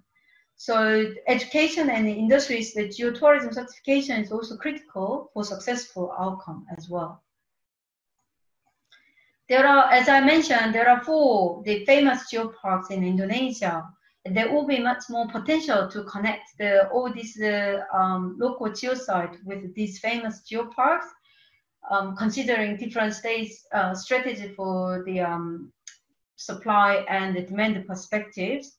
So 0.56 1.12
education 1.28 1.90
and 1.90 2.08
industries, 2.08 2.76
the 2.76 2.88
geotourism 2.88 3.52
certification 3.52 4.22
is 4.22 4.32
also 4.32 4.58
critical 4.58 5.32
for 5.34 5.44
successful 5.44 6.14
outcome 6.20 6.68
as 6.78 6.88
well. 6.88 7.24
There 9.50 9.66
are, 9.66 9.92
as 9.92 10.08
I 10.08 10.22
mentioned, 10.22 10.76
there 10.76 10.88
are 10.88 11.04
four 11.04 11.64
the 11.64 11.84
famous 11.86 12.32
geoparks 12.32 12.92
in 12.92 13.04
Indonesia. 13.04 13.90
There 14.26 14.54
will 14.54 14.68
be 14.68 14.80
much 14.80 15.04
more 15.10 15.28
potential 15.28 15.90
to 15.90 16.04
connect 16.04 16.58
the, 16.60 16.88
all 16.90 17.12
these 17.12 17.42
uh, 17.42 17.82
um, 17.92 18.38
local 18.40 18.68
geosites 18.68 19.44
with 19.44 19.74
these 19.74 20.00
famous 20.00 20.42
geoparks 20.50 21.08
um, 21.90 22.16
considering 22.16 22.78
different 22.78 23.14
states' 23.14 23.66
uh, 23.74 23.94
strategy 23.96 24.54
for 24.56 25.04
the 25.06 25.22
um, 25.22 25.72
supply 26.36 27.06
and 27.10 27.36
the 27.36 27.42
demand 27.42 27.84
perspectives. 27.88 28.78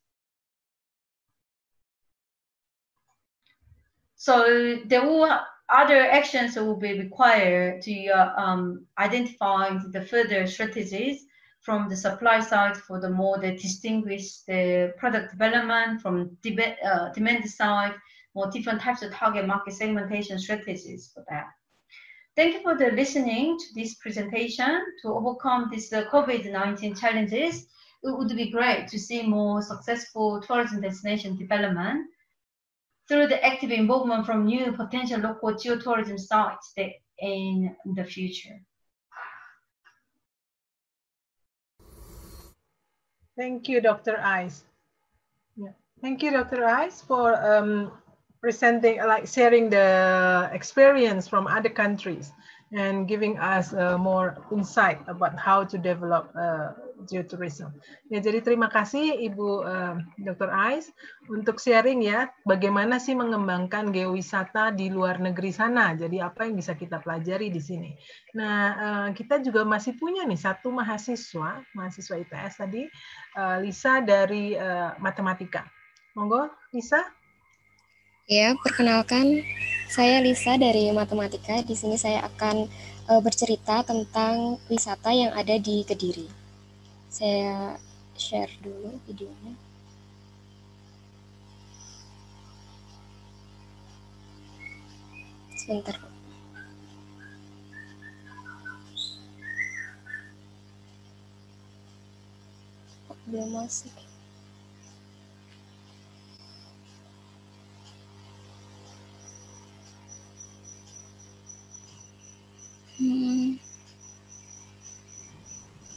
So 4.17 4.79
there 4.87 5.05
will 5.05 5.41
other 5.69 6.01
actions 6.03 6.55
will 6.57 6.77
be 6.77 6.99
required 6.99 7.83
to 7.83 8.09
uh, 8.09 8.33
um, 8.37 8.87
identify 8.99 9.79
the 9.91 10.03
further 10.03 10.47
strategies 10.47 11.25
from 11.63 11.89
the 11.89 11.97
supply 11.97 12.41
side 12.41 12.77
for 12.77 13.01
the 13.01 13.09
more 13.09 13.39
the 13.39 13.57
distinguish 13.57 14.41
the 14.49 14.93
product 14.99 15.31
development 15.31 16.03
from 16.03 16.37
de 16.43 16.77
uh, 16.85 17.13
demand 17.13 17.49
side, 17.49 17.95
more 18.35 18.51
different 18.51 18.81
types 18.81 19.03
of 19.03 19.13
target 19.13 19.47
market 19.47 19.73
segmentation 19.73 20.39
strategies 20.39 21.11
for 21.15 21.25
that. 21.29 21.47
Thank 22.35 22.55
you 22.55 22.63
for 22.63 22.77
the 22.77 22.91
listening 22.91 23.59
to 23.59 23.75
this 23.75 23.95
presentation. 23.95 24.81
To 25.03 25.09
overcome 25.09 25.69
these 25.71 25.93
uh, 25.93 26.05
COVID-19 26.11 26.99
challenges, 26.99 27.67
it 28.03 28.19
would 28.19 28.35
be 28.35 28.51
great 28.51 28.89
to 28.89 28.99
see 28.99 29.23
more 29.23 29.63
successful 29.63 30.41
tourism 30.41 30.81
destination 30.81 31.37
development 31.37 32.09
through 33.07 33.29
the 33.29 33.45
active 33.45 33.71
involvement 33.71 34.27
from 34.27 34.47
new 34.47 34.73
potential 34.73 35.21
local 35.21 35.55
geotourism 35.55 36.19
sites 36.19 36.75
in 37.19 37.77
the 37.95 38.05
future. 38.05 38.59
Thank 43.43 43.69
you, 43.69 43.81
Dr. 43.81 44.23
Ice. 44.23 44.63
Yeah. 45.57 45.75
Thank 46.01 46.23
you, 46.23 46.31
Dr. 46.31 46.65
Ice, 46.65 47.03
for 47.03 47.35
um, 47.35 47.91
presenting, 48.41 48.99
like 48.99 49.27
sharing 49.27 49.69
the 49.69 50.49
experience 50.53 51.27
from 51.27 51.49
other 51.49 51.69
countries 51.69 52.31
and 52.71 53.09
giving 53.09 53.41
us 53.41 53.73
uh, 53.75 53.99
more 53.99 54.39
insight 54.53 55.01
about 55.09 55.37
how 55.37 55.65
to 55.65 55.77
develop 55.77 56.31
uh, 56.39 56.71
geotourism. 57.07 57.73
Ya, 58.09 58.23
jadi 58.23 58.43
terima 58.43 58.71
kasih 58.71 59.19
Ibu 59.31 59.49
uh, 59.63 59.95
Dr. 60.21 60.51
Ais 60.51 60.91
untuk 61.29 61.59
sharing 61.59 62.03
ya 62.03 62.31
bagaimana 62.45 62.99
sih 62.99 63.15
mengembangkan 63.15 63.91
geowisata 63.91 64.75
di 64.75 64.91
luar 64.91 65.19
negeri 65.23 65.51
sana. 65.55 65.95
Jadi 65.95 66.19
apa 66.19 66.47
yang 66.49 66.59
bisa 66.59 66.75
kita 66.75 67.01
pelajari 67.01 67.49
di 67.53 67.63
sini. 67.63 67.91
Nah, 68.39 68.59
uh, 68.75 69.09
kita 69.15 69.41
juga 69.41 69.63
masih 69.63 69.97
punya 69.97 70.27
nih 70.27 70.41
satu 70.41 70.73
mahasiswa, 70.73 71.63
mahasiswa 71.77 72.15
ITS 72.19 72.55
tadi, 72.61 72.83
uh, 73.37 73.57
Lisa 73.63 74.03
dari 74.03 74.57
uh, 74.57 74.97
matematika. 74.99 75.67
Monggo, 76.13 76.51
Lisa. 76.77 77.01
Ya, 78.29 78.55
perkenalkan 78.61 79.43
saya 79.91 80.23
Lisa 80.23 80.55
dari 80.55 80.89
Matematika. 80.95 81.59
Di 81.67 81.75
sini 81.75 81.99
saya 81.99 82.23
akan 82.23 82.71
bercerita 83.19 83.83
tentang 83.83 84.63
wisata 84.71 85.11
yang 85.11 85.35
ada 85.35 85.59
di 85.59 85.83
Kediri. 85.83 86.42
Saya 87.13 87.77
share 88.17 88.49
dulu 88.65 88.97
videonya. 89.05 89.53
Sebentar. 95.53 96.01
belum 103.33 103.49
masuk? 103.49 103.93
Hmm. 113.01 113.72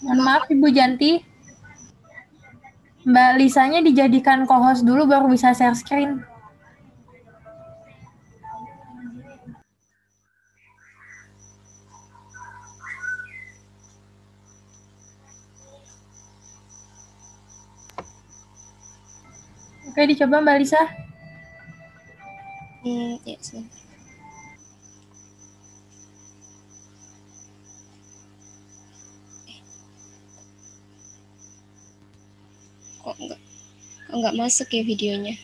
Mohon 0.06 0.22
maaf 0.22 0.46
Ibu 0.54 0.70
Janti. 0.70 1.18
Mbak 3.10 3.32
Lisanya 3.42 3.82
dijadikan 3.82 4.46
co-host 4.46 4.86
dulu 4.86 5.10
baru 5.10 5.34
bisa 5.34 5.50
share 5.58 5.74
screen. 5.74 6.22
Oke, 19.90 20.02
dicoba 20.06 20.38
Mbak 20.46 20.58
Lisa. 20.62 20.82
Hmm, 22.86 23.18
ya, 23.26 23.42
sebentar. 23.42 23.86
kok 33.06 33.18
nggak 33.22 33.42
kok 34.06 34.16
nggak 34.16 34.38
masuk 34.38 34.70
ya 34.70 34.84
videonya. 34.86 35.36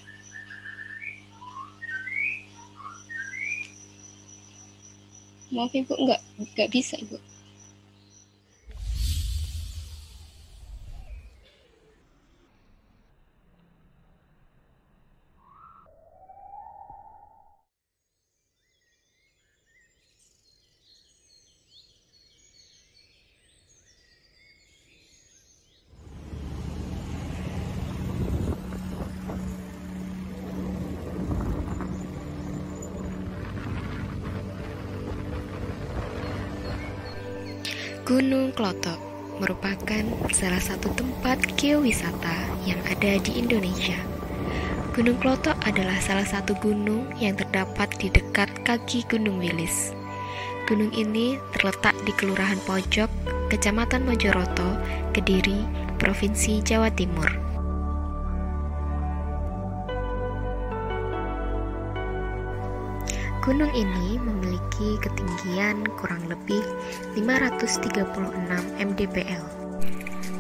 Maaf 5.51 5.76
ibu 5.76 5.91
nggak 5.91 6.22
nggak 6.55 6.70
bisa 6.72 6.95
ibu 6.95 7.20
Gunung 38.32 38.55
Klotok 38.55 38.95
merupakan 39.43 40.07
salah 40.32 40.63
satu 40.63 40.88
tempat 40.95 41.36
geowisata 41.59 42.47
yang 42.63 42.79
ada 42.88 43.19
di 43.19 43.36
Indonesia. 43.36 43.99
Gunung 44.95 45.19
Klotok 45.19 45.59
adalah 45.67 45.99
salah 45.99 46.23
satu 46.23 46.55
gunung 46.63 47.11
yang 47.19 47.36
terdapat 47.36 47.91
di 47.99 48.07
dekat 48.07 48.47
kaki 48.63 49.03
Gunung 49.11 49.36
Wilis. 49.43 49.91
Gunung 50.63 50.95
ini 50.95 51.36
terletak 51.51 51.91
di 52.07 52.15
Kelurahan 52.15 52.63
Pojok, 52.63 53.11
Kecamatan 53.51 54.07
Mojoroto, 54.07 54.79
Kediri, 55.11 55.67
Provinsi 55.99 56.63
Jawa 56.63 56.88
Timur. 56.88 57.40
Gunung 63.41 63.73
ini 63.73 64.21
memiliki 64.21 65.01
ketinggian 65.01 65.81
kurang 65.97 66.29
lebih 66.29 66.61
536 67.17 67.97
mdpl. 68.77 69.43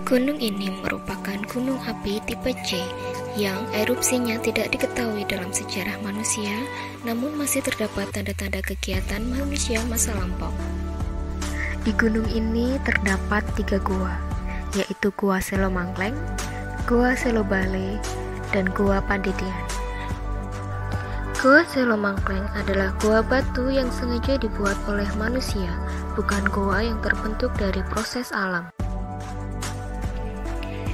Gunung 0.05 0.37
ini 0.37 0.69
merupakan 0.85 1.41
gunung 1.49 1.81
api 1.81 2.21
tipe 2.29 2.53
C 2.61 2.77
yang 3.33 3.57
erupsinya 3.73 4.37
tidak 4.45 4.69
diketahui 4.69 5.25
dalam 5.25 5.49
sejarah 5.49 5.97
manusia, 6.05 6.53
namun 7.01 7.33
masih 7.41 7.65
terdapat 7.65 8.05
tanda-tanda 8.13 8.61
kegiatan 8.61 9.25
manusia 9.25 9.81
masa 9.89 10.13
lampau. 10.13 10.53
Di 11.81 11.97
gunung 11.97 12.29
ini 12.29 12.77
terdapat 12.85 13.41
tiga 13.57 13.81
gua, 13.81 14.13
yaitu 14.77 15.09
Gua 15.17 15.41
Selo 15.41 15.73
Mangkleng, 15.73 16.13
Gua 16.85 17.17
Selo 17.17 17.41
Bale, 17.41 17.97
dan 18.53 18.69
Gua 18.77 19.01
Pandidian. 19.01 19.70
Gua 21.41 21.65
Selo 21.65 21.97
Mangkleng 21.97 22.45
adalah 22.53 22.93
gua 23.01 23.25
batu 23.25 23.73
yang 23.73 23.89
sengaja 23.89 24.37
dibuat 24.37 24.77
oleh 24.85 25.09
manusia, 25.17 25.73
bukan 26.13 26.45
gua 26.53 26.85
yang 26.85 27.01
terbentuk 27.01 27.49
dari 27.57 27.81
proses 27.89 28.29
alam. 28.29 28.69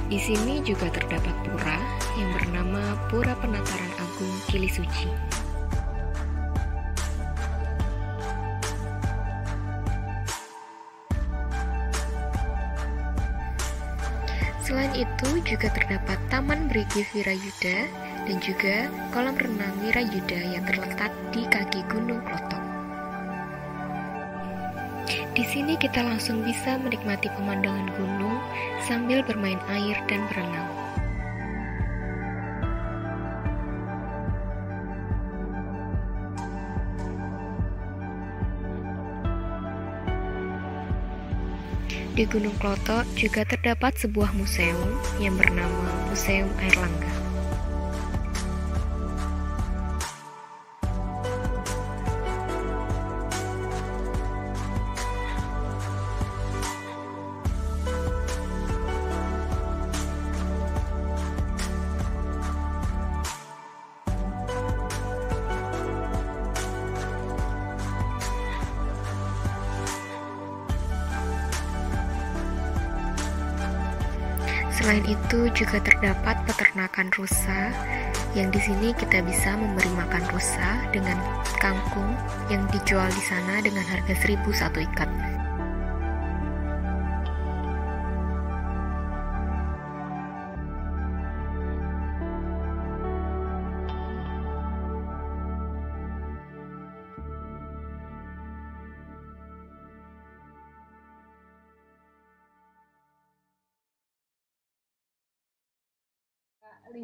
Di 0.08 0.16
sini 0.16 0.64
juga 0.64 0.88
terdapat 0.88 1.36
pura 1.44 1.76
yang 2.16 2.32
bernama 2.32 2.80
Pura 3.12 3.36
Penataran 3.36 3.92
Agung 4.00 4.36
Kili 4.48 4.72
Suci. 4.72 5.12
Selain 14.64 14.96
itu 14.96 15.28
juga 15.44 15.68
terdapat 15.76 16.16
Taman 16.32 16.72
Brigi 16.72 17.04
Virayuda 17.12 18.07
dan 18.26 18.40
juga 18.42 18.90
kolam 19.14 19.36
renang 19.38 19.74
Wirayuda 19.84 20.40
yang 20.56 20.64
terletak 20.66 21.12
di 21.30 21.46
kaki 21.46 21.84
Gunung 21.86 22.24
Klotok. 22.24 22.64
Di 25.38 25.46
sini 25.46 25.78
kita 25.78 26.02
langsung 26.02 26.42
bisa 26.42 26.74
menikmati 26.82 27.30
pemandangan 27.38 27.94
gunung 27.94 28.42
sambil 28.90 29.22
bermain 29.22 29.60
air 29.70 29.94
dan 30.10 30.26
berenang. 30.26 30.66
Di 42.18 42.26
Gunung 42.26 42.58
Klotok 42.58 43.06
juga 43.14 43.46
terdapat 43.46 43.94
sebuah 43.94 44.34
museum 44.34 44.90
yang 45.22 45.38
bernama 45.38 45.86
Museum 46.10 46.50
Airlangga. 46.58 47.06
Selain 47.06 47.17
juga 75.58 75.82
terdapat 75.82 76.38
peternakan 76.46 77.10
rusa 77.18 77.74
yang 78.38 78.54
di 78.54 78.62
sini 78.62 78.94
kita 78.94 79.18
bisa 79.26 79.58
memberi 79.58 79.90
makan 79.98 80.22
rusa 80.30 80.86
dengan 80.94 81.18
kangkung 81.58 82.14
yang 82.46 82.62
dijual 82.70 83.10
di 83.10 83.22
sana 83.26 83.58
dengan 83.58 83.82
harga 83.82 84.14
1000 84.14 84.38
satu 84.54 84.78
ikat. 84.78 85.37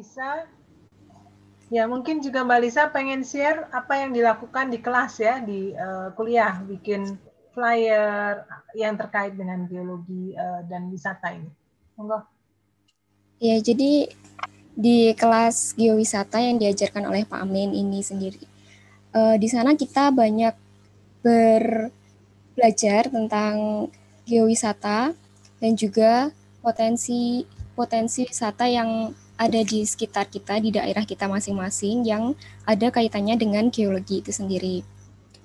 Lisa, 0.05 0.45
ya 1.73 1.89
mungkin 1.89 2.21
juga 2.21 2.45
Mbak 2.45 2.59
Lisa 2.61 2.93
pengen 2.93 3.25
share 3.25 3.65
apa 3.73 4.05
yang 4.05 4.13
dilakukan 4.13 4.69
di 4.69 4.77
kelas 4.77 5.17
ya 5.17 5.41
di 5.41 5.73
uh, 5.73 6.13
kuliah, 6.13 6.61
bikin 6.61 7.17
flyer 7.57 8.45
yang 8.77 8.93
terkait 9.01 9.33
dengan 9.33 9.65
geologi 9.65 10.37
uh, 10.37 10.61
dan 10.69 10.93
wisata 10.93 11.33
ini. 11.33 11.49
Monggo. 11.97 12.21
Ya, 13.41 13.57
jadi 13.57 14.13
di 14.77 15.09
kelas 15.17 15.73
geowisata 15.73 16.37
yang 16.37 16.61
diajarkan 16.61 17.09
oleh 17.09 17.25
Pak 17.25 17.41
Amin 17.41 17.73
ini 17.73 18.05
sendiri, 18.05 18.45
uh, 19.17 19.41
di 19.41 19.49
sana 19.49 19.73
kita 19.73 20.13
banyak 20.13 20.53
ber 21.25 21.89
belajar 22.53 23.09
tentang 23.09 23.89
geowisata 24.29 25.17
dan 25.57 25.71
juga 25.73 26.29
potensi 26.61 27.41
potensi 27.73 28.23
wisata 28.23 28.69
yang 28.69 29.11
ada 29.35 29.59
di 29.61 29.83
sekitar 29.83 30.31
kita, 30.31 30.59
di 30.63 30.71
daerah 30.71 31.03
kita 31.03 31.27
masing-masing 31.27 32.07
yang 32.07 32.33
ada 32.63 32.87
kaitannya 32.91 33.35
dengan 33.35 33.67
geologi 33.67 34.23
itu 34.23 34.31
sendiri. 34.31 34.81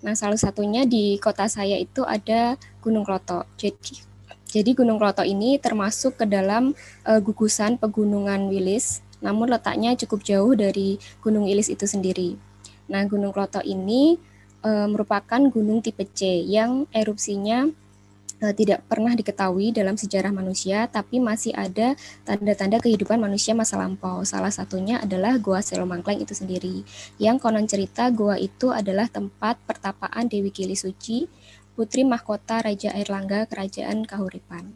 Nah, 0.01 0.17
salah 0.17 0.39
satunya 0.41 0.89
di 0.89 1.21
kota 1.21 1.45
saya 1.51 1.77
itu 1.77 2.07
ada 2.07 2.57
Gunung 2.81 3.05
Kloto. 3.05 3.45
Jadi, 3.61 4.01
jadi 4.49 4.71
Gunung 4.73 4.97
Kloto 4.97 5.27
ini 5.27 5.61
termasuk 5.61 6.17
ke 6.17 6.25
dalam 6.25 6.73
uh, 7.05 7.21
gugusan 7.21 7.77
pegunungan 7.77 8.49
Wilis, 8.49 9.05
namun 9.21 9.53
letaknya 9.53 9.93
cukup 9.99 10.25
jauh 10.25 10.53
dari 10.57 10.97
Gunung 11.21 11.45
Wilis 11.45 11.69
itu 11.69 11.85
sendiri. 11.85 12.41
Nah, 12.89 13.05
Gunung 13.05 13.35
Kloto 13.35 13.61
ini 13.61 14.17
uh, 14.65 14.89
merupakan 14.89 15.41
gunung 15.53 15.85
tipe 15.85 16.09
C 16.17 16.47
yang 16.49 16.89
erupsinya 16.97 17.69
tidak 18.41 18.81
pernah 18.89 19.13
diketahui 19.13 19.77
dalam 19.77 20.01
sejarah 20.01 20.33
manusia, 20.33 20.89
tapi 20.89 21.21
masih 21.21 21.53
ada 21.53 21.93
tanda-tanda 22.25 22.81
kehidupan 22.81 23.21
manusia 23.21 23.53
masa 23.53 23.77
lampau. 23.77 24.25
Salah 24.25 24.49
satunya 24.49 24.97
adalah 24.97 25.37
Goa 25.37 25.61
Selomangkleng 25.61 26.25
itu 26.25 26.33
sendiri, 26.33 26.81
yang 27.21 27.37
konon 27.37 27.69
cerita 27.69 28.09
goa 28.09 28.41
itu 28.41 28.73
adalah 28.73 29.13
tempat 29.13 29.61
pertapaan 29.69 30.25
Dewi 30.25 30.49
Kili 30.49 30.73
Suci, 30.73 31.29
putri 31.77 32.01
mahkota 32.09 32.65
Raja 32.65 32.97
Airlangga 32.97 33.45
Kerajaan 33.45 34.09
Kahuripan. 34.09 34.73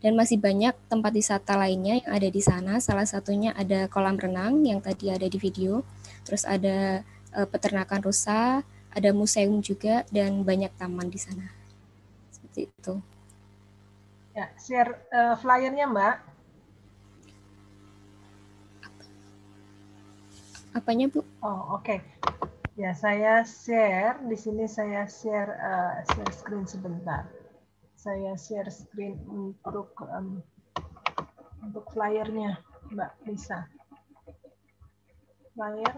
Dan 0.00 0.16
masih 0.16 0.40
banyak 0.40 0.72
tempat 0.88 1.12
wisata 1.12 1.56
lainnya 1.56 2.00
yang 2.00 2.08
ada 2.08 2.28
di 2.28 2.40
sana. 2.44 2.78
Salah 2.80 3.08
satunya 3.08 3.52
ada 3.56 3.88
kolam 3.92 4.16
renang 4.16 4.64
yang 4.64 4.80
tadi 4.80 5.12
ada 5.12 5.24
di 5.28 5.36
video, 5.36 5.84
terus 6.24 6.48
ada 6.48 7.04
uh, 7.36 7.48
peternakan 7.48 8.00
rusa, 8.04 8.64
ada 8.92 9.10
museum 9.12 9.60
juga, 9.60 10.08
dan 10.08 10.44
banyak 10.44 10.72
taman 10.80 11.12
di 11.12 11.20
sana 11.20 11.55
seperti 12.56 12.72
itu. 12.72 12.94
Ya, 14.32 14.46
share 14.56 14.92
uh, 15.12 15.34
flyernya 15.36 15.84
Mbak. 15.92 16.16
Apanya 20.76 21.08
Bu? 21.08 21.20
Oh 21.40 21.76
oke. 21.76 21.84
Okay. 21.84 22.00
Ya 22.76 22.92
saya 22.92 23.40
share 23.48 24.20
di 24.28 24.36
sini 24.36 24.68
saya 24.68 25.08
share 25.08 25.52
uh, 25.56 25.94
share 26.12 26.32
screen 26.32 26.68
sebentar. 26.68 27.24
Saya 27.96 28.36
share 28.36 28.68
screen 28.68 29.16
untuk 29.28 29.96
um, 30.04 30.44
untuk 31.64 31.88
flyernya 31.92 32.60
Mbak 32.92 33.12
Lisa. 33.24 33.64
Flyer. 35.56 35.92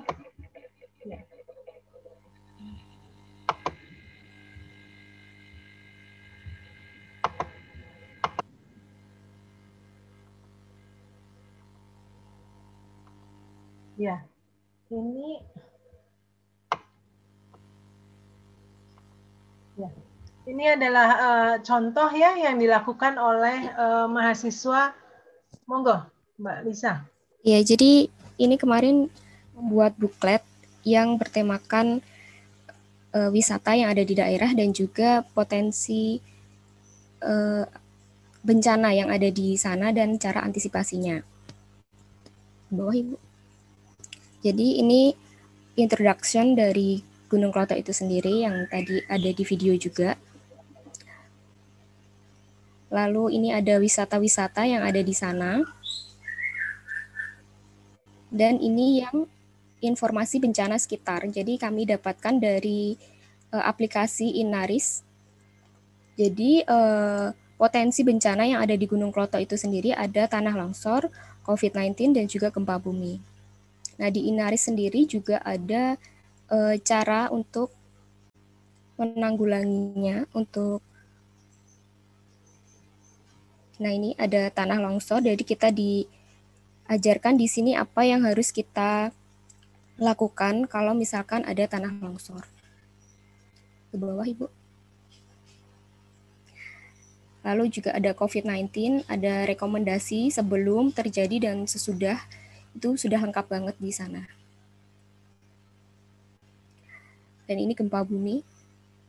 Ya, 13.99 14.23
ini 14.95 15.43
ya, 19.75 19.91
ini 20.47 20.65
adalah 20.71 21.09
uh, 21.19 21.55
contoh 21.67 22.07
ya 22.15 22.39
yang 22.39 22.63
dilakukan 22.63 23.19
oleh 23.19 23.75
uh, 23.75 24.07
mahasiswa. 24.07 24.95
Monggo, 25.67 26.07
Mbak 26.39 26.59
Lisa. 26.63 27.03
Ya, 27.43 27.59
jadi 27.59 28.07
ini 28.39 28.55
kemarin 28.55 29.11
membuat 29.59 29.99
buklet 29.99 30.47
yang 30.87 31.19
bertemakan 31.19 31.99
uh, 33.19 33.35
wisata 33.35 33.75
yang 33.75 33.91
ada 33.91 34.07
di 34.07 34.15
daerah 34.15 34.55
dan 34.55 34.71
juga 34.71 35.27
potensi 35.35 36.23
uh, 37.27 37.67
bencana 38.47 38.95
yang 38.95 39.11
ada 39.11 39.27
di 39.27 39.59
sana 39.59 39.91
dan 39.91 40.23
cara 40.23 40.47
antisipasinya. 40.47 41.19
Bawah 42.71 42.95
Ibu. 42.95 43.28
Jadi 44.39 44.79
ini 44.79 45.11
introduction 45.75 46.55
dari 46.55 47.03
Gunung 47.27 47.51
Kloto 47.51 47.75
itu 47.75 47.91
sendiri 47.91 48.47
yang 48.47 48.71
tadi 48.71 49.03
ada 49.11 49.31
di 49.31 49.45
video 49.45 49.75
juga. 49.75 50.15
Lalu 52.89 53.37
ini 53.37 53.49
ada 53.53 53.77
wisata-wisata 53.77 54.65
yang 54.65 54.81
ada 54.87 55.03
di 55.03 55.13
sana. 55.13 55.61
Dan 58.29 58.61
ini 58.61 59.05
yang 59.05 59.29
informasi 59.85 60.41
bencana 60.41 60.81
sekitar. 60.81 61.27
Jadi 61.29 61.61
kami 61.61 61.85
dapatkan 61.85 62.39
dari 62.41 62.97
uh, 63.53 63.65
aplikasi 63.65 64.41
Inaris. 64.41 65.05
Jadi 66.17 66.65
uh, 66.65 67.31
potensi 67.59 68.03
bencana 68.03 68.47
yang 68.49 68.63
ada 68.63 68.75
di 68.75 68.87
Gunung 68.89 69.13
Kloto 69.13 69.37
itu 69.39 69.55
sendiri 69.55 69.93
ada 69.93 70.27
tanah 70.27 70.55
longsor, 70.57 71.11
COVID-19 71.45 72.17
dan 72.17 72.27
juga 72.31 72.49
gempa 72.49 72.81
bumi. 72.81 73.38
Nah, 73.99 74.09
di 74.15 74.31
Inaris 74.31 74.71
sendiri 74.71 75.05
juga 75.11 75.43
ada 75.43 75.99
uh, 76.55 76.75
cara 76.81 77.29
untuk 77.35 77.75
menanggulanginya 78.99 80.27
untuk 80.35 80.83
Nah, 83.79 83.95
ini 83.95 84.11
ada 84.19 84.51
tanah 84.51 84.83
longsor 84.83 85.23
jadi 85.23 85.39
kita 85.39 85.71
diajarkan 85.71 87.39
di 87.39 87.47
sini 87.47 87.79
apa 87.79 88.03
yang 88.03 88.27
harus 88.27 88.51
kita 88.51 89.15
lakukan 90.03 90.67
kalau 90.67 90.99
misalkan 90.99 91.47
ada 91.47 91.63
tanah 91.67 91.95
longsor. 92.03 92.43
Ke 93.91 93.97
bawah, 93.99 94.27
Ibu. 94.27 94.51
Lalu 97.47 97.65
juga 97.71 97.95
ada 97.95 98.11
COVID-19, 98.19 99.07
ada 99.07 99.47
rekomendasi 99.47 100.35
sebelum 100.35 100.91
terjadi 100.91 101.51
dan 101.51 101.71
sesudah 101.71 102.19
itu 102.77 102.99
sudah 102.99 103.21
lengkap 103.21 103.47
banget 103.49 103.77
di 103.79 103.93
sana. 103.95 104.27
dan 107.49 107.57
ini 107.57 107.73
gempa 107.73 108.05
bumi. 108.05 108.45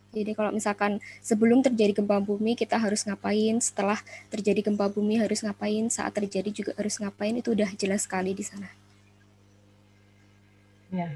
Jadi 0.10 0.34
kalau 0.34 0.49
misalkan 0.49 0.97
sebelum 1.22 1.62
terjadi 1.62 2.01
gempa 2.01 2.18
bumi 2.18 2.57
kita 2.57 2.82
harus 2.82 3.05
ngapain, 3.05 3.62
setelah 3.62 4.01
terjadi 4.34 4.66
gempa 4.66 4.89
bumi 4.89 5.22
harus 5.22 5.45
ngapain, 5.45 5.86
saat 5.93 6.18
terjadi 6.18 6.49
juga 6.49 6.72
harus 6.80 6.97
ngapain 6.97 7.36
itu 7.38 7.53
udah 7.53 7.70
jelas 7.78 8.10
sekali 8.10 8.34
di 8.34 8.41
sana. 8.41 8.66
Ya, 10.89 11.14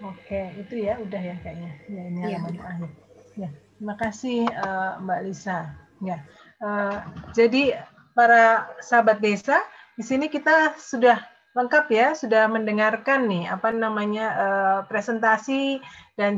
oke 0.00 0.40
itu 0.56 0.80
ya 0.80 0.96
udah 0.96 1.20
ya 1.20 1.36
kayaknya. 1.44 1.72
Ya 1.92 2.02
ini 2.08 2.20
ya. 2.24 2.38
akhir. 2.40 2.90
Ya, 3.36 3.50
terima 3.76 3.94
kasih 4.00 4.48
uh, 4.48 4.96
Mbak 5.04 5.20
Lisa. 5.28 5.76
Ya, 6.00 6.24
uh, 6.64 7.04
jadi 7.36 7.84
para 8.16 8.64
sahabat 8.80 9.20
desa 9.20 9.60
di 9.92 10.04
sini 10.08 10.32
kita 10.32 10.72
sudah 10.80 11.20
lengkap 11.56 11.86
ya, 11.88 12.12
sudah 12.12 12.44
mendengarkan 12.52 13.24
nih 13.32 13.48
apa 13.48 13.72
namanya 13.72 14.26
uh, 14.36 14.80
presentasi 14.84 15.80
dan 16.20 16.36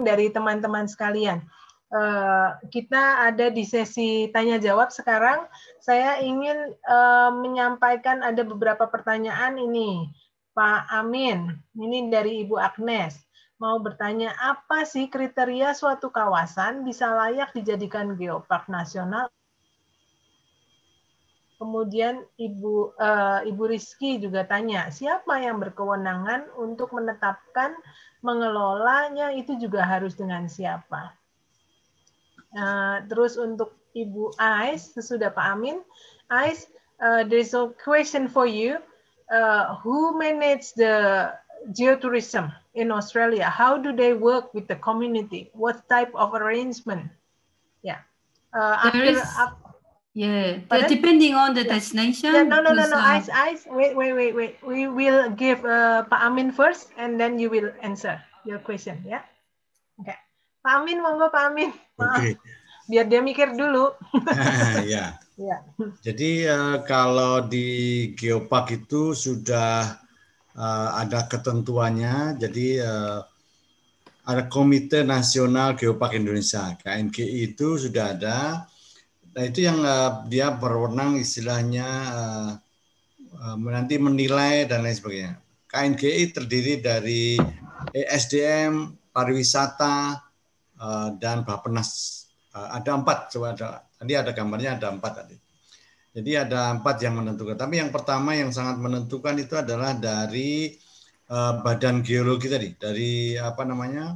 dari 0.00 0.32
teman-teman 0.32 0.88
sekalian. 0.88 1.44
Uh, 1.92 2.56
kita 2.72 3.28
ada 3.28 3.52
di 3.52 3.62
sesi 3.62 4.32
tanya 4.32 4.56
jawab 4.56 4.88
sekarang. 4.88 5.44
Saya 5.84 6.18
ingin 6.24 6.72
uh, 6.88 7.30
menyampaikan 7.36 8.24
ada 8.24 8.40
beberapa 8.40 8.88
pertanyaan 8.88 9.60
ini, 9.60 10.08
Pak 10.56 10.88
Amin. 10.90 11.60
Ini 11.76 12.08
dari 12.08 12.42
Ibu 12.42 12.56
Agnes. 12.56 13.20
Mau 13.62 13.78
bertanya 13.78 14.34
apa 14.40 14.82
sih 14.82 15.06
kriteria 15.06 15.76
suatu 15.76 16.10
kawasan 16.10 16.82
bisa 16.82 17.06
layak 17.14 17.54
dijadikan 17.54 18.18
geopark 18.18 18.66
nasional 18.66 19.30
Kemudian 21.54 22.26
Ibu 22.34 22.98
uh, 22.98 23.40
Ibu 23.46 23.62
Rizky 23.70 24.18
juga 24.18 24.42
tanya, 24.42 24.90
siapa 24.90 25.38
yang 25.38 25.62
berkewenangan 25.62 26.50
untuk 26.58 26.90
menetapkan 26.90 27.78
mengelolanya 28.26 29.30
itu 29.30 29.54
juga 29.62 29.86
harus 29.86 30.18
dengan 30.18 30.50
siapa? 30.50 31.14
Uh, 32.54 33.06
terus 33.06 33.38
untuk 33.38 33.74
Ibu 33.94 34.34
Ais, 34.34 34.94
sesudah 34.98 35.30
Pak 35.30 35.46
Amin, 35.54 35.78
Ais, 36.26 36.66
uh, 36.98 37.22
there's 37.22 37.54
a 37.54 37.70
question 37.78 38.26
for 38.26 38.46
you. 38.46 38.82
Uh, 39.30 39.78
who 39.80 40.18
manage 40.18 40.74
the 40.76 41.32
geotourism 41.72 42.52
in 42.74 42.92
Australia? 42.92 43.48
How 43.48 43.78
do 43.78 43.94
they 43.94 44.12
work 44.12 44.52
with 44.52 44.68
the 44.68 44.76
community? 44.76 45.48
What 45.54 45.88
type 45.88 46.12
of 46.12 46.34
arrangement? 46.34 47.08
Yeah. 47.80 48.04
Uh, 48.52 48.90
after, 48.90 49.02
is... 49.02 49.22
after 49.22 49.63
Yeah, 50.14 50.62
depending 50.86 51.34
on 51.34 51.58
the 51.58 51.66
destination. 51.66 52.30
Yeah, 52.30 52.46
no, 52.46 52.62
no, 52.62 52.70
no, 52.70 52.86
no. 52.86 52.94
Uh, 52.94 53.18
ice, 53.18 53.26
ice. 53.34 53.66
Wait, 53.66 53.98
wait, 53.98 54.14
wait, 54.14 54.30
wait. 54.30 54.54
We 54.62 54.86
will 54.86 55.26
give 55.34 55.66
uh, 55.66 56.06
Pak 56.06 56.22
Amin 56.22 56.54
first, 56.54 56.94
and 56.94 57.18
then 57.18 57.42
you 57.42 57.50
will 57.50 57.74
answer 57.82 58.22
your 58.46 58.62
question. 58.62 59.02
Ya. 59.02 59.18
Yeah? 59.18 59.22
Oke. 59.98 60.06
Okay. 60.06 60.18
Pak 60.62 60.72
Amin, 60.78 61.02
monggo 61.02 61.34
Pak 61.34 61.50
Amin. 61.50 61.74
Oke. 61.98 62.14
Okay. 62.14 62.32
Biar 62.86 63.10
dia 63.10 63.26
mikir 63.26 63.58
dulu. 63.58 63.90
ya. 64.94 65.18
ya. 65.34 65.56
Jadi 66.06 66.46
uh, 66.46 66.78
kalau 66.86 67.50
di 67.50 67.66
Geopark 68.14 68.70
itu 68.70 69.18
sudah 69.18 69.98
uh, 70.54 70.88
ada 70.94 71.26
ketentuannya. 71.26 72.38
Jadi 72.38 72.78
uh, 72.78 73.18
ada 74.30 74.46
Komite 74.46 75.02
Nasional 75.02 75.74
Geopark 75.74 76.14
Indonesia 76.14 76.70
(KNGI) 76.78 77.50
itu 77.50 77.82
sudah 77.82 78.14
ada 78.14 78.70
Nah 79.34 79.42
itu 79.42 79.66
yang 79.66 79.82
uh, 79.82 80.22
dia 80.30 80.54
berwenang 80.54 81.18
istilahnya 81.18 81.88
uh, 82.14 82.50
uh, 83.34 83.56
nanti 83.58 83.98
menilai 83.98 84.70
dan 84.70 84.86
lain 84.86 84.94
sebagainya. 84.94 85.34
KNGI 85.66 86.30
terdiri 86.30 86.78
dari 86.78 87.34
ESDM, 87.90 88.94
pariwisata, 89.10 90.22
uh, 90.78 91.08
dan 91.18 91.42
Bapenas. 91.42 92.22
Uh, 92.54 92.78
ada 92.78 92.94
empat, 92.94 93.34
coba 93.34 93.58
ada, 93.58 93.82
tadi 93.98 94.14
ada 94.14 94.30
gambarnya 94.30 94.78
ada 94.78 94.94
empat 94.94 95.12
tadi. 95.26 95.36
Jadi 96.14 96.30
ada 96.38 96.70
empat 96.70 97.02
yang 97.02 97.18
menentukan. 97.18 97.58
Tapi 97.58 97.82
yang 97.82 97.90
pertama 97.90 98.38
yang 98.38 98.54
sangat 98.54 98.78
menentukan 98.78 99.34
itu 99.34 99.58
adalah 99.58 99.98
dari 99.98 100.78
uh, 101.26 101.58
badan 101.58 102.06
geologi 102.06 102.46
tadi, 102.46 102.70
dari 102.78 103.34
apa 103.34 103.66
namanya? 103.66 104.14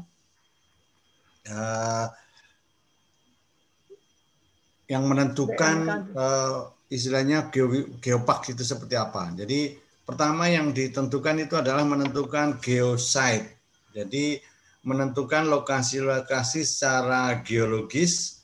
Yang 4.88 5.04
menentukan 5.04 6.08
uh, 6.16 6.72
istilahnya 6.88 7.52
geo, 7.52 7.68
geopark 8.00 8.48
itu 8.48 8.64
seperti 8.64 8.96
apa. 8.96 9.28
Jadi 9.36 9.76
pertama 10.08 10.48
yang 10.48 10.72
ditentukan 10.72 11.44
itu 11.44 11.54
adalah 11.60 11.84
menentukan 11.84 12.56
geosite. 12.58 13.60
Jadi 13.92 14.40
menentukan 14.88 15.52
lokasi-lokasi 15.52 16.64
secara 16.64 17.44
geologis 17.44 18.40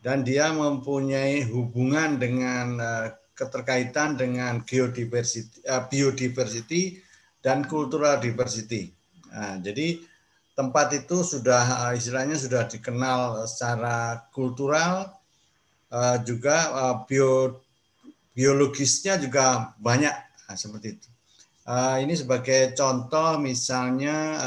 dan 0.00 0.24
dia 0.24 0.48
mempunyai 0.50 1.44
hubungan 1.52 2.16
dengan 2.16 2.80
uh, 2.80 3.06
keterkaitan 3.36 4.16
dengan 4.16 4.64
geodiversity, 4.64 5.60
uh, 5.68 5.84
biodiversity 5.92 7.04
dan 7.44 7.68
cultural 7.68 8.16
diversity. 8.16 8.88
Nah, 9.28 9.60
jadi 9.60 10.00
tempat 10.56 10.92
itu 10.96 11.20
sudah 11.24 11.92
istilahnya 11.96 12.36
sudah 12.36 12.68
dikenal 12.68 13.44
secara 13.48 14.28
kultural, 14.32 15.08
uh, 15.92 16.16
juga 16.24 16.56
uh, 16.72 16.96
bio 17.04 17.60
biologisnya 18.32 19.20
juga 19.20 19.76
banyak 19.76 20.16
nah, 20.48 20.56
seperti 20.56 20.96
itu. 20.96 21.08
Uh, 21.68 22.00
ini 22.00 22.16
sebagai 22.16 22.72
contoh 22.74 23.38
misalnya 23.38 24.40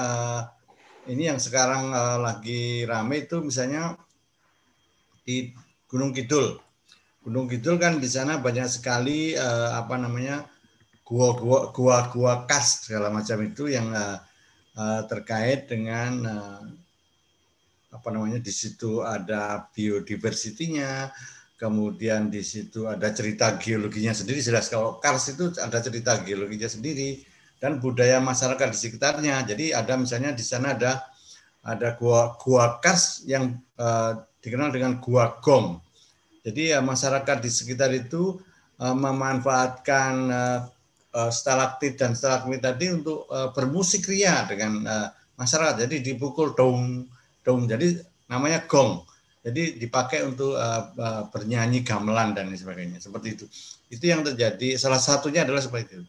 ini 1.06 1.30
yang 1.30 1.38
sekarang 1.38 1.93
lagi 2.20 2.84
rame 2.84 3.30
itu 3.30 3.39
misalnya 3.39 3.93
di 5.22 5.54
Gunung 5.86 6.12
Kidul. 6.12 6.58
Gunung 7.22 7.46
Kidul 7.48 7.78
kan 7.78 8.02
di 8.02 8.10
sana 8.10 8.41
banyak 8.41 8.68
sekali 8.68 9.38
apa 9.72 9.96
namanya 10.02 10.50
gua-gua 11.06 11.70
gua-gua 11.72 12.50
khas 12.50 12.89
segala 12.89 13.14
macam 13.14 13.38
itu 13.46 13.70
yang 13.70 13.93
terkait 15.08 15.72
dengan 15.72 16.26
apa 17.96 18.12
namanya 18.12 18.43
di 18.43 18.52
situ 18.52 19.00
ada 19.00 19.72
biodiversitinya, 19.72 21.08
kemudian 21.56 22.28
di 22.28 22.43
situ 22.43 22.88
ada 22.88 23.12
cerita 23.16 23.56
geologinya 23.56 24.12
sendiri 24.12 24.43
jelas 24.43 24.68
kalau 24.68 24.99
Kars 24.99 25.32
itu 25.32 25.56
ada 25.60 25.80
cerita 25.80 26.20
geologinya 26.24 26.68
sendiri 26.68 27.24
dan 27.60 27.80
budaya 27.80 28.20
masyarakat 28.20 28.72
di 28.72 28.78
sekitarnya 28.78 29.43
jadi 29.47 29.80
ada 29.80 29.95
misalnya 29.95 30.36
di 30.36 30.43
sana 30.43 30.76
ada 30.76 31.08
ada 31.66 31.97
gua 31.97 32.38
gua 32.38 32.78
kars 32.78 33.26
yang 33.26 33.58
uh, 33.82 34.22
dikenal 34.45 34.70
dengan 34.70 35.01
gua 35.01 35.41
gong. 35.41 35.82
Jadi 36.45 36.78
ya 36.78 36.80
masyarakat 36.86 37.41
di 37.41 37.49
sekitar 37.49 37.89
itu 37.89 38.38
uh, 38.78 38.93
memanfaatkan 38.93 40.14
uh, 40.30 41.32
stalaktit 41.34 41.97
dan 41.97 42.14
stalagmit 42.14 42.62
tadi 42.62 42.93
untuk 42.93 43.26
uh, 43.34 43.49
bermusik 43.49 44.06
ria 44.06 44.45
dengan 44.45 44.86
uh, 44.86 45.08
masyarakat. 45.41 45.89
Jadi 45.89 46.06
dipukul 46.14 46.53
dong 46.53 47.10
dong. 47.41 47.66
Jadi 47.66 47.97
namanya 48.30 48.62
gong. 48.70 49.01
Jadi 49.46 49.78
dipakai 49.78 50.26
untuk 50.26 50.58
uh, 50.58 50.89
uh, 50.98 51.24
bernyanyi 51.30 51.86
gamelan 51.86 52.34
dan 52.34 52.50
sebagainya. 52.50 52.98
Seperti 52.98 53.38
itu. 53.38 53.46
Itu 53.93 54.10
yang 54.10 54.26
terjadi. 54.26 54.74
Salah 54.74 54.98
satunya 54.98 55.46
adalah 55.46 55.62
seperti 55.62 56.02
itu. 56.02 56.06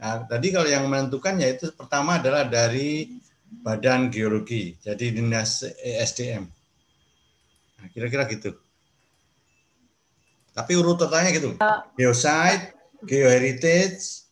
Nah, 0.00 0.24
tadi 0.24 0.48
kalau 0.50 0.66
yang 0.66 0.88
menentukan 0.88 1.36
yaitu 1.36 1.68
pertama 1.76 2.16
adalah 2.16 2.48
dari 2.48 3.20
Badan 3.52 4.08
Geologi, 4.08 4.74
jadi 4.80 5.12
Dinas 5.12 5.62
ESDM. 5.62 6.48
Nah, 7.78 7.86
kira-kira 7.92 8.24
gitu. 8.32 8.56
Tapi 10.56 10.72
urutannya 10.72 11.30
gitu. 11.36 11.60
Geosite, 11.94 12.72
Geoheritage, 13.04 14.24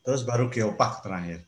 terus 0.00 0.24
baru 0.24 0.48
Geopark 0.48 1.04
terakhir. 1.04 1.44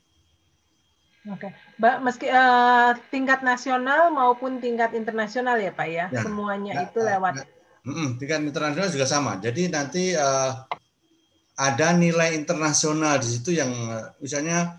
Oke, 1.24 1.49
Mbak, 1.49 1.63
meski 1.78 2.30
uh, 2.30 2.94
tingkat 3.10 3.42
nasional 3.42 4.14
maupun 4.14 4.62
tingkat 4.62 4.94
internasional 4.94 5.58
ya 5.58 5.74
Pak 5.74 5.88
ya, 5.90 6.06
ya. 6.10 6.22
Semuanya 6.22 6.72
ya, 6.72 6.82
itu 6.86 6.98
lewat. 7.02 7.32
Ya, 7.42 7.46
tingkat 8.18 8.40
internasional 8.46 8.88
juga 8.90 9.06
sama. 9.06 9.32
Jadi 9.42 9.68
nanti 9.70 10.14
uh, 10.14 10.54
ada 11.54 11.94
nilai 11.94 12.34
internasional 12.34 13.18
di 13.22 13.28
situ 13.38 13.50
yang 13.54 13.70
misalnya 14.18 14.78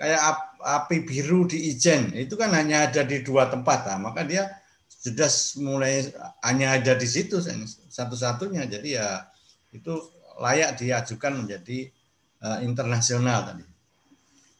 kayak 0.00 0.20
api 0.64 1.04
biru 1.04 1.44
di 1.44 1.70
Ijen 1.70 2.10
itu 2.16 2.34
kan 2.34 2.50
hanya 2.56 2.88
ada 2.88 3.04
di 3.04 3.20
dua 3.20 3.46
tempat 3.46 3.86
nah, 3.86 4.10
maka 4.10 4.24
dia 4.24 4.48
sudah 4.88 5.28
mulai 5.60 6.08
hanya 6.40 6.80
ada 6.80 6.96
di 6.96 7.04
situ 7.04 7.40
satu-satunya. 7.92 8.64
Jadi 8.64 8.96
ya 8.96 9.28
itu 9.72 9.92
layak 10.40 10.80
diajukan 10.80 11.44
menjadi 11.44 11.92
uh, 12.40 12.58
internasional 12.64 13.52
tadi. 13.52 13.64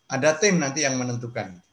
Ada 0.05 0.37
tim 0.37 0.61
nanti 0.61 0.85
yang 0.85 1.01
menentukan 1.01 1.64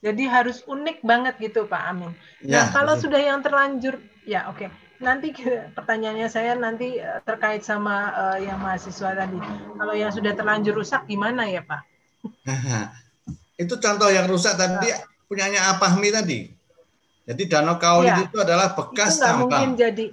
jadi 0.00 0.24
harus 0.28 0.64
unik 0.64 1.04
banget 1.04 1.34
gitu 1.40 1.68
Pak 1.68 1.82
Amin 1.84 2.12
ya, 2.40 2.64
nah 2.64 2.64
kalau 2.72 2.96
betul. 2.96 3.12
sudah 3.12 3.20
yang 3.20 3.40
terlanjur 3.44 4.00
ya 4.24 4.48
oke 4.48 4.64
okay. 4.64 4.68
nanti 5.00 5.32
pertanyaannya 5.76 6.28
saya 6.28 6.56
nanti 6.56 7.00
eh, 7.00 7.20
terkait 7.24 7.60
sama 7.64 8.12
uh, 8.12 8.38
yang 8.40 8.60
mahasiswa 8.60 9.12
tadi 9.12 9.38
kalau 9.76 9.94
yang 9.96 10.12
sudah 10.12 10.32
terlanjur 10.32 10.76
rusak 10.76 11.04
gimana 11.04 11.48
ya 11.48 11.60
Pak 11.64 11.82
itu 13.60 13.74
contoh 13.76 14.08
yang 14.08 14.24
rusak 14.24 14.56
tadi 14.56 14.88
nah. 14.88 15.04
punyanya 15.28 15.76
Apahmi 15.76 16.08
tadi. 16.08 16.48
Jadi 17.28 17.42
Danau 17.46 17.76
Kaoli 17.76 18.08
ya. 18.08 18.24
itu 18.26 18.36
adalah 18.40 18.74
bekas 18.74 19.20
itu 19.20 19.22
nggak 19.22 19.36
mungkin 19.38 19.68
jadi 19.76 20.04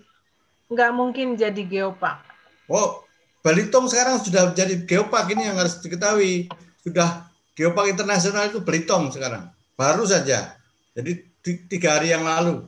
nggak 0.67 0.91
mungkin 0.93 1.27
jadi 1.39 1.61
geopark. 1.63 2.21
Oh, 2.67 3.07
Belitung 3.39 3.87
sekarang 3.87 4.19
sudah 4.19 4.51
jadi 4.51 4.83
geopark 4.83 5.31
ini 5.31 5.47
yang 5.47 5.55
harus 5.55 5.79
diketahui. 5.79 6.51
Sudah 6.83 7.31
geopark 7.55 7.87
internasional 7.87 8.51
itu 8.51 8.59
Belitung 8.59 9.07
sekarang. 9.09 9.47
Baru 9.77 10.03
saja. 10.09 10.57
Jadi 10.97 11.23
tiga 11.69 12.01
hari 12.01 12.09
yang 12.09 12.25
lalu. 12.25 12.65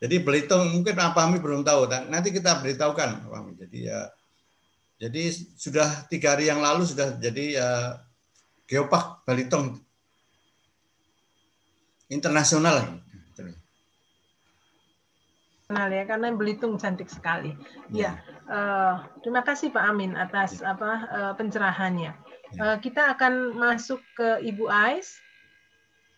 Jadi 0.00 0.20
Belitung 0.24 0.72
mungkin 0.72 0.96
Apahmi 0.96 1.38
belum 1.40 1.62
tahu. 1.62 1.88
Nanti 2.08 2.32
kita 2.32 2.60
beritahukan. 2.64 3.28
Jadi 3.60 3.78
ya, 3.92 4.08
jadi 4.96 5.22
sudah 5.60 6.08
tiga 6.08 6.36
hari 6.36 6.48
yang 6.48 6.64
lalu 6.64 6.88
sudah 6.88 7.20
jadi 7.20 7.44
ya, 7.60 7.68
Geopark 8.64 9.28
Balitong 9.28 9.76
internasional 12.08 13.04
Kenal 15.66 15.90
ya 15.90 16.06
karena 16.06 16.30
Belitung 16.30 16.78
cantik 16.78 17.10
sekali. 17.10 17.50
Ya, 17.90 18.14
ya 18.14 18.46
uh, 18.46 18.94
terima 19.26 19.42
kasih 19.42 19.74
Pak 19.74 19.82
Amin 19.82 20.14
atas 20.14 20.62
ya. 20.62 20.78
apa 20.78 20.90
uh, 21.10 21.32
pencerahannya. 21.34 22.14
Ya. 22.54 22.62
Uh, 22.62 22.76
kita 22.78 23.10
akan 23.18 23.58
masuk 23.58 23.98
ke 24.14 24.46
Ibu 24.46 24.70
Ais. 24.70 25.18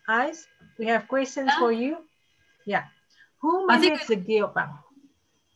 Ais, 0.08 0.46
we 0.78 0.86
have 0.86 1.06
questions 1.06 1.52
for 1.58 1.70
you. 1.70 1.98
Yeah, 2.66 2.84
who 3.40 3.66
manages 3.66 4.06
the 4.08 4.16
geopark? 4.16 4.70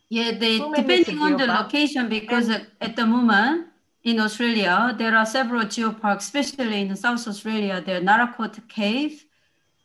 Yeah, 0.09 0.33
they, 0.33 0.59
depending 0.59 1.17
the 1.17 1.23
on 1.25 1.37
the 1.39 1.47
location 1.47 2.09
because 2.09 2.49
and, 2.49 2.67
at 2.81 2.97
the 2.97 3.07
moment 3.07 3.69
in 4.05 4.21
Australia, 4.21 4.95
there 4.99 5.17
are 5.17 5.25
several 5.25 5.63
geoparks, 5.63 6.21
especially 6.21 6.83
in 6.83 6.95
South 6.97 7.27
Australia. 7.27 7.83
The 7.85 7.93
Narakot 7.93 8.69
Cave 8.69 9.25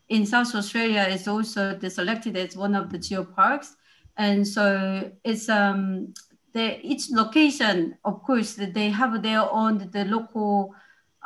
in 0.09 0.25
South 0.25 0.53
Australia 0.53 1.03
is 1.03 1.27
also 1.27 1.77
selected 1.87 2.35
as 2.35 2.57
one 2.57 2.75
of 2.75 2.89
the 2.91 2.97
geoparks. 2.97 3.75
And 4.17 4.47
so 4.47 5.11
it's 5.23 5.47
um, 5.47 6.13
the, 6.53 6.85
each 6.85 7.11
location, 7.11 7.97
of 8.03 8.23
course, 8.23 8.55
they 8.55 8.89
have 8.89 9.21
their 9.21 9.49
own 9.49 9.89
the 9.91 10.05
local 10.05 10.73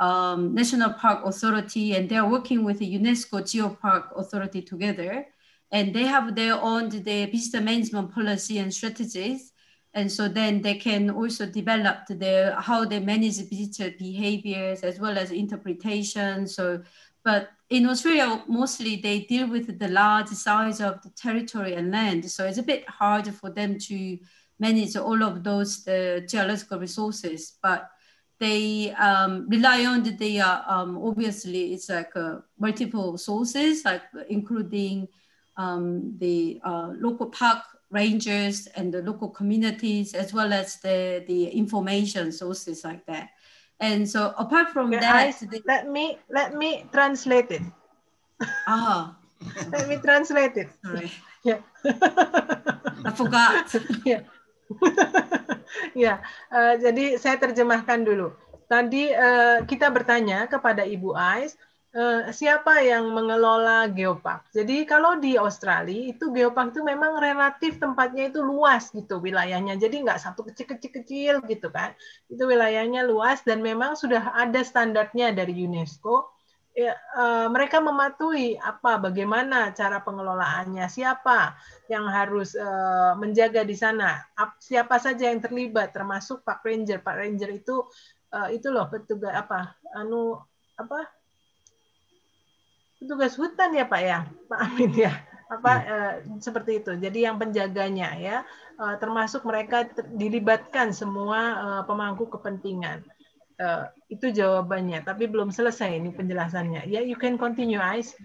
um, 0.02 0.56
national 0.56 0.94
park 0.94 1.24
authority, 1.24 1.96
and 1.96 2.10
they're 2.10 2.26
working 2.26 2.64
with 2.64 2.80
the 2.80 2.98
UNESCO 2.98 3.44
Geopark 3.44 4.18
Authority 4.18 4.62
together, 4.64 5.28
and 5.72 5.94
they 5.94 6.06
have 6.06 6.36
their 6.36 6.60
own 6.60 6.90
the 6.90 7.28
visitor 7.28 7.62
management 7.62 8.12
policy 8.12 8.58
and 8.58 8.74
strategies. 8.74 9.54
And 9.94 10.12
so 10.12 10.28
then 10.28 10.62
they 10.62 10.76
can 10.76 11.10
also 11.10 11.46
develop 11.46 12.08
the 12.08 12.56
how 12.58 12.86
they 12.86 13.00
manage 13.00 13.38
visitor 13.50 13.94
behaviors 14.00 14.82
as 14.82 15.00
well 15.00 15.18
as 15.18 15.32
interpretation. 15.32 16.48
So 16.48 16.82
but 17.24 17.50
in 17.70 17.86
australia 17.88 18.42
mostly 18.48 18.96
they 18.96 19.20
deal 19.34 19.48
with 19.48 19.78
the 19.78 19.90
large 19.90 20.30
size 20.30 20.80
of 20.80 21.02
the 21.04 21.10
territory 21.10 21.74
and 21.76 21.92
land. 21.92 22.24
So 22.32 22.48
it's 22.48 22.58
a 22.58 22.64
bit 22.64 22.88
hard 22.88 23.28
for 23.36 23.50
them 23.52 23.78
to 23.90 24.18
manage 24.60 24.96
all 24.96 25.22
of 25.24 25.44
those 25.44 25.84
geological 25.84 26.80
resources. 26.80 27.58
But 27.62 27.90
they 28.42 28.92
um, 28.94 29.48
rely 29.48 29.86
on 29.86 30.02
the 30.02 30.42
uh, 30.42 30.62
um, 30.66 30.98
obviously 30.98 31.74
it's 31.74 31.90
like 31.90 32.10
uh, 32.16 32.40
multiple 32.58 33.16
sources 33.16 33.86
like 33.86 34.02
including 34.30 35.08
um, 35.58 36.18
the 36.18 36.60
uh, 36.66 36.92
local 36.98 37.28
park 37.28 37.62
rangers 37.92 38.68
and 38.76 38.92
the 38.92 39.04
local 39.04 39.30
communities, 39.30 40.16
as 40.16 40.34
well 40.34 40.52
as 40.54 40.78
the, 40.78 41.24
the 41.28 41.50
information 41.50 42.32
sources 42.32 42.84
like 42.84 43.06
that. 43.06 43.30
And 43.80 44.10
so 44.10 44.34
apart 44.38 44.70
from 44.70 44.92
that, 44.92 45.04
I, 45.16 45.46
the, 45.46 45.62
let 45.66 45.90
me 45.90 46.18
let 46.30 46.56
me 46.56 46.86
translate 46.92 47.52
it. 47.52 47.62
Ah, 48.68 49.18
let 49.72 49.88
me 49.88 49.98
translate 49.98 50.56
it. 50.58 50.70
Sorry. 50.84 51.12
Yeah. 51.44 51.60
I 51.86 53.12
forgot. 53.16 53.76
yeah. 54.06 54.22
ya, 56.04 56.20
uh, 56.52 56.74
jadi 56.78 57.18
saya 57.18 57.38
terjemahkan 57.42 58.04
dulu. 58.04 58.32
Tadi 58.72 59.12
uh, 59.12 59.68
kita 59.68 59.92
bertanya 59.92 60.48
kepada 60.48 60.88
Ibu 60.88 61.12
Ais, 61.16 61.60
Uh, 61.92 62.32
siapa 62.32 62.80
yang 62.88 63.12
mengelola 63.12 63.84
geopark. 63.92 64.48
Jadi 64.56 64.88
kalau 64.88 65.20
di 65.20 65.36
Australia 65.36 66.16
itu 66.16 66.32
geopark 66.32 66.72
itu 66.72 66.88
memang 66.88 67.20
relatif 67.20 67.84
tempatnya 67.84 68.32
itu 68.32 68.40
luas 68.40 68.96
gitu 68.96 69.20
wilayahnya. 69.20 69.76
Jadi 69.76 70.00
nggak 70.00 70.24
satu 70.24 70.48
kecil-kecil-kecil 70.48 71.44
gitu 71.52 71.68
kan. 71.68 71.92
Itu 72.32 72.48
wilayahnya 72.48 73.04
luas 73.04 73.44
dan 73.44 73.60
memang 73.60 74.00
sudah 74.00 74.32
ada 74.32 74.64
standarnya 74.64 75.36
dari 75.36 75.52
UNESCO. 75.68 76.32
Ya, 76.72 76.96
uh, 77.20 77.52
mereka 77.52 77.84
mematuhi 77.84 78.56
apa 78.56 78.96
bagaimana 78.96 79.76
cara 79.76 80.00
pengelolaannya, 80.00 80.88
siapa 80.88 81.60
yang 81.92 82.08
harus 82.08 82.56
uh, 82.56 83.12
menjaga 83.20 83.68
di 83.68 83.76
sana, 83.76 84.24
siapa 84.56 84.96
saja 84.96 85.28
yang 85.28 85.44
terlibat 85.44 85.92
termasuk 85.92 86.48
Pak 86.48 86.64
Ranger. 86.64 87.04
Pak 87.04 87.16
Ranger 87.20 87.52
itu 87.52 87.84
uh, 88.32 88.48
itu 88.48 88.72
loh 88.72 88.88
petugas 88.88 89.36
apa 89.36 89.76
anu 90.00 90.40
apa 90.80 91.12
petugas 93.02 93.34
hutan 93.36 93.76
ya 93.76 93.86
Pak 93.90 94.02
ya, 94.06 94.20
Pak 94.48 94.60
Amin 94.62 94.94
ya, 94.94 95.12
apa 95.52 95.74
hmm. 95.74 95.90
eh, 95.90 96.14
seperti 96.40 96.72
itu. 96.80 96.92
Jadi 97.02 97.26
yang 97.26 97.42
penjaganya 97.42 98.14
ya, 98.16 98.38
eh, 98.78 98.96
termasuk 99.02 99.44
mereka 99.44 99.90
dilibatkan 100.14 100.94
semua 100.94 101.40
eh, 101.58 101.84
pemangku 101.90 102.30
kepentingan. 102.30 103.02
Eh, 103.62 103.84
itu 104.18 104.34
jawabannya, 104.34 105.06
tapi 105.06 105.30
belum 105.30 105.54
selesai 105.54 105.94
ini 105.94 106.10
penjelasannya. 106.10 106.90
Yeah, 106.90 107.06
you 107.06 107.14
can 107.14 107.38
continue, 107.38 107.78
Ais. 107.78 108.18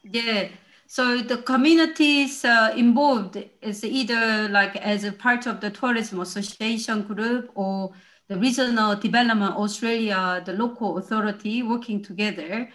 Yeah. 0.00 0.48
So 0.88 1.20
the 1.20 1.44
communities 1.44 2.44
uh, 2.44 2.72
involved 2.76 3.36
is 3.60 3.84
either 3.84 4.48
like 4.48 4.76
as 4.80 5.04
a 5.04 5.12
part 5.12 5.44
of 5.44 5.60
the 5.60 5.68
tourism 5.68 6.20
association 6.20 7.04
group 7.04 7.52
or 7.52 7.92
the 8.28 8.36
regional 8.36 8.96
development 8.96 9.56
Australia, 9.56 10.40
the 10.44 10.52
local 10.56 10.96
authority 10.96 11.62
working 11.62 12.00
together. 12.00 12.68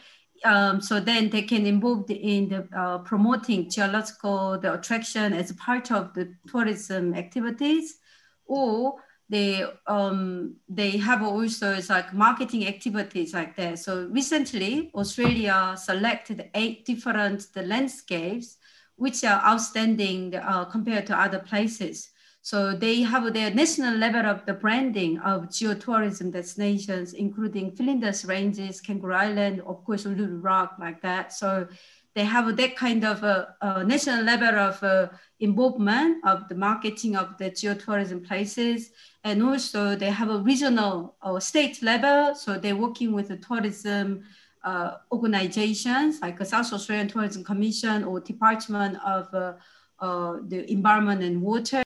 um, 0.45 0.81
so 0.81 0.99
then 0.99 1.29
they 1.29 1.41
can 1.41 1.65
involve 1.65 2.09
in 2.09 2.49
the 2.49 2.67
uh, 2.77 2.99
promoting 2.99 3.69
geological 3.69 4.59
the 4.59 4.73
attraction 4.73 5.33
as 5.33 5.51
part 5.53 5.91
of 5.91 6.13
the 6.13 6.33
tourism 6.47 7.13
activities 7.13 7.97
or 8.45 9.01
they 9.29 9.65
um, 9.87 10.55
they 10.69 10.91
have 10.97 11.21
also 11.21 11.73
it's 11.73 11.89
like 11.89 12.13
marketing 12.13 12.67
activities 12.67 13.33
like 13.33 13.55
that. 13.57 13.79
So 13.79 14.07
recently, 14.09 14.91
Australia 14.95 15.75
selected 15.77 16.49
eight 16.53 16.85
different 16.85 17.47
the 17.53 17.63
landscapes 17.63 18.57
which 18.95 19.23
are 19.23 19.41
outstanding 19.45 20.35
uh, 20.35 20.65
compared 20.65 21.05
to 21.07 21.19
other 21.19 21.39
places. 21.39 22.09
So 22.41 22.73
they 22.73 23.01
have 23.01 23.33
their 23.33 23.53
national 23.53 23.95
level 23.95 24.25
of 24.25 24.45
the 24.45 24.53
branding 24.53 25.19
of 25.19 25.49
geotourism 25.49 26.31
destinations, 26.31 27.13
including 27.13 27.75
Flinders 27.75 28.23
Ranges, 28.23 28.79
Kangaroo 28.79 29.13
Island, 29.13 29.61
of 29.67 29.83
course, 29.83 30.05
Little 30.05 30.37
Rock, 30.37 30.77
like 30.79 31.01
that. 31.01 31.33
So 31.33 31.67
they 32.15 32.23
have 32.23 32.55
that 32.55 32.75
kind 32.75 33.03
of 33.03 33.23
a, 33.23 33.53
a 33.61 33.83
national 33.83 34.23
level 34.23 34.57
of 34.57 34.81
uh, 34.81 35.09
involvement 35.39 36.25
of 36.25 36.47
the 36.47 36.55
marketing 36.55 37.15
of 37.15 37.37
the 37.37 37.51
geotourism 37.51 38.25
places. 38.25 38.91
And 39.27 39.43
also 39.43 39.81
they 40.01 40.11
have 40.21 40.29
a 40.37 40.39
regional 40.51 41.15
or 41.21 41.41
state 41.41 41.77
level. 41.91 42.33
So 42.43 42.49
they're 42.61 42.81
working 42.87 43.11
with 43.17 43.27
the 43.27 43.37
tourism 43.47 44.23
uh, 44.63 44.91
organizations 45.11 46.21
like 46.21 46.35
the 46.39 46.45
South 46.45 46.71
Australian 46.71 47.09
Tourism 47.09 47.43
Commission 47.43 47.97
or 48.03 48.21
Department 48.21 48.93
of 49.15 49.25
uh, 49.33 49.53
uh, 49.99 50.37
the 50.47 50.59
environment 50.71 51.23
and 51.23 51.41
water, 51.41 51.83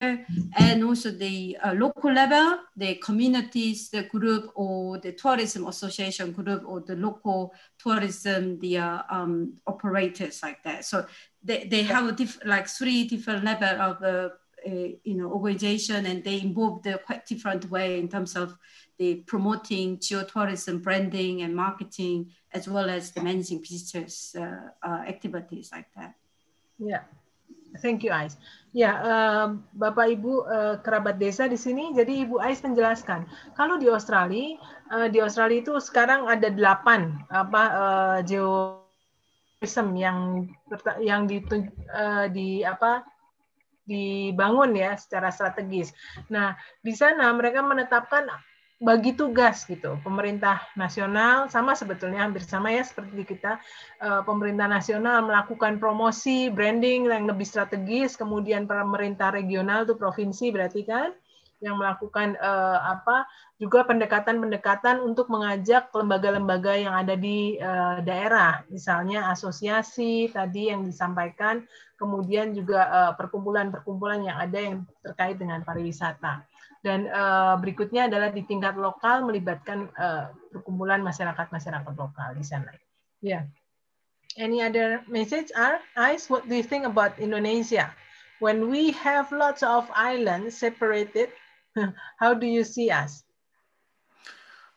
and 0.58 0.84
also 0.84 1.10
the 1.12 1.58
uh, 1.64 1.74
local 1.74 2.12
level, 2.12 2.60
the 2.76 2.96
communities, 2.96 3.90
the 3.90 4.04
group, 4.04 4.52
or 4.54 5.00
the 5.00 5.14
tourism 5.14 5.66
association 5.68 6.34
group, 6.34 6.62
or 6.68 6.82
the 6.82 6.96
local 6.96 7.54
tourism, 7.80 8.60
the 8.60 8.78
uh, 8.78 9.02
um, 9.10 9.56
operators 9.66 10.44
like 10.44 10.62
that. 10.64 10.84
So 10.84 11.06
they, 11.42 11.68
they 11.72 11.84
have 11.84 12.06
a 12.06 12.12
diff- 12.12 12.46
like 12.46 12.68
three 12.68 13.06
different 13.06 13.46
level 13.46 13.82
of 13.82 14.04
uh, 14.04 14.30
you 14.66 15.16
know 15.16 15.30
organization, 15.32 16.06
and 16.06 16.24
they 16.24 16.42
involve 16.42 16.84
the 16.84 17.00
quite 17.06 17.26
different 17.26 17.70
way 17.70 18.00
in 18.00 18.08
terms 18.08 18.36
of 18.36 18.54
the 18.98 19.24
promoting 19.26 19.98
geotourism 19.98 20.82
branding 20.82 21.42
and 21.42 21.56
marketing, 21.56 22.30
as 22.54 22.68
well 22.68 22.90
as 22.90 23.12
the 23.12 23.22
managing 23.22 23.60
visitors 23.60 24.36
uh, 24.38 25.02
activities 25.08 25.72
like 25.74 25.90
that. 25.96 26.14
Yeah. 26.78 27.06
Thank 27.80 28.04
you, 28.04 28.12
Ais. 28.12 28.36
Ya, 28.76 29.00
uh, 29.00 29.48
Bapak 29.80 30.20
Ibu 30.20 30.44
uh, 30.44 30.76
kerabat 30.84 31.16
desa 31.16 31.48
di 31.48 31.56
sini, 31.56 31.96
jadi 31.96 32.28
Ibu 32.28 32.44
Ais 32.44 32.60
menjelaskan, 32.60 33.24
kalau 33.56 33.80
di 33.80 33.88
Australia, 33.88 34.60
uh, 34.92 35.08
di 35.08 35.24
Australia 35.24 35.64
itu 35.64 35.80
sekarang 35.80 36.28
ada 36.28 36.52
delapan 36.52 37.16
apa 37.32 37.64
uh, 37.72 38.20
geoism 38.28 39.96
yang 39.96 40.52
yang 41.00 41.32
di, 41.32 41.40
uh, 41.96 42.28
di 42.28 42.64
apa 42.68 43.08
dibangun 43.86 44.72
ya 44.78 44.96
secara 44.96 45.34
strategis. 45.34 45.92
Nah, 46.30 46.54
di 46.80 46.94
sana 46.94 47.30
mereka 47.34 47.66
menetapkan 47.66 48.30
bagi 48.82 49.14
tugas 49.14 49.64
gitu. 49.70 50.02
Pemerintah 50.02 50.58
nasional 50.74 51.46
sama 51.54 51.78
sebetulnya 51.78 52.26
hampir 52.26 52.42
sama 52.42 52.74
ya 52.74 52.82
seperti 52.82 53.38
kita 53.38 53.62
eh, 54.02 54.22
pemerintah 54.26 54.66
nasional 54.66 55.22
melakukan 55.22 55.78
promosi 55.78 56.50
branding 56.50 57.06
yang 57.06 57.30
lebih 57.30 57.46
strategis, 57.46 58.18
kemudian 58.18 58.66
pemerintah 58.66 59.30
regional 59.30 59.86
tuh 59.86 59.96
provinsi 60.02 60.50
berarti 60.50 60.82
kan 60.84 61.14
yang 61.62 61.78
melakukan 61.78 62.34
uh, 62.42 62.98
apa 62.98 63.30
juga 63.62 63.86
pendekatan-pendekatan 63.86 64.98
untuk 65.00 65.30
mengajak 65.30 65.94
lembaga-lembaga 65.94 66.74
yang 66.74 66.98
ada 66.98 67.14
di 67.14 67.62
uh, 67.62 68.02
daerah, 68.02 68.66
misalnya 68.74 69.30
asosiasi 69.30 70.34
tadi 70.34 70.74
yang 70.74 70.82
disampaikan, 70.82 71.62
kemudian 72.02 72.58
juga 72.58 73.14
perkumpulan-perkumpulan 73.14 74.26
uh, 74.26 74.34
yang 74.34 74.38
ada 74.42 74.60
yang 74.60 74.76
terkait 75.06 75.38
dengan 75.38 75.62
pariwisata. 75.62 76.44
Dan 76.82 77.06
berikutnya 77.62 78.10
adalah 78.10 78.34
di 78.34 78.42
tingkat 78.42 78.74
lokal 78.74 79.22
melibatkan 79.22 79.86
perkumpulan 80.50 81.06
masyarakat-masyarakat 81.06 81.94
lokal 81.94 82.34
di 82.34 82.42
sana. 82.42 82.74
Ya. 83.22 83.30
Yeah. 83.30 83.44
Any 84.34 84.66
other 84.66 85.06
message, 85.06 85.54
Ais? 85.94 86.26
What 86.26 86.50
do 86.50 86.58
you 86.58 86.66
think 86.66 86.90
about 86.90 87.22
Indonesia? 87.22 87.94
When 88.42 88.74
we 88.74 88.90
have 88.98 89.30
lots 89.30 89.62
of 89.62 89.86
islands 89.94 90.58
separated, 90.58 91.30
how 92.20 92.34
do 92.34 92.48
you 92.48 92.64
see 92.64 92.90
us? 92.90 93.24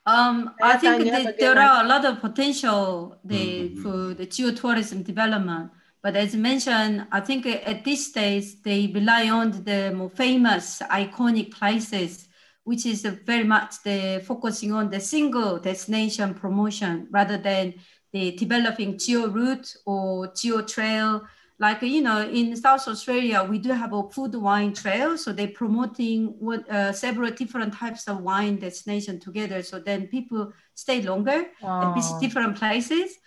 Um, 0.07 0.55
I 0.63 0.77
think 0.77 1.05
that 1.05 1.39
there 1.39 1.59
are 1.59 1.85
a 1.85 1.89
lot 1.89 2.05
of 2.05 2.21
potential 2.21 3.19
the, 3.25 3.45
mm 3.45 3.69
-hmm. 3.69 3.83
for 3.83 4.15
the 4.15 4.27
geotourism 4.27 5.03
development. 5.03 5.71
But 6.03 6.17
as 6.17 6.35
mentioned, 6.35 7.07
I 7.11 7.21
think 7.21 7.47
at 7.47 7.83
this 7.85 8.07
stage, 8.07 8.61
they 8.63 8.93
rely 8.93 9.31
on 9.31 9.65
the 9.65 9.91
more 9.95 10.11
famous, 10.11 10.83
iconic 10.91 11.51
places, 11.59 12.29
which 12.65 12.85
is 12.85 13.07
very 13.25 13.45
much 13.45 13.83
the 13.83 14.23
focusing 14.27 14.75
on 14.75 14.91
the 14.91 15.01
single 15.01 15.59
destination 15.59 16.35
promotion 16.35 17.09
rather 17.11 17.39
than 17.39 17.75
the 18.13 18.33
developing 18.37 18.99
geo 18.99 19.29
route 19.29 19.75
or 19.87 20.31
geo 20.35 20.61
trail. 20.61 21.23
Like, 21.61 21.83
you 21.83 22.03
know, 22.03 22.29
in 22.29 22.57
South 22.57 22.89
Australia, 22.89 23.47
we 23.49 23.59
do 23.59 23.71
have 23.71 23.93
a 23.93 24.09
food 24.11 24.35
wine 24.35 24.73
trail. 24.73 25.17
So 25.17 25.33
they're 25.33 25.49
promoting 25.49 26.35
what, 26.41 26.69
uh, 26.69 26.93
several 26.93 27.31
different 27.31 27.75
types 27.75 28.09
of 28.09 28.23
wine 28.23 28.57
destination 28.57 29.21
together. 29.21 29.63
So 29.63 29.79
then 29.79 30.09
people 30.09 30.53
stay 30.75 31.01
longer 31.03 31.47
oh. 31.63 31.81
and 31.81 31.95
visit 31.95 32.21
different 32.21 32.57
places 32.57 33.19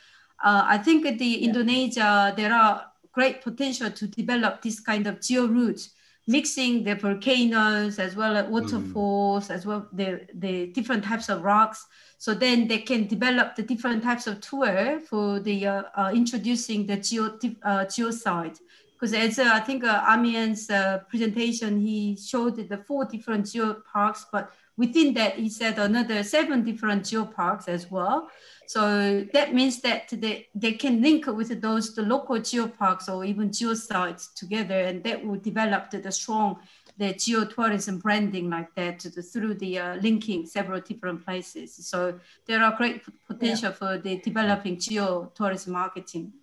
uh, 0.44 0.64
I 0.66 0.78
think 0.78 1.04
the 1.18 1.26
yeah. 1.26 1.48
Indonesia, 1.48 2.34
there 2.36 2.54
are 2.54 2.86
great 3.12 3.42
potential 3.42 3.90
to 3.90 4.08
develop 4.08 4.62
this 4.62 4.80
kind 4.80 5.08
of 5.08 5.22
geo 5.22 5.48
routes, 5.48 5.90
mixing 6.28 6.84
the 6.84 6.96
volcanoes 6.96 7.98
as 7.98 8.16
well 8.16 8.38
as 8.38 8.48
waterfalls, 8.48 9.48
mm. 9.48 9.56
as 9.56 9.66
well 9.66 9.88
the, 9.94 10.28
the 10.36 10.68
different 10.68 11.04
types 11.04 11.30
of 11.30 11.42
rocks. 11.42 11.86
So 12.18 12.34
then 12.34 12.68
they 12.68 12.80
can 12.80 13.08
develop 13.08 13.56
the 13.56 13.64
different 13.64 14.04
types 14.04 14.28
of 14.28 14.42
tour 14.42 15.00
for 15.02 15.40
the 15.40 15.68
uh, 15.68 15.84
uh, 15.96 16.12
introducing 16.14 16.88
the 16.88 16.98
geo 16.98 17.26
uh, 17.26 17.86
geosite. 17.86 18.60
Because 18.94 19.14
as 19.14 19.38
uh, 19.38 19.52
I 19.54 19.60
think 19.60 19.84
uh, 19.84 20.04
Amian's 20.08 20.72
uh, 20.72 21.00
presentation, 21.08 21.80
he 21.80 22.18
showed 22.18 22.56
the 22.56 22.78
four 22.78 23.06
different 23.06 23.46
geoparks, 23.46 24.26
but 24.32 24.52
within 24.76 25.14
that, 25.14 25.36
he 25.36 25.50
said 25.50 25.78
another 25.78 26.24
seven 26.24 26.64
different 26.64 27.04
geoparks 27.04 27.68
as 27.68 27.92
well. 27.92 28.30
So 28.66 29.24
that 29.34 29.54
means 29.54 29.82
that 29.82 30.10
they, 30.12 30.48
they 30.56 30.74
can 30.74 31.00
link 31.04 31.28
with 31.28 31.62
those 31.62 31.94
the 31.94 32.02
local 32.02 32.38
geoparks 32.38 33.08
or 33.08 33.24
even 33.24 33.52
geosites 33.52 34.34
together, 34.34 34.80
and 34.80 35.04
that 35.04 35.24
will 35.24 35.40
develop 35.40 35.92
the, 35.92 36.00
the 36.00 36.12
strong 36.12 36.58
the 36.98 37.14
geotourism 37.14 38.02
branding 38.02 38.50
like 38.50 38.74
that 38.76 39.00
the, 39.00 39.22
through 39.22 39.54
the 39.56 39.78
uh, 39.78 39.96
linking 40.02 40.46
several 40.46 40.82
different 40.82 41.24
places. 41.24 41.76
So 41.88 42.20
there 42.46 42.64
are 42.64 42.76
great 42.76 43.02
potential 43.28 43.70
yeah. 43.70 43.78
for 43.78 43.98
the 43.98 44.18
developing 44.18 44.78
geotourism 44.78 45.70
marketing. 45.70 46.34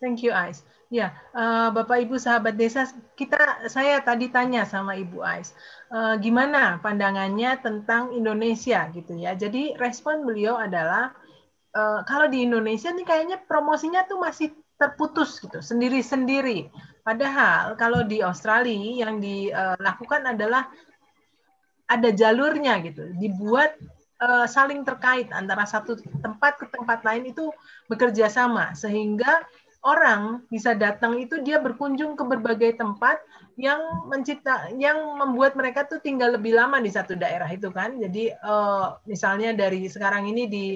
Thank 0.00 0.22
you, 0.22 0.30
Ais. 0.30 0.62
Ya, 0.88 1.12
uh, 1.36 1.68
Bapak 1.68 2.00
Ibu 2.08 2.16
sahabat 2.16 2.56
desa, 2.56 2.88
kita 3.12 3.68
saya 3.68 4.00
tadi 4.00 4.32
tanya 4.32 4.64
sama 4.64 4.96
Ibu 4.96 5.20
Ais, 5.20 5.52
uh, 5.92 6.16
gimana 6.16 6.80
pandangannya 6.80 7.60
tentang 7.60 8.16
Indonesia 8.16 8.88
gitu 8.88 9.12
ya. 9.20 9.36
Jadi 9.36 9.76
respon 9.76 10.24
beliau 10.24 10.56
adalah 10.56 11.12
uh, 11.76 12.00
kalau 12.08 12.32
di 12.32 12.40
Indonesia 12.40 12.88
nih 12.88 13.04
kayaknya 13.04 13.36
promosinya 13.44 14.08
tuh 14.08 14.16
masih 14.16 14.48
terputus 14.80 15.42
gitu, 15.44 15.60
sendiri-sendiri. 15.60 16.72
Padahal 17.08 17.72
kalau 17.80 18.04
di 18.04 18.20
Australia 18.20 19.08
yang 19.08 19.16
dilakukan 19.16 20.28
adalah 20.28 20.68
ada 21.88 22.12
jalurnya 22.12 22.84
gitu, 22.84 23.16
dibuat 23.16 23.80
uh, 24.20 24.44
saling 24.44 24.84
terkait 24.84 25.32
antara 25.32 25.64
satu 25.64 25.96
tempat 26.20 26.60
ke 26.60 26.68
tempat 26.68 27.00
lain 27.08 27.32
itu 27.32 27.48
bekerja 27.88 28.28
sama. 28.28 28.76
Sehingga 28.76 29.40
orang 29.80 30.44
bisa 30.52 30.76
datang 30.76 31.16
itu 31.16 31.40
dia 31.40 31.56
berkunjung 31.56 32.12
ke 32.12 32.24
berbagai 32.28 32.76
tempat 32.76 33.16
yang 33.58 34.06
mencipta 34.06 34.70
yang 34.78 35.18
membuat 35.18 35.58
mereka 35.58 35.82
tuh 35.82 35.98
tinggal 35.98 36.38
lebih 36.38 36.54
lama 36.54 36.78
di 36.78 36.94
satu 36.94 37.18
daerah 37.18 37.50
itu 37.50 37.74
kan. 37.74 37.98
Jadi 37.98 38.30
uh, 38.30 38.94
misalnya 39.02 39.50
dari 39.50 39.90
sekarang 39.90 40.30
ini 40.30 40.46
di 40.46 40.66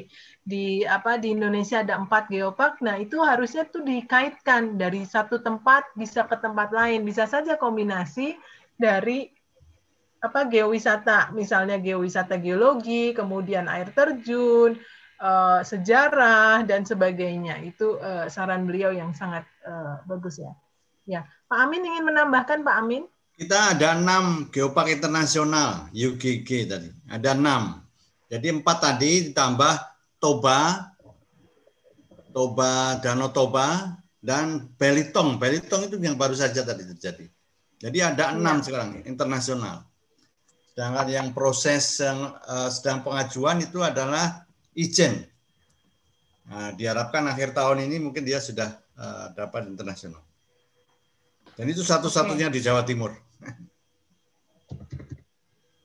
di 0.42 0.82
apa 0.82 1.14
di 1.14 1.30
Indonesia 1.30 1.86
ada 1.86 1.94
empat 1.94 2.26
geopark. 2.26 2.82
Nah 2.82 2.98
itu 2.98 3.22
harusnya 3.22 3.70
tuh 3.70 3.86
dikaitkan. 3.86 4.74
Dari 4.74 5.06
satu 5.06 5.38
tempat 5.38 5.94
bisa 5.94 6.26
ke 6.26 6.34
tempat 6.42 6.74
lain. 6.74 7.06
Bisa 7.06 7.30
saja 7.30 7.54
kombinasi 7.54 8.34
dari 8.74 9.30
apa 10.18 10.50
geowisata. 10.50 11.30
Misalnya 11.38 11.78
geowisata 11.78 12.34
geologi 12.42 13.14
kemudian 13.14 13.70
air 13.70 13.94
terjun 13.94 14.74
uh, 15.22 15.62
sejarah 15.62 16.66
dan 16.66 16.82
sebagainya. 16.82 17.62
Itu 17.62 18.02
uh, 18.02 18.26
saran 18.26 18.66
beliau 18.66 18.90
yang 18.90 19.14
sangat 19.14 19.46
uh, 19.62 20.02
bagus 20.02 20.42
ya. 20.42 20.50
Ya, 21.02 21.26
Pak 21.50 21.58
Amin 21.66 21.82
ingin 21.82 22.06
menambahkan 22.06 22.62
Pak 22.62 22.76
Amin? 22.78 23.02
Kita 23.34 23.74
ada 23.74 23.98
enam 23.98 24.46
geopark 24.54 24.86
internasional 24.86 25.90
UGG 25.90 26.70
tadi. 26.70 26.88
Ada 27.10 27.34
enam. 27.34 27.82
Jadi 28.30 28.54
empat 28.54 28.78
tadi 28.78 29.32
ditambah 29.32 29.74
Toba, 30.22 30.94
Toba, 32.30 33.02
Danau 33.02 33.34
Toba, 33.34 33.98
dan 34.22 34.70
Belitung. 34.78 35.42
Belitung 35.42 35.90
itu 35.90 35.98
yang 35.98 36.14
baru 36.14 36.38
saja 36.38 36.62
tadi 36.62 36.86
terjadi. 36.86 37.26
Jadi 37.82 37.98
ada 37.98 38.30
enam 38.38 38.62
ya. 38.62 38.70
sekarang 38.70 38.90
internasional. 39.02 39.82
Sedangkan 40.72 41.06
yang 41.10 41.28
proses 41.34 41.98
yang 41.98 42.30
uh, 42.46 42.70
sedang 42.70 43.02
pengajuan 43.02 43.58
itu 43.60 43.82
adalah 43.82 44.46
izin. 44.72 45.26
Nah, 46.46 46.70
diharapkan 46.78 47.26
akhir 47.26 47.52
tahun 47.52 47.90
ini 47.90 47.98
mungkin 47.98 48.22
dia 48.22 48.38
sudah 48.38 48.70
uh, 48.96 49.34
dapat 49.34 49.66
internasional. 49.66 50.22
Dan 51.56 51.66
itu 51.68 51.84
satu-satunya 51.84 52.48
okay. 52.48 52.54
di 52.56 52.60
Jawa 52.64 52.82
Timur. 52.82 53.12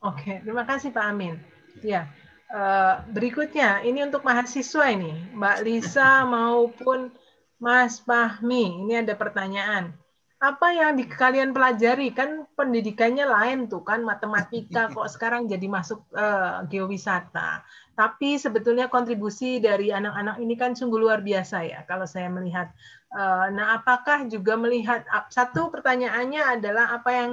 Oke, 0.02 0.40
terima 0.40 0.64
kasih 0.64 0.96
Pak 0.96 1.04
Amin. 1.04 1.36
Ya, 1.84 2.08
uh, 2.50 3.04
berikutnya 3.12 3.84
ini 3.84 4.08
untuk 4.08 4.24
mahasiswa 4.24 4.88
ini, 4.88 5.12
Mbak 5.36 5.58
Lisa 5.68 6.24
maupun 6.24 7.12
Mas 7.60 8.00
Fahmi. 8.00 8.88
Ini 8.88 9.04
ada 9.04 9.14
pertanyaan 9.20 9.92
apa 10.38 10.70
yang 10.70 11.02
di 11.02 11.10
kalian 11.10 11.50
pelajari? 11.50 12.14
Kan 12.14 12.46
pendidikannya 12.54 13.26
lain 13.26 13.66
tuh 13.66 13.82
kan 13.82 14.06
matematika 14.06 14.86
kok 14.94 15.10
sekarang 15.10 15.50
jadi 15.50 15.66
masuk 15.66 16.06
uh, 16.14 16.62
geowisata. 16.70 17.66
Tapi 17.98 18.38
sebetulnya 18.38 18.86
kontribusi 18.86 19.58
dari 19.58 19.90
anak-anak 19.90 20.38
ini 20.38 20.54
kan 20.54 20.78
sungguh 20.78 21.02
luar 21.02 21.26
biasa 21.26 21.66
ya 21.66 21.82
kalau 21.90 22.06
saya 22.06 22.30
melihat. 22.30 22.70
Uh, 23.08 23.50
nah 23.56 23.82
apakah 23.82 24.30
juga 24.30 24.54
melihat 24.60 25.02
satu 25.34 25.74
pertanyaannya 25.74 26.60
adalah 26.60 26.92
apa 26.92 27.10
yang 27.16 27.32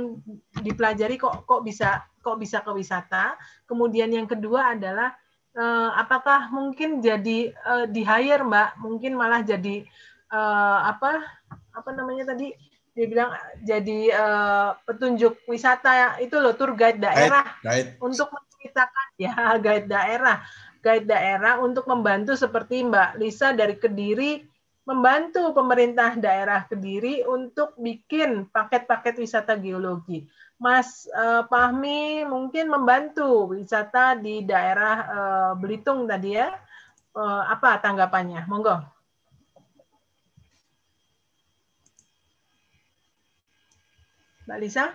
dipelajari 0.65 1.19
kok 1.21 1.45
kok 1.45 1.61
bisa 1.61 2.01
kok 2.25 2.41
bisa 2.41 2.65
ke 2.65 2.73
wisata? 2.73 3.37
Kemudian 3.69 4.09
yang 4.17 4.25
kedua 4.25 4.73
adalah 4.73 5.13
uh, 5.61 5.93
apakah 6.01 6.49
mungkin 6.49 7.05
jadi 7.05 7.53
uh, 7.69 7.85
di 7.85 8.01
hire 8.01 8.49
mbak? 8.49 8.81
Mungkin 8.81 9.13
malah 9.13 9.45
jadi 9.45 9.85
uh, 10.33 10.89
apa 10.89 11.21
apa 11.75 11.91
namanya 11.93 12.33
tadi 12.33 12.55
dia 12.95 13.07
bilang 13.11 13.31
jadi 13.67 14.01
uh, 14.15 14.69
petunjuk 14.87 15.43
wisata 15.51 16.23
itu 16.23 16.39
loh 16.39 16.55
tour 16.55 16.79
guide 16.79 17.03
daerah 17.03 17.59
guide, 17.59 17.99
guide. 17.99 18.03
untuk 18.03 18.31
menceritakan 18.31 19.07
ya 19.27 19.35
guide 19.59 19.89
daerah 19.91 20.37
guide 20.79 21.07
daerah 21.11 21.59
untuk 21.59 21.91
membantu 21.91 22.39
seperti 22.39 22.87
Mbak 22.87 23.11
Lisa 23.19 23.51
dari 23.51 23.75
Kediri 23.75 24.47
membantu 24.85 25.51
pemerintah 25.57 26.15
daerah 26.15 26.69
Kediri 26.69 27.25
untuk 27.25 27.73
bikin 27.81 28.53
paket-paket 28.53 29.17
wisata 29.17 29.57
geologi. 29.57 30.29
Mas 30.61 31.09
uh, 31.11 31.49
Pahmi 31.49 32.23
mungkin 32.29 32.69
membantu 32.69 33.57
wisata 33.57 34.15
di 34.15 34.45
daerah 34.45 34.97
uh, 35.09 35.53
Belitung 35.57 36.05
tadi 36.05 36.37
ya. 36.37 36.53
Uh, 37.17 37.43
apa 37.49 37.81
tanggapannya? 37.81 38.45
Monggo. 38.45 38.94
Mbak 44.45 44.59
Lisa? 44.61 44.93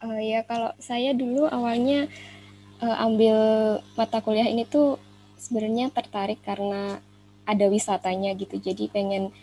Uh, 0.00 0.22
ya 0.22 0.46
kalau 0.46 0.72
saya 0.80 1.12
dulu 1.12 1.44
awalnya 1.50 2.08
uh, 2.80 2.96
ambil 3.04 3.36
mata 3.98 4.22
kuliah 4.24 4.48
ini 4.48 4.64
tuh 4.64 4.96
sebenarnya 5.36 5.92
tertarik 5.92 6.40
karena 6.40 7.02
ada 7.44 7.66
wisatanya 7.66 8.32
gitu. 8.38 8.56
Jadi 8.62 8.86
pengen 8.88 9.34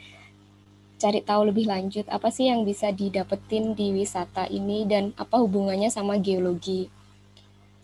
cari 0.97 1.21
tahu 1.21 1.53
lebih 1.53 1.69
lanjut 1.69 2.09
apa 2.09 2.33
sih 2.33 2.49
yang 2.49 2.65
bisa 2.65 2.89
didapetin 2.89 3.77
di 3.77 3.93
wisata 3.93 4.49
ini 4.49 4.87
dan 4.89 5.13
apa 5.19 5.37
hubungannya 5.37 5.91
sama 5.93 6.17
geologi. 6.17 6.89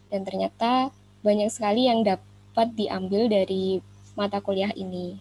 Dan 0.10 0.26
ternyata 0.26 0.89
banyak 1.22 1.51
sekali 1.51 1.91
yang 1.91 2.01
dapat 2.01 2.73
diambil 2.73 3.30
dari 3.30 3.84
mata 4.15 4.39
kuliah 4.39 4.73
ini. 4.73 5.19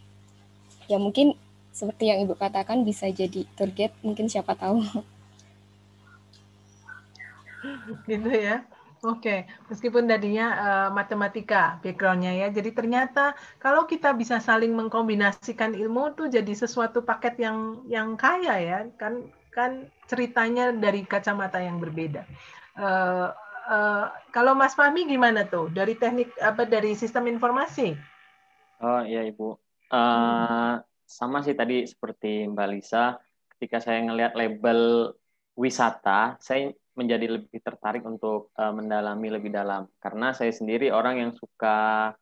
Ya 0.88 0.96
mungkin 0.96 1.36
seperti 1.72 2.12
yang 2.12 2.20
Ibu 2.28 2.36
katakan 2.36 2.84
bisa 2.84 3.08
jadi 3.08 3.48
target 3.56 3.96
mungkin 4.04 4.28
siapa 4.28 4.52
tahu. 4.52 4.84
Gitu 8.10 8.28
ya. 8.28 8.68
Oke, 9.02 9.50
meskipun 9.66 10.06
tadinya 10.06 10.46
uh, 10.54 10.88
matematika 10.94 11.82
backgroundnya 11.82 12.38
ya, 12.38 12.54
jadi 12.54 12.70
ternyata 12.70 13.34
kalau 13.58 13.82
kita 13.82 14.14
bisa 14.14 14.38
saling 14.38 14.70
mengkombinasikan 14.78 15.74
ilmu 15.74 16.14
tuh 16.14 16.30
jadi 16.30 16.54
sesuatu 16.54 17.02
paket 17.02 17.34
yang 17.42 17.82
yang 17.90 18.14
kaya 18.14 18.62
ya, 18.62 18.78
kan 18.94 19.26
kan 19.50 19.90
ceritanya 20.06 20.70
dari 20.70 21.02
kacamata 21.02 21.58
yang 21.58 21.82
berbeda. 21.82 22.22
Uh, 22.78 23.34
uh, 23.66 24.06
kalau 24.30 24.54
Mas 24.54 24.78
Fahmi 24.78 25.02
gimana 25.10 25.50
tuh 25.50 25.66
dari 25.74 25.98
teknik 25.98 26.30
apa 26.38 26.62
dari 26.62 26.94
sistem 26.94 27.26
informasi? 27.26 27.98
Oh 28.78 29.02
iya 29.02 29.26
Ibu, 29.26 29.50
uh, 29.50 29.58
hmm 29.98 30.91
sama 31.12 31.44
sih 31.44 31.52
tadi 31.52 31.84
seperti 31.84 32.48
Mbak 32.48 32.68
Lisa, 32.72 33.20
ketika 33.56 33.84
saya 33.84 34.00
ngelihat 34.00 34.32
label 34.32 35.12
wisata, 35.52 36.40
saya 36.40 36.72
menjadi 36.96 37.40
lebih 37.40 37.60
tertarik 37.60 38.04
untuk 38.04 38.52
uh, 38.56 38.72
mendalami 38.72 39.32
lebih 39.32 39.48
dalam 39.48 39.88
karena 39.96 40.36
saya 40.36 40.52
sendiri 40.52 40.92
orang 40.92 41.24
yang 41.24 41.32
suka 41.32 42.12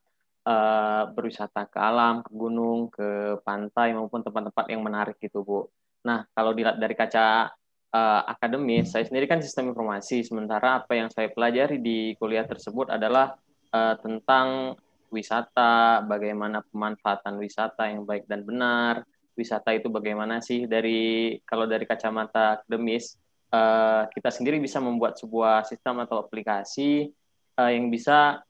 uh, 0.47 1.03
berwisata 1.11 1.67
ke 1.67 1.79
alam, 1.79 2.23
ke 2.23 2.31
gunung, 2.31 2.87
ke 2.87 3.39
pantai 3.43 3.91
maupun 3.91 4.23
tempat-tempat 4.23 4.65
yang 4.71 4.79
menarik 4.83 5.19
gitu 5.19 5.43
Bu. 5.43 5.67
Nah 6.07 6.23
kalau 6.31 6.55
dilihat 6.55 6.79
dari 6.79 6.95
kaca 6.95 7.51
uh, 7.91 8.21
akademis, 8.31 8.95
saya 8.95 9.03
sendiri 9.03 9.27
kan 9.27 9.43
sistem 9.43 9.75
informasi, 9.75 10.23
sementara 10.23 10.79
apa 10.83 10.95
yang 10.95 11.11
saya 11.11 11.27
pelajari 11.31 11.83
di 11.83 12.15
kuliah 12.15 12.47
tersebut 12.47 12.95
adalah 12.95 13.35
uh, 13.75 13.95
tentang 13.99 14.79
wisata, 15.11 16.01
bagaimana 16.07 16.63
pemanfaatan 16.63 17.35
wisata 17.37 17.91
yang 17.91 18.07
baik 18.07 18.25
dan 18.25 18.47
benar, 18.47 19.03
wisata 19.35 19.75
itu 19.75 19.87
bagaimana 19.91 20.39
sih 20.39 20.65
dari 20.65 21.37
kalau 21.43 21.67
dari 21.67 21.83
kacamata 21.83 22.59
akademis 22.59 23.15
uh, 23.51 24.07
kita 24.11 24.29
sendiri 24.31 24.57
bisa 24.59 24.79
membuat 24.79 25.19
sebuah 25.19 25.67
sistem 25.67 26.03
atau 26.03 26.23
aplikasi 26.23 27.11
uh, 27.59 27.71
yang 27.71 27.91
bisa 27.91 28.43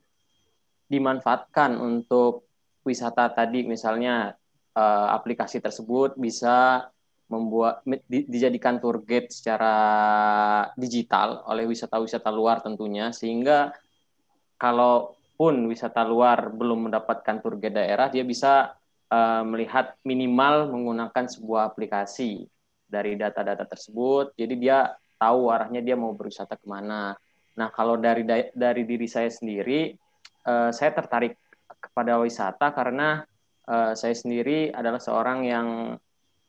dimanfaatkan 0.92 1.78
untuk 1.80 2.46
wisata 2.84 3.32
tadi. 3.32 3.66
Misalnya 3.66 4.34
uh, 4.76 5.08
aplikasi 5.16 5.64
tersebut 5.64 6.18
bisa 6.18 6.90
membuat 7.32 7.80
di, 7.88 8.28
dijadikan 8.28 8.76
guide 8.84 9.32
secara 9.32 9.76
digital 10.76 11.48
oleh 11.48 11.64
wisata-wisata 11.64 12.28
luar 12.28 12.60
tentunya. 12.60 13.16
Sehingga 13.16 13.72
kalau 14.60 15.16
pun 15.42 15.66
wisata 15.66 16.06
luar 16.06 16.54
belum 16.54 16.86
mendapatkan 16.86 17.42
tour 17.42 17.58
guide 17.58 17.74
daerah, 17.82 18.14
dia 18.14 18.22
bisa 18.22 18.78
uh, 19.10 19.42
melihat 19.42 19.98
minimal 20.06 20.70
menggunakan 20.70 21.26
sebuah 21.26 21.74
aplikasi 21.74 22.46
dari 22.86 23.18
data-data 23.18 23.66
tersebut. 23.66 24.38
Jadi 24.38 24.54
dia 24.62 24.94
tahu 25.18 25.50
arahnya 25.50 25.82
dia 25.82 25.98
mau 25.98 26.14
berwisata 26.14 26.54
ke 26.54 26.70
mana. 26.70 27.18
Nah 27.58 27.70
kalau 27.74 27.98
dari 27.98 28.22
dari 28.54 28.86
diri 28.86 29.10
saya 29.10 29.34
sendiri, 29.34 29.98
uh, 30.46 30.70
saya 30.70 30.94
tertarik 30.94 31.34
kepada 31.82 32.22
wisata 32.22 32.70
karena 32.70 33.26
uh, 33.66 33.98
saya 33.98 34.14
sendiri 34.14 34.70
adalah 34.70 35.02
seorang 35.02 35.42
yang 35.42 35.98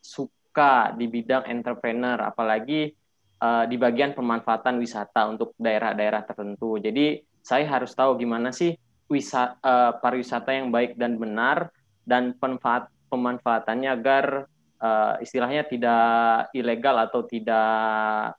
suka 0.04 0.92
di 1.00 1.08
bidang 1.08 1.48
entrepreneur, 1.48 2.20
apalagi 2.28 2.92
uh, 3.40 3.64
di 3.64 3.80
bagian 3.80 4.12
pemanfaatan 4.12 4.76
wisata 4.76 5.32
untuk 5.32 5.56
daerah-daerah 5.56 6.28
tertentu. 6.28 6.76
Jadi 6.76 7.24
saya 7.40 7.64
harus 7.66 7.96
tahu 7.96 8.20
gimana 8.20 8.52
sih 8.52 8.76
wisata, 9.12 9.60
uh, 9.60 9.68
eh, 9.68 9.92
pariwisata 10.00 10.50
yang 10.56 10.72
baik 10.72 10.96
dan 10.96 11.20
benar 11.20 11.68
dan 12.08 12.32
pemanfaat 12.40 12.88
pemanfaatannya 13.12 13.92
agar 13.92 14.48
uh, 14.80 15.14
istilahnya 15.20 15.68
tidak 15.68 16.48
ilegal 16.56 16.96
atau 16.96 17.28
tidak 17.28 18.34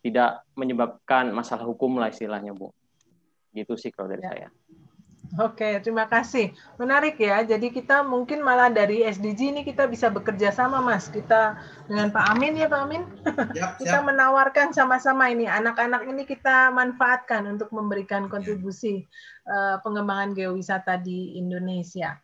tidak 0.00 0.40
menyebabkan 0.56 1.28
masalah 1.36 1.68
hukum 1.68 2.00
lah 2.00 2.08
istilahnya 2.08 2.56
Bu. 2.56 2.72
Gitu 3.52 3.76
sih 3.76 3.92
kalau 3.92 4.08
dari 4.08 4.24
ya. 4.24 4.30
saya. 4.32 4.48
Oke, 5.34 5.82
terima 5.82 6.06
kasih. 6.06 6.54
Menarik 6.78 7.18
ya. 7.18 7.42
Jadi 7.42 7.74
kita 7.74 8.06
mungkin 8.06 8.40
malah 8.40 8.70
dari 8.70 9.02
SDG 9.02 9.50
ini 9.50 9.62
kita 9.66 9.90
bisa 9.90 10.06
bekerja 10.06 10.54
sama, 10.54 10.78
Mas. 10.78 11.10
Kita 11.10 11.58
dengan 11.90 12.14
Pak 12.14 12.24
Amin 12.36 12.54
ya, 12.54 12.70
Pak 12.70 12.80
Amin. 12.86 13.02
Siap, 13.56 13.82
kita 13.82 13.98
menawarkan 14.06 14.70
sama-sama 14.70 15.26
ini 15.26 15.50
anak-anak 15.50 16.06
ini 16.06 16.22
kita 16.22 16.70
manfaatkan 16.70 17.44
untuk 17.50 17.74
memberikan 17.74 18.30
kontribusi 18.30 19.04
uh, 19.50 19.82
pengembangan 19.82 20.32
geowisata 20.38 21.02
di 21.02 21.34
Indonesia. 21.36 22.14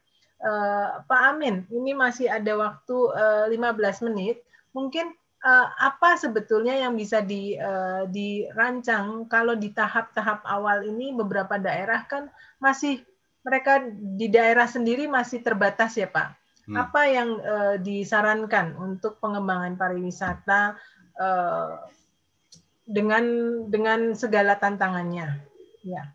Uh, 0.42 1.02
Pak 1.06 1.22
Amin, 1.34 1.66
ini 1.70 1.94
masih 1.94 2.26
ada 2.26 2.54
waktu 2.58 2.96
uh, 3.14 3.46
eh, 3.46 3.58
15 3.58 4.06
menit. 4.10 4.42
Mungkin 4.74 5.14
uh, 5.42 5.68
apa 5.78 6.16
sebetulnya 6.16 6.78
yang 6.78 6.94
bisa 6.94 7.20
di, 7.20 7.58
uh, 7.58 8.06
dirancang 8.08 9.26
kalau 9.26 9.58
di 9.58 9.74
tahap-tahap 9.74 10.46
awal 10.46 10.86
ini 10.86 11.12
beberapa 11.12 11.58
daerah 11.58 12.06
kan 12.06 12.30
masih 12.62 13.02
mereka 13.42 13.82
di 13.90 14.30
daerah 14.30 14.70
sendiri 14.70 15.10
masih 15.10 15.42
terbatas 15.42 15.98
ya 15.98 16.06
Pak. 16.06 16.38
Hmm. 16.70 16.78
Apa 16.78 17.02
yang 17.10 17.30
uh, 17.42 17.74
disarankan 17.82 18.78
untuk 18.78 19.18
pengembangan 19.18 19.74
pariwisata 19.74 20.78
uh, 21.18 21.74
dengan 22.86 23.24
dengan 23.66 24.14
segala 24.14 24.54
tantangannya? 24.62 25.42
Ya. 25.82 26.14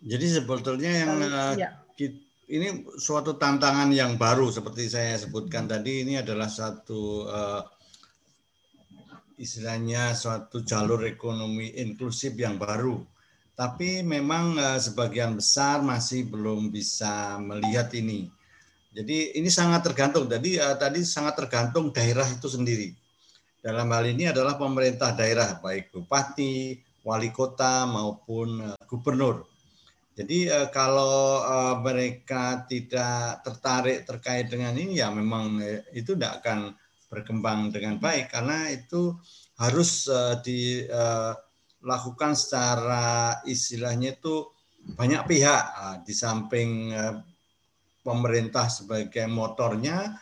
Jadi 0.00 0.40
sebetulnya 0.40 0.92
yang 1.04 1.12
uh, 1.20 1.52
ya. 1.52 1.70
ini 2.48 2.88
suatu 2.96 3.36
tantangan 3.36 3.92
yang 3.92 4.16
baru 4.16 4.48
seperti 4.48 4.88
saya 4.88 5.20
sebutkan 5.20 5.68
tadi 5.68 6.00
ini 6.00 6.16
adalah 6.16 6.48
satu 6.48 7.28
uh, 7.28 7.75
istilahnya 9.36 10.16
suatu 10.16 10.64
jalur 10.64 11.04
ekonomi 11.04 11.72
inklusif 11.76 12.32
yang 12.36 12.56
baru. 12.56 13.04
Tapi 13.56 14.04
memang 14.04 14.56
uh, 14.60 14.76
sebagian 14.76 15.36
besar 15.36 15.80
masih 15.80 16.28
belum 16.28 16.68
bisa 16.68 17.40
melihat 17.40 17.88
ini. 17.96 18.28
Jadi 18.92 19.36
ini 19.36 19.48
sangat 19.48 19.84
tergantung. 19.84 20.28
Jadi 20.28 20.60
uh, 20.60 20.76
tadi 20.76 21.00
sangat 21.04 21.40
tergantung 21.40 21.88
daerah 21.88 22.28
itu 22.28 22.48
sendiri. 22.48 22.92
Dalam 23.64 23.88
hal 23.92 24.04
ini 24.12 24.28
adalah 24.28 24.60
pemerintah 24.60 25.16
daerah, 25.16 25.56
baik 25.58 25.88
bupati, 25.88 26.76
wali 27.00 27.32
kota 27.32 27.88
maupun 27.88 28.60
uh, 28.60 28.76
gubernur. 28.84 29.48
Jadi 30.16 30.48
kalau 30.72 31.44
mereka 31.84 32.64
tidak 32.64 33.44
tertarik 33.44 34.08
terkait 34.08 34.48
dengan 34.48 34.72
ini, 34.72 34.96
ya 34.96 35.12
memang 35.12 35.60
itu 35.92 36.16
tidak 36.16 36.40
akan 36.40 36.72
berkembang 37.06 37.70
dengan 37.70 37.98
baik 38.02 38.34
karena 38.34 38.70
itu 38.70 39.14
harus 39.56 40.10
uh, 40.10 40.36
dilakukan 40.42 42.32
uh, 42.34 42.38
secara 42.38 43.06
istilahnya 43.46 44.18
itu 44.18 44.46
banyak 44.94 45.22
pihak. 45.26 45.62
Uh, 45.78 45.96
di 46.02 46.12
samping 46.14 46.92
uh, 46.92 47.22
pemerintah 48.06 48.70
sebagai 48.70 49.26
motornya 49.26 50.14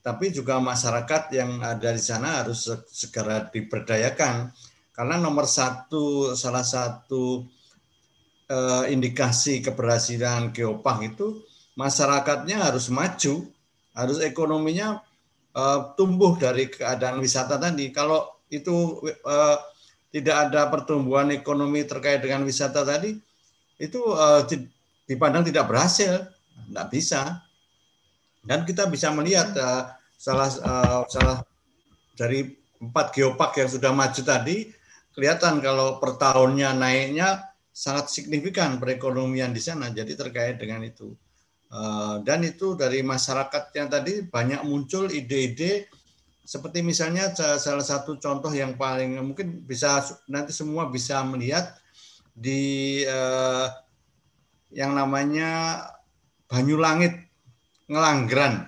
tapi 0.00 0.32
juga 0.32 0.56
masyarakat 0.60 1.28
yang 1.36 1.60
ada 1.60 1.92
di 1.92 2.00
sana 2.00 2.40
harus 2.40 2.68
segera 2.88 3.44
diberdayakan. 3.52 4.48
Karena 4.96 5.16
nomor 5.20 5.44
satu 5.44 6.32
salah 6.36 6.64
satu 6.64 7.44
uh, 8.48 8.84
indikasi 8.88 9.60
keberhasilan 9.64 10.52
geopark 10.52 11.04
itu 11.04 11.40
masyarakatnya 11.76 12.60
harus 12.68 12.92
maju 12.92 13.48
harus 13.94 14.18
ekonominya 14.20 15.00
uh, 15.54 15.94
tumbuh 15.94 16.36
dari 16.38 16.70
keadaan 16.70 17.18
wisata 17.18 17.56
tadi 17.56 17.90
kalau 17.90 18.26
itu 18.50 18.98
uh, 19.24 19.56
tidak 20.10 20.50
ada 20.50 20.66
pertumbuhan 20.68 21.30
ekonomi 21.30 21.86
terkait 21.86 22.18
dengan 22.18 22.42
wisata 22.42 22.82
tadi, 22.82 23.14
itu 23.78 24.00
uh, 24.10 24.42
dipandang 25.06 25.46
tidak 25.46 25.70
berhasil, 25.70 26.26
tidak 26.66 26.86
bisa. 26.90 27.22
Dan 28.42 28.66
kita 28.66 28.90
bisa 28.90 29.14
melihat 29.14 29.54
uh, 29.54 29.94
salah 30.18 30.50
uh, 30.50 31.06
salah 31.06 31.38
dari 32.18 32.50
empat 32.82 33.14
geopark 33.14 33.62
yang 33.62 33.70
sudah 33.70 33.94
maju 33.94 34.22
tadi, 34.26 34.74
kelihatan 35.14 35.62
kalau 35.62 36.02
per 36.02 36.18
tahunnya 36.18 36.74
naiknya 36.74 37.46
sangat 37.70 38.10
signifikan 38.10 38.82
perekonomian 38.82 39.54
di 39.54 39.62
sana. 39.62 39.94
Jadi 39.94 40.18
terkait 40.18 40.58
dengan 40.58 40.82
itu. 40.82 41.14
Dan 42.26 42.42
itu 42.42 42.74
dari 42.74 42.98
masyarakat 43.06 43.70
yang 43.78 43.86
tadi 43.86 44.26
banyak 44.26 44.66
muncul 44.66 45.06
ide-ide 45.06 45.86
seperti 46.42 46.82
misalnya 46.82 47.30
salah 47.62 47.86
satu 47.86 48.18
contoh 48.18 48.50
yang 48.50 48.74
paling 48.74 49.14
mungkin 49.22 49.62
bisa 49.62 50.02
nanti 50.26 50.50
semua 50.50 50.90
bisa 50.90 51.22
melihat 51.22 51.78
di 52.34 53.02
eh, 53.06 53.66
yang 54.74 54.98
namanya 54.98 55.82
Banyulangit 56.50 57.14
Ngelanggran. 57.86 58.66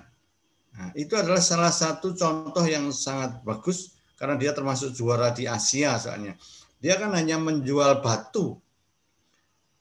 Nah, 0.73 0.89
itu 0.95 1.19
adalah 1.19 1.43
salah 1.43 1.71
satu 1.71 2.15
contoh 2.15 2.63
yang 2.63 2.87
sangat 2.95 3.43
bagus 3.43 3.99
karena 4.15 4.39
dia 4.39 4.55
termasuk 4.55 4.95
juara 4.95 5.35
di 5.35 5.43
Asia 5.43 5.99
soalnya. 5.99 6.39
Dia 6.79 6.95
kan 6.95 7.11
hanya 7.11 7.35
menjual 7.35 7.99
batu. 7.99 8.63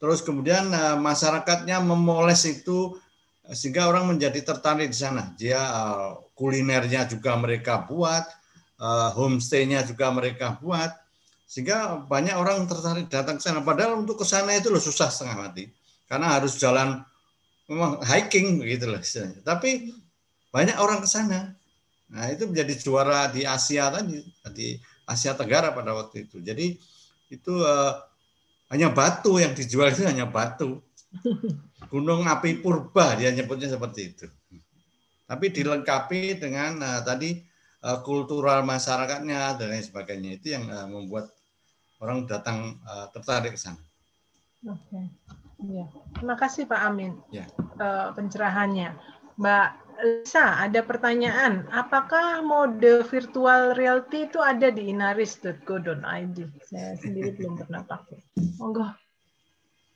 Terus 0.02 0.26
kemudian 0.26 0.74
eh, 0.74 0.98
masyarakatnya 0.98 1.78
memoles 1.78 2.42
itu 2.50 2.98
sehingga 3.51 3.90
orang 3.90 4.14
menjadi 4.14 4.39
tertarik 4.47 4.94
di 4.94 4.98
sana. 4.98 5.35
Dia 5.35 5.59
eh, 5.59 6.10
kulinernya 6.39 7.10
juga 7.10 7.35
mereka 7.39 7.82
buat, 7.86 8.27
uh, 8.82 9.14
homestay-nya 9.14 9.86
juga 9.86 10.10
mereka 10.10 10.59
buat, 10.59 10.90
sehingga 11.47 12.02
banyak 12.02 12.35
orang 12.35 12.66
tertarik 12.66 13.06
datang 13.06 13.39
ke 13.39 13.43
sana. 13.47 13.62
Padahal 13.62 14.02
untuk 14.02 14.19
ke 14.19 14.27
sana 14.27 14.51
itu 14.59 14.66
loh 14.66 14.82
susah 14.82 15.06
setengah 15.06 15.39
mati, 15.39 15.70
karena 16.10 16.35
harus 16.35 16.59
jalan 16.59 16.98
memang 17.70 18.02
hiking 18.02 18.59
begitu 18.59 18.90
loh. 18.90 18.98
Tapi 19.47 19.94
banyak 20.51 20.74
orang 20.82 20.98
ke 20.98 21.09
sana. 21.09 21.55
Nah 22.10 22.27
itu 22.28 22.51
menjadi 22.51 22.74
juara 22.82 23.31
di 23.31 23.47
Asia 23.47 23.86
tadi, 23.89 24.19
di 24.51 24.74
Asia 25.06 25.39
Tenggara 25.39 25.70
pada 25.70 25.94
waktu 25.94 26.27
itu. 26.27 26.43
Jadi 26.43 26.74
itu 27.31 27.55
uh, 27.62 28.02
hanya 28.74 28.90
batu 28.90 29.39
yang 29.39 29.55
dijual 29.55 29.94
itu 29.94 30.02
hanya 30.02 30.27
batu. 30.27 30.82
Gunung 31.93 32.24
api 32.24 32.64
purba 32.64 33.12
dia 33.20 33.28
nyebutnya 33.28 33.69
seperti 33.69 34.01
itu 34.16 34.27
tapi 35.32 35.48
dilengkapi 35.48 36.36
dengan 36.36 36.77
uh, 36.85 37.01
tadi 37.01 37.40
uh, 37.89 38.05
kultural 38.05 38.60
masyarakatnya 38.69 39.56
dan 39.56 39.73
lain 39.73 39.81
sebagainya 39.81 40.36
itu 40.36 40.52
yang 40.52 40.69
uh, 40.69 40.85
membuat 40.85 41.32
orang 42.05 42.28
datang 42.28 42.77
uh, 42.85 43.09
tertarik 43.16 43.56
ke 43.56 43.60
sana. 43.60 43.81
Oke, 44.69 45.09
ya. 45.64 45.89
Terima 46.20 46.36
kasih 46.36 46.69
Pak 46.69 46.81
Amin 46.85 47.16
ya. 47.32 47.48
uh, 47.81 48.12
pencerahannya. 48.12 48.93
Mbak 49.40 49.69
Lisa, 50.05 50.60
ada 50.60 50.85
pertanyaan. 50.85 51.64
Apakah 51.73 52.44
mode 52.44 53.09
virtual 53.09 53.73
reality 53.73 54.28
itu 54.28 54.36
ada 54.36 54.69
di 54.69 54.93
inaris.go.id? 54.93 56.39
Saya 56.69 56.93
sendiri 57.01 57.40
belum 57.40 57.56
pernah 57.56 57.81
pakai. 57.89 58.20
Monggo. 58.60 58.85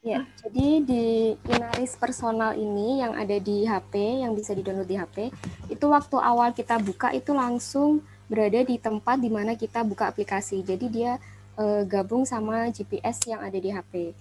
Ya, 0.07 0.23
jadi 0.39 0.87
di 0.87 1.35
Inaris 1.51 1.99
personal 1.99 2.55
ini 2.55 3.03
yang 3.03 3.19
ada 3.19 3.43
di 3.43 3.67
HP, 3.67 4.23
yang 4.23 4.39
bisa 4.39 4.55
di-download 4.55 4.87
di 4.87 4.95
HP, 4.95 5.35
itu 5.67 5.87
waktu 5.91 6.15
awal 6.23 6.55
kita 6.55 6.79
buka 6.79 7.11
itu 7.11 7.35
langsung 7.35 8.07
berada 8.31 8.63
di 8.63 8.79
tempat 8.79 9.19
di 9.19 9.27
mana 9.27 9.59
kita 9.59 9.83
buka 9.83 10.07
aplikasi. 10.07 10.63
Jadi 10.63 10.87
dia 10.95 11.19
e, 11.59 11.83
gabung 11.91 12.23
sama 12.23 12.71
GPS 12.71 13.27
yang 13.27 13.43
ada 13.43 13.59
di 13.59 13.67
HP. 13.75 14.15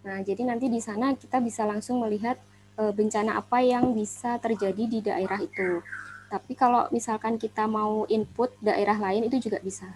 Nah, 0.00 0.24
jadi 0.24 0.48
nanti 0.48 0.72
di 0.72 0.80
sana 0.80 1.12
kita 1.12 1.44
bisa 1.44 1.68
langsung 1.68 2.00
melihat 2.00 2.40
e, 2.80 2.88
bencana 2.88 3.36
apa 3.36 3.60
yang 3.60 3.92
bisa 3.92 4.40
terjadi 4.40 4.84
di 4.88 5.04
daerah 5.04 5.44
itu. 5.44 5.84
Tapi 6.32 6.56
kalau 6.56 6.88
misalkan 6.88 7.36
kita 7.36 7.68
mau 7.68 8.08
input 8.08 8.48
daerah 8.64 8.96
lain 8.96 9.28
itu 9.28 9.44
juga 9.44 9.60
bisa. 9.60 9.92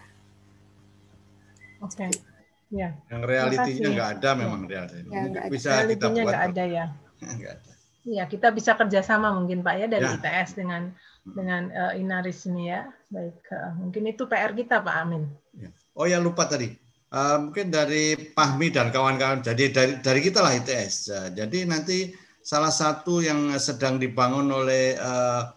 Oke. 1.81 2.05
Okay. 2.05 2.34
Ya. 2.75 2.91
Yang 3.07 3.23
realitinya 3.23 3.89
nggak 3.95 4.11
ada 4.19 4.31
memang 4.35 4.61
ya. 4.67 4.71
realitinya. 4.75 5.15
Ya, 5.15 5.43
bisa 5.47 5.71
kita 5.87 6.07
buat. 6.11 6.27
nggak 6.27 6.43
ada 6.51 6.65
ya. 6.67 6.87
Nggak 7.39 7.53
ada. 7.57 7.73
Ya, 8.05 8.25
kita 8.29 8.53
bisa 8.53 8.77
kerjasama 8.77 9.33
mungkin 9.33 9.65
Pak 9.65 9.75
ya 9.81 9.87
dari 9.89 10.05
ya. 10.05 10.19
ITS 10.21 10.61
dengan 10.61 10.93
dengan 11.25 11.73
uh, 11.73 11.93
Inaris 11.97 12.45
ini 12.45 12.69
ya. 12.69 12.85
Baik, 13.09 13.41
uh, 13.49 13.73
mungkin 13.81 14.03
itu 14.11 14.29
PR 14.29 14.53
kita 14.53 14.85
Pak 14.85 14.97
Amin. 15.07 15.25
Ya. 15.57 15.73
Oh 15.97 16.05
ya 16.05 16.21
lupa 16.21 16.45
tadi. 16.45 16.69
Uh, 17.15 17.49
mungkin 17.49 17.71
dari 17.73 18.13
Pahmi 18.35 18.75
dan 18.75 18.93
kawan-kawan. 18.93 19.41
Jadi 19.41 19.73
dari 19.73 19.93
dari 20.03 20.21
kita 20.21 20.45
lah 20.45 20.53
ITS. 20.53 20.95
Uh, 21.09 21.29
jadi 21.33 21.65
nanti 21.65 22.13
salah 22.45 22.75
satu 22.75 23.25
yang 23.25 23.55
sedang 23.57 23.97
dibangun 23.97 24.53
oleh 24.53 25.01
uh, 25.01 25.49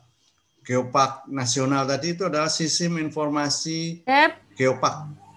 Geopark 0.64 1.28
Nasional 1.28 1.84
tadi 1.84 2.16
itu 2.16 2.28
adalah 2.28 2.48
sistem 2.48 3.02
informasi 3.02 4.08
Dep. 4.08 4.56
Geopark. 4.56 5.28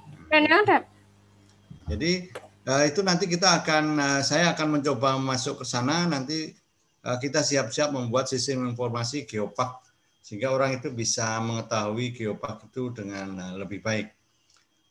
Jadi 1.91 2.31
uh, 2.71 2.85
itu 2.87 3.03
nanti 3.03 3.27
kita 3.27 3.63
akan 3.63 3.99
uh, 3.99 4.21
saya 4.23 4.55
akan 4.55 4.79
mencoba 4.79 5.19
masuk 5.19 5.63
ke 5.63 5.65
sana 5.67 6.07
nanti 6.07 6.55
uh, 7.03 7.19
kita 7.19 7.43
siap-siap 7.43 7.91
membuat 7.91 8.31
sistem 8.31 8.71
informasi 8.71 9.27
geopark 9.27 9.83
sehingga 10.23 10.55
orang 10.55 10.79
itu 10.79 10.95
bisa 10.95 11.43
mengetahui 11.43 12.15
geopark 12.15 12.71
itu 12.71 12.95
dengan 12.95 13.35
uh, 13.43 13.55
lebih 13.59 13.83
baik. 13.83 14.07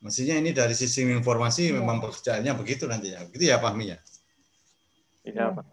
Mestinya 0.03 0.43
ini 0.43 0.51
dari 0.51 0.75
sistem 0.75 1.15
informasi 1.15 1.71
ya. 1.71 1.79
memang 1.79 2.03
pekerjaannya 2.03 2.51
begitu 2.59 2.83
nanti 2.83 3.15
ya. 3.15 3.23
Begitu 3.23 3.43
ya 3.47 3.63
ya? 3.63 3.97
Iya, 5.23 5.45
Pak. 5.55 5.65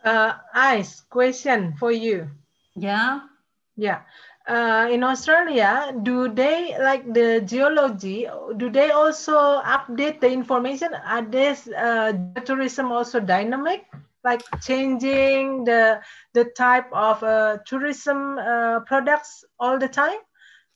Uh, 0.00 0.32
Ice, 0.80 1.04
question 1.12 1.76
for 1.76 1.92
you. 1.92 2.24
Yeah. 2.72 3.28
Yeah 3.76 4.04
uh, 4.50 4.88
in 4.90 5.04
Australia, 5.04 5.94
do 6.02 6.28
they 6.28 6.76
like 6.78 7.06
the 7.14 7.40
geology? 7.46 8.26
Do 8.56 8.68
they 8.68 8.90
also 8.90 9.62
update 9.62 10.20
the 10.20 10.30
information? 10.30 10.90
Are 11.06 11.22
this 11.22 11.68
uh, 11.68 12.12
tourism 12.44 12.90
also 12.90 13.20
dynamic, 13.20 13.86
like 14.24 14.42
changing 14.60 15.64
the 15.64 16.02
the 16.34 16.50
type 16.58 16.90
of 16.92 17.22
uh, 17.22 17.58
tourism 17.64 18.38
uh, 18.38 18.80
products 18.90 19.44
all 19.60 19.78
the 19.78 19.88
time? 19.88 20.18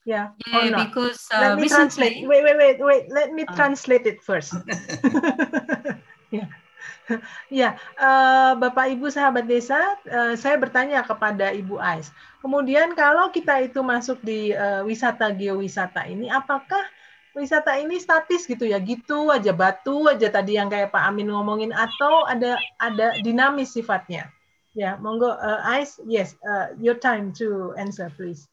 Yeah, 0.06 0.28
yeah 0.46 0.84
because 0.84 1.26
uh, 1.34 1.40
let 1.40 1.56
me 1.56 1.62
recently... 1.62 2.22
translate. 2.22 2.28
Wait, 2.28 2.44
wait, 2.44 2.56
wait, 2.56 2.78
wait. 2.78 3.04
Let 3.10 3.32
me 3.32 3.44
uh. 3.48 3.56
translate 3.56 4.06
it 4.06 4.22
first. 4.22 4.54
yeah. 6.30 6.46
Ya, 7.52 7.76
Bapak 8.56 8.92
Ibu 8.96 9.12
sahabat 9.12 9.44
desa, 9.44 9.76
uh, 10.08 10.32
saya 10.34 10.56
bertanya 10.56 11.04
kepada 11.04 11.52
Ibu 11.52 11.76
Ais. 11.76 12.08
Kemudian 12.40 12.96
kalau 12.96 13.28
kita 13.28 13.60
itu 13.64 13.84
masuk 13.84 14.20
di 14.24 14.56
uh, 14.56 14.84
wisata 14.84 15.32
geowisata 15.32 16.08
ini, 16.08 16.32
apakah 16.32 16.84
wisata 17.36 17.76
ini 17.76 18.00
statis 18.00 18.48
gitu 18.48 18.64
ya, 18.64 18.80
gitu 18.80 19.28
aja 19.28 19.52
batu 19.52 20.06
aja 20.08 20.32
tadi 20.32 20.56
yang 20.56 20.72
kayak 20.72 20.92
Pak 20.92 21.04
Amin 21.04 21.28
ngomongin, 21.28 21.72
atau 21.76 22.24
ada 22.24 22.56
ada 22.80 23.16
dinamis 23.20 23.74
sifatnya? 23.76 24.30
Ya, 24.74 24.98
monggo 24.98 25.34
Ais, 25.62 26.02
yes, 26.08 26.34
your 26.82 26.98
time 26.98 27.30
to 27.36 27.70
answer 27.78 28.10
please. 28.18 28.50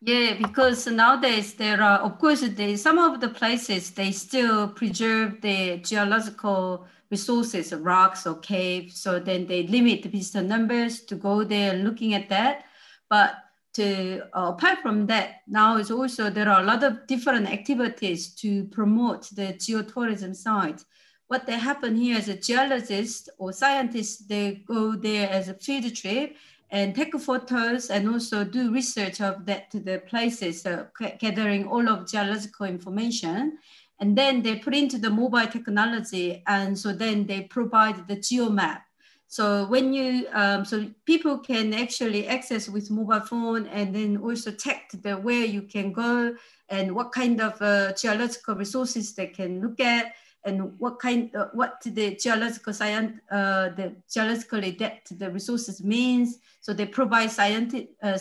Yeah, 0.00 0.40
because 0.40 0.88
nowadays 0.88 1.52
there 1.60 1.76
are, 1.84 2.00
of 2.00 2.16
course, 2.16 2.40
they, 2.40 2.80
some 2.80 2.96
of 2.96 3.20
the 3.20 3.28
places 3.28 3.92
they 3.92 4.16
still 4.16 4.72
preserve 4.72 5.44
the 5.44 5.76
geological 5.84 6.88
resources, 7.10 7.72
rocks 7.72 8.26
or 8.26 8.38
caves. 8.38 9.00
So 9.00 9.18
then 9.18 9.46
they 9.46 9.66
limit 9.66 10.02
the 10.02 10.08
visitor 10.08 10.42
numbers 10.42 11.00
to 11.02 11.14
go 11.14 11.44
there 11.44 11.72
and 11.72 11.84
looking 11.84 12.14
at 12.14 12.28
that. 12.28 12.64
But 13.08 13.34
to 13.74 14.22
uh, 14.36 14.52
apart 14.54 14.78
from 14.80 15.06
that, 15.06 15.42
now 15.46 15.76
it's 15.76 15.90
also 15.90 16.30
there 16.30 16.48
are 16.48 16.60
a 16.60 16.66
lot 16.66 16.82
of 16.82 17.06
different 17.06 17.48
activities 17.48 18.34
to 18.36 18.64
promote 18.64 19.28
the 19.30 19.54
geotourism 19.54 20.34
site. 20.34 20.84
What 21.28 21.46
they 21.46 21.58
happen 21.58 21.94
here 21.94 22.16
as 22.18 22.28
a 22.28 22.36
geologist 22.36 23.28
or 23.38 23.52
scientist, 23.52 24.28
they 24.28 24.64
go 24.66 24.96
there 24.96 25.30
as 25.30 25.48
a 25.48 25.54
field 25.54 25.94
trip 25.94 26.36
and 26.70 26.94
take 26.94 27.18
photos 27.18 27.90
and 27.90 28.08
also 28.08 28.44
do 28.44 28.72
research 28.72 29.20
of 29.20 29.44
that 29.46 29.70
to 29.70 29.80
the 29.80 29.98
places, 30.06 30.66
uh, 30.66 30.86
gathering 31.18 31.66
all 31.66 31.88
of 31.88 32.10
geological 32.10 32.66
information. 32.66 33.58
And 34.00 34.16
then 34.16 34.42
they 34.42 34.56
put 34.56 34.74
into 34.74 34.98
the 34.98 35.10
mobile 35.10 35.46
technology. 35.46 36.42
And 36.46 36.76
so 36.76 36.92
then 36.92 37.26
they 37.26 37.42
provide 37.42 38.08
the 38.08 38.16
geo 38.16 38.48
map. 38.48 38.82
So 39.28 39.64
when 39.66 39.92
you, 39.92 40.26
um, 40.32 40.64
so 40.64 40.88
people 41.04 41.38
can 41.38 41.72
actually 41.72 42.26
access 42.26 42.68
with 42.68 42.90
mobile 42.90 43.20
phone 43.20 43.66
and 43.68 43.94
then 43.94 44.16
also 44.16 44.50
check 44.50 44.90
the 44.92 45.14
where 45.14 45.44
you 45.44 45.62
can 45.62 45.92
go 45.92 46.34
and 46.68 46.92
what 46.92 47.12
kind 47.12 47.40
of 47.40 47.60
uh, 47.62 47.92
geological 47.92 48.56
resources 48.56 49.14
they 49.14 49.28
can 49.28 49.60
look 49.60 49.78
at 49.78 50.14
and 50.42 50.76
what 50.80 50.98
kind, 50.98 51.30
uh, 51.36 51.46
what 51.52 51.80
the 51.84 52.16
geological 52.16 52.72
science, 52.72 53.20
uh, 53.30 53.68
the 53.68 53.94
geologically 54.12 54.72
depth 54.72 55.16
the 55.16 55.30
resources 55.30 55.84
means. 55.84 56.38
So 56.60 56.72
they 56.72 56.86
provide 56.86 57.30
scientific, 57.30 57.90
uh, 58.02 58.18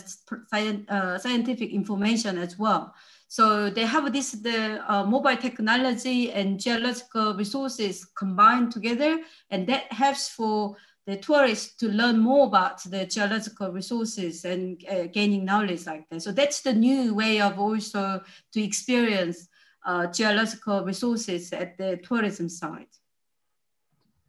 uh, 0.90 1.18
scientific 1.18 1.72
information 1.72 2.38
as 2.38 2.60
well. 2.60 2.94
So 3.30 3.70
they 3.70 3.86
have 3.86 4.12
this 4.12 4.32
the 4.32 4.84
uh, 4.92 5.06
mobile 5.06 5.38
technology 5.38 6.32
and 6.32 6.60
geological 6.60 7.36
resources 7.36 8.04
combined 8.18 8.72
together, 8.72 9.20
and 9.52 9.68
that 9.68 9.94
helps 9.94 10.30
for 10.30 10.76
the 11.06 11.16
tourists 11.18 11.76
to 11.78 11.90
learn 11.90 12.20
more 12.20 12.48
about 12.48 12.84
the 12.84 13.06
geological 13.06 13.72
resources 13.72 14.46
and 14.46 14.84
uh, 14.90 15.04
gaining 15.14 15.46
knowledge 15.46 15.86
like 15.86 16.10
that. 16.10 16.22
So 16.22 16.32
that's 16.32 16.62
the 16.62 16.74
new 16.74 17.14
way 17.14 17.40
of 17.40 17.60
also 17.60 18.22
to 18.54 18.62
experience 18.62 19.48
uh, 19.86 20.08
geological 20.08 20.84
resources 20.84 21.54
at 21.54 21.78
the 21.78 21.98
tourism 22.04 22.50
site. 22.50 22.99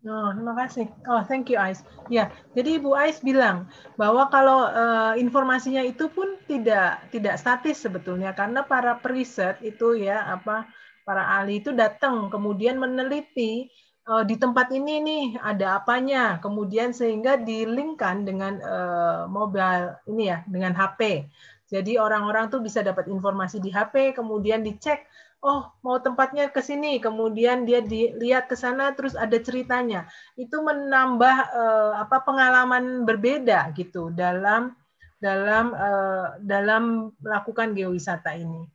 Oh, 0.00 0.32
terima 0.32 0.56
kasih. 0.56 0.88
Oh, 1.04 1.20
thank 1.28 1.52
you, 1.52 1.60
Ais. 1.60 1.84
Ya, 2.08 2.32
jadi 2.56 2.80
Ibu 2.80 2.96
Ais 2.96 3.20
bilang 3.20 3.68
bahwa 4.00 4.32
kalau 4.32 4.64
uh, 4.64 5.12
informasinya 5.20 5.84
itu 5.84 6.08
pun 6.08 6.40
tidak 6.48 7.04
tidak 7.12 7.36
statis 7.36 7.84
sebetulnya 7.84 8.32
karena 8.32 8.64
para 8.64 8.96
periset 8.96 9.60
itu 9.60 10.00
ya 10.00 10.24
apa 10.24 10.64
para 11.04 11.36
ahli 11.36 11.60
itu 11.60 11.76
datang 11.76 12.32
kemudian 12.32 12.80
meneliti 12.80 13.68
uh, 14.08 14.24
di 14.24 14.40
tempat 14.40 14.72
ini 14.72 15.04
nih 15.04 15.24
ada 15.36 15.76
apanya, 15.84 16.40
kemudian 16.40 16.96
sehingga 16.96 17.36
dilingkan 17.36 18.24
dengan 18.24 18.56
uh, 18.64 19.28
mobile 19.28 20.00
ini 20.08 20.32
ya 20.32 20.40
dengan 20.48 20.72
HP. 20.72 21.28
Jadi 21.70 22.00
orang-orang 22.00 22.50
tuh 22.50 22.58
bisa 22.64 22.80
dapat 22.80 23.06
informasi 23.06 23.62
di 23.62 23.70
HP, 23.70 24.16
kemudian 24.16 24.64
dicek 24.64 25.06
oh 25.40 25.72
mau 25.80 25.96
tempatnya 26.00 26.52
ke 26.52 26.60
sini, 26.60 27.00
kemudian 27.00 27.64
dia 27.64 27.80
dilihat 27.80 28.48
ke 28.48 28.56
sana, 28.56 28.92
terus 28.92 29.16
ada 29.16 29.36
ceritanya. 29.40 30.08
Itu 30.36 30.60
menambah 30.60 31.36
uh, 31.52 31.92
apa 32.04 32.20
pengalaman 32.24 33.08
berbeda 33.08 33.72
gitu 33.76 34.12
dalam 34.12 34.76
dalam 35.20 35.72
uh, 35.76 36.36
dalam 36.44 37.12
melakukan 37.20 37.72
geowisata 37.76 38.36
ini. 38.36 38.68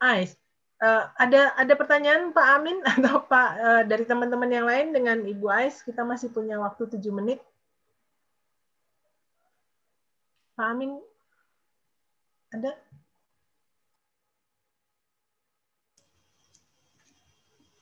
Ais, 0.00 0.36
uh, 0.84 1.08
ada 1.16 1.56
ada 1.56 1.74
pertanyaan 1.76 2.32
Pak 2.32 2.46
Amin 2.56 2.78
atau 2.96 3.24
Pak 3.24 3.50
uh, 3.60 3.82
dari 3.88 4.04
teman-teman 4.04 4.50
yang 4.52 4.66
lain 4.68 4.92
dengan 4.92 5.24
Ibu 5.24 5.46
Ais? 5.48 5.80
Kita 5.84 6.04
masih 6.04 6.32
punya 6.32 6.60
waktu 6.60 6.88
tujuh 6.96 7.12
menit. 7.12 7.40
Pak 10.56 10.66
Amin, 10.76 11.00
ada? 12.52 12.89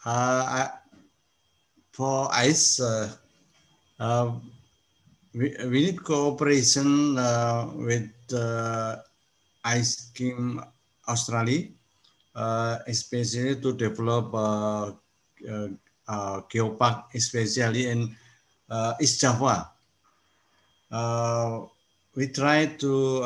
Uh, 0.09 0.73
for 1.93 2.33
ICE, 2.33 2.81
uh, 2.81 3.13
uh, 4.01 4.33
we, 5.37 5.53
we 5.69 5.85
need 5.85 6.01
cooperation 6.01 7.13
with 7.77 8.09
ICE 9.69 9.93
Team 10.17 10.65
Australia, 11.05 11.69
especially 12.89 13.61
to 13.61 13.77
develop 13.77 14.33
uh, 14.33 14.97
uh, 16.09 16.41
geopark, 16.49 17.13
especially 17.13 17.93
in 17.93 18.09
East 19.05 19.21
Java. 19.21 19.69
we 22.17 22.33
try 22.33 22.65
to 22.81 23.21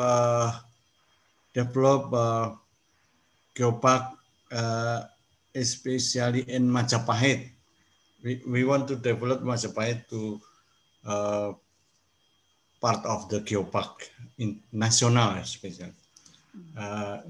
develop 1.55 2.11
geopark 3.55 4.19
especially 5.55 6.45
in 6.49 6.67
Majapahit. 6.67 7.49
We, 8.23 8.41
we 8.47 8.63
want 8.63 8.87
to 8.89 8.95
develop 8.95 9.41
Majapahit 9.41 10.09
to 10.09 10.41
uh, 11.05 11.53
part 12.81 13.05
of 13.05 13.29
the 13.29 13.39
geopark 13.41 14.09
in 14.37 14.59
national 14.71 15.39
especially. 15.39 15.93
Uh, 16.77 17.23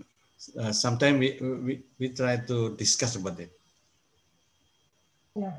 uh, 0.59 0.71
Sometimes 0.71 1.19
we, 1.19 1.37
we, 1.39 1.73
we 1.99 2.09
try 2.09 2.37
to 2.37 2.75
discuss 2.75 3.15
about 3.15 3.39
it. 3.39 3.51
Ya, 5.33 5.53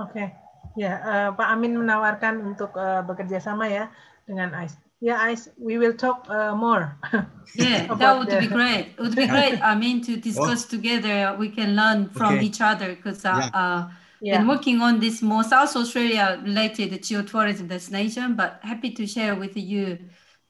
oke. 0.00 0.12
Okay. 0.12 0.28
Ya, 0.72 0.92
uh, 1.04 1.28
Pak 1.36 1.48
Amin 1.52 1.76
menawarkan 1.76 2.56
untuk 2.56 2.72
uh, 2.80 3.04
bekerja 3.04 3.44
sama 3.44 3.68
ya 3.68 3.92
dengan 4.24 4.56
AIS. 4.56 4.72
Yeah, 5.02 5.18
I, 5.18 5.36
we 5.58 5.78
will 5.78 5.94
talk 5.94 6.26
uh, 6.30 6.54
more. 6.54 6.96
yeah, 7.56 7.92
that 7.92 8.18
would 8.18 8.30
the... 8.30 8.38
be 8.38 8.46
great. 8.46 8.94
It 8.96 9.00
would 9.00 9.16
be 9.16 9.26
great. 9.26 9.60
I 9.60 9.74
mean, 9.74 10.00
to 10.04 10.16
discuss 10.28 10.62
well, 10.62 10.70
together, 10.76 11.36
we 11.36 11.48
can 11.48 11.74
learn 11.74 12.08
from 12.10 12.36
okay. 12.36 12.46
each 12.46 12.60
other 12.60 12.94
because 12.94 13.24
uh, 13.24 13.50
yeah. 13.52 13.60
uh, 13.60 13.90
yeah. 14.20 14.38
been 14.38 14.46
working 14.46 14.80
on 14.80 15.00
this 15.00 15.20
more 15.20 15.42
South 15.42 15.74
Australia 15.74 16.40
related 16.44 16.92
geotourism 17.02 17.66
destination, 17.66 18.36
but 18.36 18.60
happy 18.62 18.90
to 18.92 19.04
share 19.04 19.34
with 19.34 19.56
you 19.56 19.98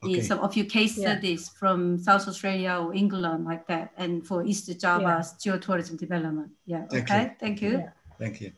okay. 0.05 0.21
some 0.21 0.41
of 0.41 0.55
your 0.55 0.67
case 0.67 0.99
yeah. 0.99 1.13
studies 1.13 1.49
from 1.49 1.97
South 1.97 2.29
Australia 2.29 2.79
or 2.79 2.93
England 2.93 3.47
like 3.47 3.67
that, 3.69 3.93
and 3.97 4.27
for 4.27 4.45
East 4.45 4.69
Java's 4.79 5.35
yeah. 5.41 5.53
geotourism 5.57 5.97
development. 5.97 6.51
Yeah. 6.67 6.85
Thank 6.91 7.11
okay. 7.11 7.23
You. 7.23 7.31
Thank 7.41 7.63
you. 7.63 7.85
Thank 8.19 8.41
you. 8.43 8.53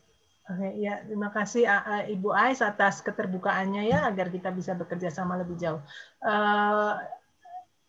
Oke, 0.45 0.77
ya 0.77 1.01
terima 1.01 1.33
kasih 1.33 1.65
Ibu 2.05 2.29
Ais 2.29 2.61
atas 2.61 3.01
keterbukaannya 3.01 3.89
ya 3.89 4.05
agar 4.05 4.29
kita 4.29 4.53
bisa 4.53 4.77
bekerja 4.77 5.09
sama 5.09 5.41
lebih 5.41 5.57
jauh. 5.57 5.81
Uh, 6.21 7.01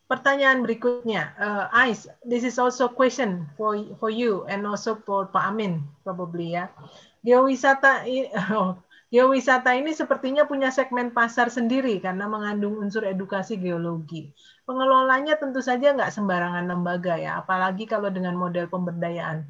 pertanyaan 0.09 0.65
berikutnya, 0.65 1.37
uh, 1.37 1.69
Ais, 1.69 2.09
this 2.24 2.49
is 2.49 2.57
also 2.57 2.89
question 2.89 3.45
for 3.61 3.77
for 4.01 4.09
you 4.09 4.49
and 4.49 4.65
also 4.65 4.97
for 5.05 5.28
Pak 5.28 5.53
Amin 5.53 5.85
probably 6.01 6.57
ya. 6.57 6.73
Geowisata 7.20 8.09
oh, 8.57 8.81
geowisata 9.12 9.77
ini 9.77 9.93
sepertinya 9.93 10.49
punya 10.49 10.73
segmen 10.73 11.12
pasar 11.12 11.53
sendiri 11.53 12.01
karena 12.01 12.24
mengandung 12.24 12.81
unsur 12.81 13.05
edukasi 13.05 13.61
geologi. 13.61 14.33
Pengelolanya 14.65 15.37
tentu 15.37 15.61
saja 15.61 15.93
nggak 15.93 16.09
sembarangan 16.09 16.73
lembaga 16.73 17.20
ya, 17.20 17.37
apalagi 17.37 17.85
kalau 17.85 18.09
dengan 18.09 18.33
model 18.33 18.65
pemberdayaan 18.65 19.45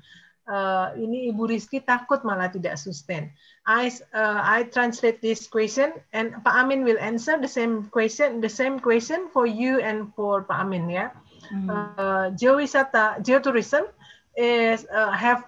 uh, 0.47 0.94
ini 0.94 1.31
Ibu 1.31 1.51
Rizky 1.51 1.82
takut 1.82 2.23
malah 2.23 2.51
tidak 2.51 2.78
sustain. 2.78 3.31
I 3.66 3.90
uh, 4.14 4.40
I 4.43 4.66
translate 4.70 5.20
this 5.20 5.47
question 5.51 5.94
and 6.14 6.35
Pak 6.43 6.55
Amin 6.55 6.86
will 6.86 6.98
answer 6.98 7.39
the 7.39 7.51
same 7.51 7.90
question 7.90 8.39
the 8.40 8.51
same 8.51 8.78
question 8.78 9.31
for 9.31 9.47
you 9.47 9.82
and 9.82 10.10
for 10.14 10.47
Pak 10.47 10.66
Amin 10.66 10.86
ya. 10.90 11.10
Mm. 11.51 11.66
Uh, 11.70 12.27
geowisata 12.35 13.23
geotourism 13.23 13.86
is 14.35 14.86
uh, 14.90 15.14
have 15.14 15.47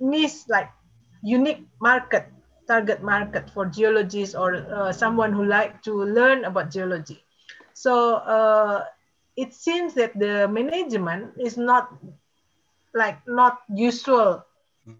niche 0.00 0.48
like 0.48 0.72
unique 1.24 1.64
market 1.80 2.28
target 2.66 3.04
market 3.04 3.48
for 3.52 3.68
geologists 3.68 4.34
or 4.34 4.64
uh, 4.72 4.92
someone 4.92 5.32
who 5.32 5.44
like 5.44 5.82
to 5.84 5.92
learn 5.92 6.44
about 6.44 6.72
geology. 6.72 7.20
So 7.74 8.24
uh, 8.24 8.84
it 9.36 9.52
seems 9.52 9.94
that 9.94 10.16
the 10.18 10.48
management 10.48 11.36
is 11.36 11.56
not 11.56 11.92
like 12.94 13.18
not 13.26 13.60
usual 13.74 14.44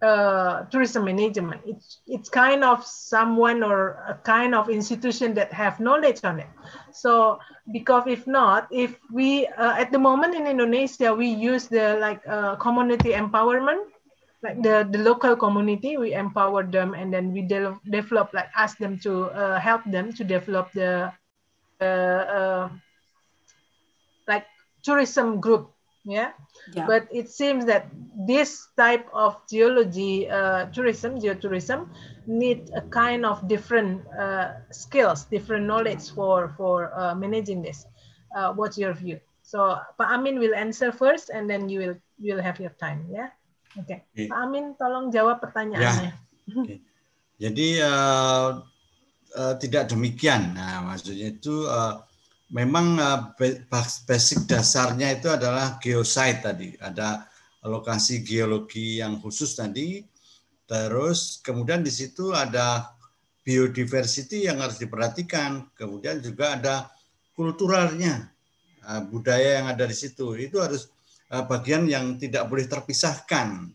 uh, 0.03 0.65
tourism 0.71 1.05
management. 1.05 1.63
It's 1.67 2.01
it's 2.07 2.29
kind 2.29 2.65
of 2.65 2.85
someone 2.85 3.63
or 3.63 3.99
a 4.09 4.15
kind 4.25 4.55
of 4.55 4.69
institution 4.69 5.35
that 5.35 5.53
have 5.53 5.81
knowledge 5.81 6.21
on 6.25 6.41
it. 6.41 6.51
So 6.93 7.39
because 7.73 8.05
if 8.07 8.27
not, 8.27 8.69
if 8.71 8.99
we 9.13 9.47
uh, 9.47 9.75
at 9.79 9.93
the 9.93 9.99
moment 9.99 10.35
in 10.35 10.47
Indonesia 10.47 11.15
we 11.15 11.29
use 11.29 11.69
the 11.69 11.97
like 12.01 12.21
uh, 12.29 12.57
community 12.57 13.13
empowerment, 13.13 13.85
like 14.43 14.63
the 14.63 14.87
the 14.91 14.99
local 14.99 15.37
community 15.37 15.97
we 15.97 16.13
empower 16.15 16.65
them 16.65 16.95
and 16.95 17.13
then 17.13 17.33
we 17.33 17.43
de 17.43 17.75
develop 17.91 18.33
like 18.35 18.49
ask 18.57 18.79
them 18.79 18.99
to 19.01 19.31
uh, 19.33 19.59
help 19.61 19.83
them 19.87 20.13
to 20.13 20.25
develop 20.25 20.73
the 20.73 21.13
uh, 21.81 21.85
uh, 21.85 22.69
like 24.29 24.47
tourism 24.83 25.41
group 25.41 25.71
Yeah? 26.05 26.33
Yeah. 26.73 26.87
But 26.87 27.09
it 27.13 27.29
seems 27.29 27.65
that 27.67 27.91
this 28.27 28.69
type 28.77 29.07
of 29.13 29.37
geology 29.51 30.29
uh, 30.29 30.67
tourism, 30.73 31.21
geotourism, 31.21 31.89
need 32.27 32.71
a 32.75 32.81
kind 32.89 33.27
of 33.27 33.47
different 33.49 34.07
uh, 34.17 34.61
skills, 34.71 35.25
different 35.27 35.67
knowledge 35.67 36.11
for 36.15 36.55
for 36.57 36.89
uh, 36.97 37.15
managing 37.15 37.61
this. 37.61 37.85
Uh, 38.35 38.53
what's 38.53 38.79
your 38.79 38.95
view? 38.95 39.21
So 39.43 39.77
Pak 39.99 40.09
Amin 40.09 40.39
will 40.41 40.55
answer 40.55 40.91
first, 40.91 41.29
and 41.29 41.51
then 41.51 41.69
you 41.69 41.79
will 41.81 41.97
you 42.17 42.35
will 42.35 42.43
have 42.43 42.57
your 42.59 42.73
time. 42.81 43.05
Ya, 43.13 43.17
yeah? 43.17 43.31
oke. 43.77 43.85
Okay. 43.85 43.99
okay. 44.17 44.27
Pak 44.33 44.39
Amin, 44.41 44.73
tolong 44.81 45.13
jawab 45.13 45.45
pertanyaannya. 45.45 46.11
Ya. 46.11 46.17
Okay. 46.49 46.79
Jadi 47.35 47.69
uh, 47.83 48.63
uh, 49.37 49.55
tidak 49.59 49.91
demikian. 49.91 50.55
Nah, 50.55 50.87
maksudnya 50.87 51.35
itu 51.35 51.67
uh, 51.67 52.01
memang 52.53 53.01
uh, 53.01 53.33
basic 54.05 54.45
dasarnya 54.45 55.17
itu 55.17 55.33
adalah 55.33 55.81
geosite 55.81 56.45
tadi. 56.45 56.69
Ada 56.77 57.25
lokasi 57.65 58.21
geologi 58.21 59.01
yang 59.01 59.23
khusus 59.23 59.57
tadi. 59.57 60.05
Terus 60.65 61.41
kemudian 61.45 61.85
di 61.85 61.93
situ 61.93 62.33
ada 62.33 62.93
biodiversity 63.45 64.49
yang 64.49 64.61
harus 64.61 64.77
diperhatikan. 64.77 65.73
Kemudian 65.77 66.21
juga 66.21 66.57
ada 66.57 66.75
kulturalnya, 67.33 68.29
uh, 68.85 69.03
budaya 69.09 69.63
yang 69.63 69.67
ada 69.73 69.85
di 69.89 69.97
situ. 69.97 70.37
Itu 70.37 70.61
harus 70.61 70.89
uh, 71.33 71.45
bagian 71.49 71.89
yang 71.89 72.21
tidak 72.21 72.49
boleh 72.49 72.69
terpisahkan. 72.69 73.73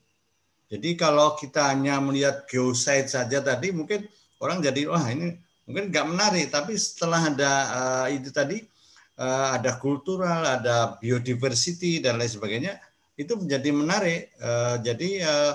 Jadi 0.70 0.94
kalau 0.94 1.34
kita 1.34 1.74
hanya 1.74 1.98
melihat 1.98 2.46
geosite 2.46 3.10
saja 3.10 3.42
tadi 3.42 3.74
mungkin 3.74 4.06
orang 4.38 4.62
jadi 4.62 4.86
wah 4.86 5.02
ini 5.10 5.34
mungkin 5.70 5.94
nggak 5.94 6.08
menarik 6.10 6.50
tapi 6.50 6.74
setelah 6.74 7.30
ada 7.30 7.52
uh, 7.70 8.08
itu 8.10 8.34
tadi 8.34 8.66
uh, 9.22 9.54
ada 9.54 9.78
kultural 9.78 10.42
ada 10.42 10.98
biodiversity 10.98 12.02
dan 12.02 12.18
lain 12.18 12.34
sebagainya 12.34 12.82
itu 13.20 13.36
menjadi 13.36 13.70
menarik. 13.76 14.32
Uh, 14.40 14.80
jadi 14.80 15.10
uh, 15.28 15.54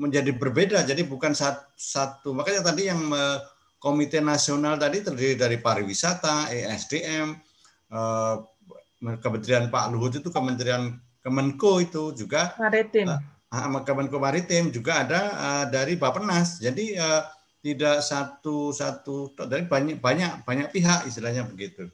menjadi 0.00 0.32
berbeda. 0.32 0.80
Jadi 0.88 1.04
bukan 1.04 1.36
satu, 1.36 1.68
satu. 1.76 2.32
Makanya 2.32 2.72
tadi 2.72 2.88
yang 2.88 3.12
uh, 3.12 3.44
komite 3.76 4.16
nasional 4.24 4.80
tadi 4.80 5.04
terdiri 5.04 5.36
dari 5.36 5.60
pariwisata 5.60 6.48
ESDM 6.48 7.36
uh, 7.92 8.36
Kementerian 9.20 9.68
Pak 9.68 9.92
Luhut 9.92 10.16
itu 10.16 10.32
Kementerian 10.32 10.96
Kemenko 11.20 11.84
itu 11.84 12.12
juga 12.16 12.56
maritim. 12.60 13.08
uh, 13.08 13.80
Kemenko 13.84 14.20
Maritim 14.20 14.68
juga 14.68 15.04
ada 15.04 15.20
uh, 15.32 15.64
dari 15.72 15.96
Bappenas 15.96 16.60
jadi 16.60 17.00
uh, 17.00 17.24
tidak 17.60 18.00
satu 18.00 18.72
satu 18.72 19.36
dari 19.36 19.68
banyak 19.68 20.00
banyak 20.00 20.44
banyak 20.48 20.68
pihak 20.72 21.04
istilahnya 21.04 21.44
begitu. 21.44 21.88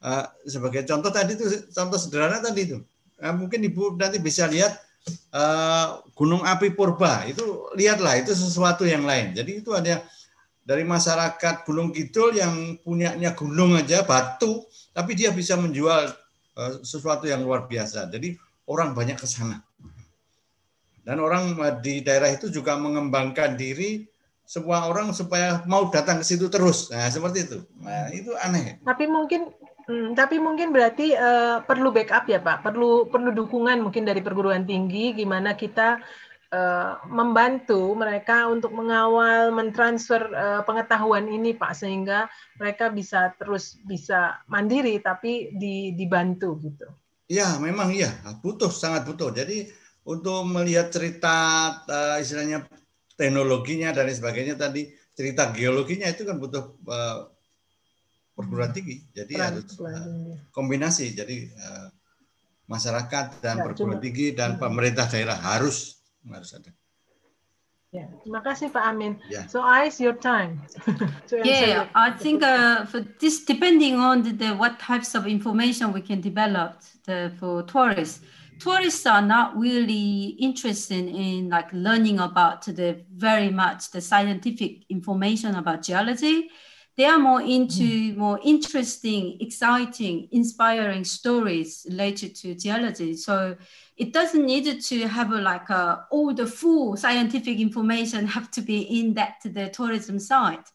Uh, 0.00 0.24
sebagai 0.48 0.88
contoh 0.88 1.12
tadi 1.12 1.36
itu 1.36 1.44
contoh 1.76 2.00
sederhana 2.00 2.40
tadi 2.40 2.72
itu 2.72 2.80
uh, 3.20 3.34
mungkin 3.36 3.60
ibu 3.60 3.94
nanti 4.00 4.16
bisa 4.16 4.48
lihat 4.48 4.80
uh, 5.36 6.00
gunung 6.16 6.40
api 6.40 6.72
purba 6.72 7.28
itu 7.28 7.68
lihatlah 7.76 8.16
itu 8.18 8.32
sesuatu 8.32 8.88
yang 8.88 9.04
lain. 9.04 9.36
Jadi 9.36 9.60
itu 9.60 9.70
ada 9.76 10.02
dari 10.64 10.84
masyarakat 10.84 11.66
Gunung 11.66 11.90
Kidul 11.90 12.36
yang 12.36 12.78
punyanya 12.84 13.34
gunung 13.34 13.74
aja 13.74 14.06
batu, 14.06 14.62
tapi 14.94 15.16
dia 15.16 15.32
bisa 15.34 15.56
menjual 15.56 16.14
uh, 16.56 16.72
sesuatu 16.84 17.26
yang 17.26 17.42
luar 17.42 17.66
biasa. 17.66 18.06
Jadi 18.12 18.36
orang 18.68 18.94
banyak 18.94 19.18
ke 19.18 19.26
sana. 19.26 19.58
Dan 21.00 21.16
orang 21.18 21.56
di 21.80 22.04
daerah 22.04 22.28
itu 22.30 22.52
juga 22.52 22.76
mengembangkan 22.76 23.56
diri 23.56 24.04
sebuah 24.50 24.90
orang 24.90 25.14
supaya 25.14 25.62
mau 25.70 25.86
datang 25.94 26.18
ke 26.18 26.26
situ 26.26 26.50
terus. 26.50 26.90
Nah, 26.90 27.06
seperti 27.06 27.46
itu. 27.46 27.58
Nah, 27.78 28.10
itu 28.10 28.34
aneh. 28.34 28.82
Tapi 28.82 29.06
mungkin 29.06 29.54
hmm, 29.86 30.18
tapi 30.18 30.42
mungkin 30.42 30.74
berarti 30.74 31.14
uh, 31.14 31.62
perlu 31.62 31.94
backup 31.94 32.26
ya, 32.26 32.42
Pak. 32.42 32.66
Perlu 32.66 33.06
perlu 33.06 33.30
dukungan 33.30 33.78
mungkin 33.78 34.02
dari 34.02 34.18
perguruan 34.18 34.66
tinggi 34.66 35.14
gimana 35.14 35.54
kita 35.54 36.02
uh, 36.50 36.98
membantu 37.06 37.94
mereka 37.94 38.50
untuk 38.50 38.74
mengawal 38.74 39.54
mentransfer 39.54 40.18
uh, 40.34 40.66
pengetahuan 40.66 41.30
ini, 41.30 41.54
Pak, 41.54 41.70
sehingga 41.78 42.26
mereka 42.58 42.90
bisa 42.90 43.30
terus 43.38 43.78
bisa 43.86 44.42
mandiri 44.50 44.98
tapi 44.98 45.54
di, 45.54 45.94
dibantu 45.94 46.58
gitu. 46.58 46.90
Ya, 47.30 47.54
memang 47.62 47.94
iya, 47.94 48.10
butuh 48.42 48.74
sangat 48.74 49.06
butuh. 49.06 49.30
Jadi 49.30 49.70
untuk 50.02 50.42
melihat 50.42 50.90
cerita 50.90 51.38
uh, 51.86 52.18
istilahnya 52.18 52.66
teknologinya 53.20 53.92
dan 53.92 54.08
sebagainya 54.08 54.56
tadi 54.56 54.88
cerita 55.12 55.52
geologinya 55.52 56.08
itu 56.08 56.24
kan 56.24 56.40
butuh 56.40 56.80
uh, 56.88 57.28
perguruan 58.32 58.72
tinggi 58.72 59.04
jadi 59.12 59.34
Peran, 59.36 59.46
harus 59.60 59.76
uh, 59.76 60.32
kombinasi 60.56 61.12
jadi 61.12 61.52
uh, 61.52 61.88
masyarakat 62.64 63.44
dan 63.44 63.60
ya, 63.60 63.64
perguruan 63.68 64.00
tinggi 64.00 64.32
dan 64.32 64.56
hmm. 64.56 64.64
pemerintah 64.64 65.04
daerah 65.12 65.36
harus 65.36 66.00
harus 66.24 66.56
ada 66.56 66.72
Yeah, 67.90 68.06
terima 68.22 68.38
kasih 68.38 68.70
Pak 68.70 68.86
Amin. 68.86 69.18
Yeah. 69.26 69.50
So, 69.50 69.66
Ais, 69.66 69.98
your 69.98 70.14
time. 70.14 70.62
yeah, 71.42 71.90
I 71.90 72.14
think 72.14 72.38
uh, 72.38 72.86
for 72.86 73.02
this, 73.18 73.42
depending 73.42 73.98
on 73.98 74.22
the, 74.22 74.30
the, 74.30 74.54
what 74.54 74.78
types 74.78 75.18
of 75.18 75.26
information 75.26 75.90
we 75.90 75.98
can 75.98 76.22
develop 76.22 76.78
the, 77.02 77.34
for 77.42 77.66
tourists, 77.66 78.22
tourists 78.60 79.06
are 79.06 79.22
not 79.22 79.56
really 79.58 80.36
interested 80.38 81.08
in 81.08 81.48
like 81.48 81.72
learning 81.72 82.20
about 82.20 82.64
the 82.66 83.02
very 83.14 83.50
much 83.50 83.90
the 83.90 84.00
scientific 84.00 84.84
information 84.88 85.54
about 85.56 85.82
geology. 85.82 86.50
They 86.96 87.06
are 87.06 87.18
more 87.18 87.40
into 87.40 88.12
mm. 88.12 88.16
more 88.16 88.38
interesting 88.44 89.38
exciting 89.40 90.28
inspiring 90.32 91.04
stories 91.04 91.86
related 91.88 92.34
to 92.36 92.54
geology. 92.54 93.16
So 93.16 93.56
it 93.96 94.12
doesn't 94.12 94.44
need 94.44 94.82
to 94.82 95.08
have 95.08 95.32
a, 95.32 95.40
like 95.40 95.70
a, 95.70 96.06
all 96.10 96.34
the 96.34 96.46
full 96.46 96.96
scientific 96.96 97.58
information 97.58 98.26
have 98.36 98.50
to 98.52 98.60
be 98.60 98.80
in 99.00 99.14
that 99.14 99.36
the 99.44 99.70
tourism 99.70 100.18
site. 100.18 100.68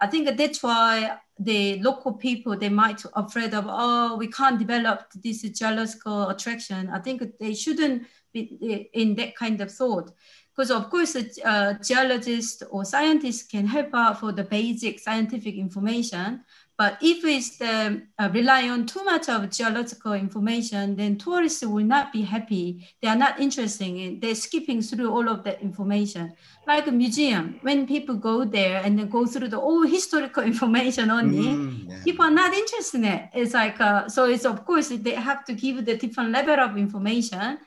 I 0.00 0.06
think 0.06 0.36
that's 0.36 0.62
why 0.62 1.18
the 1.38 1.80
local 1.80 2.12
people 2.12 2.56
they 2.56 2.68
might 2.68 3.02
afraid 3.14 3.54
of 3.54 3.64
oh 3.68 4.16
we 4.16 4.26
can't 4.26 4.58
develop 4.58 5.10
this 5.22 5.42
geological 5.42 6.28
attraction. 6.28 6.90
I 6.90 7.00
think 7.00 7.22
they 7.40 7.54
shouldn't 7.54 8.06
be 8.32 8.88
in 8.92 9.14
that 9.16 9.36
kind 9.36 9.60
of 9.60 9.70
thought 9.70 10.12
because 10.54 10.70
of 10.70 10.90
course 10.90 11.16
uh, 11.16 11.22
a, 11.44 11.48
a 11.48 11.78
geologist 11.82 12.62
or 12.70 12.84
scientist 12.84 13.50
can 13.50 13.66
help 13.66 13.90
out 13.94 14.20
for 14.20 14.32
the 14.32 14.44
basic 14.44 15.00
scientific 15.00 15.54
information 15.56 16.42
but 16.78 16.98
if 17.02 17.24
it's 17.24 17.58
the, 17.58 18.02
uh, 18.18 18.30
rely 18.32 18.68
on 18.68 18.86
too 18.86 19.04
much 19.04 19.28
of 19.28 19.50
geological 19.50 20.14
information, 20.14 20.96
then 20.96 21.18
tourists 21.18 21.64
will 21.64 21.84
not 21.84 22.12
be 22.12 22.22
happy. 22.22 22.88
They 23.00 23.08
are 23.08 23.16
not 23.16 23.38
interested 23.38 23.86
in. 23.86 24.20
They're 24.20 24.34
skipping 24.34 24.80
through 24.80 25.10
all 25.12 25.28
of 25.28 25.44
that 25.44 25.60
information. 25.60 26.32
Like 26.66 26.86
a 26.86 26.92
museum, 26.92 27.58
when 27.62 27.86
people 27.86 28.16
go 28.16 28.44
there 28.44 28.82
and 28.82 28.98
then 28.98 29.08
go 29.08 29.26
through 29.26 29.48
the 29.48 29.58
all 29.58 29.82
historical 29.82 30.42
information 30.52 31.10
only, 31.10 31.48
mm, 31.48 31.88
yeah. 31.88 32.02
people 32.04 32.24
are 32.24 32.30
not 32.30 32.54
interested 32.54 32.98
in 32.98 33.04
it. 33.04 33.28
It's 33.34 33.54
like 33.54 33.80
uh, 33.80 34.08
so. 34.08 34.24
It's 34.24 34.46
of 34.46 34.64
course 34.64 34.88
they 34.88 35.14
have 35.14 35.44
to 35.44 35.54
give 35.54 35.84
the 35.84 35.96
different 35.96 36.30
level 36.30 36.58
of 36.58 36.76
information. 36.76 37.58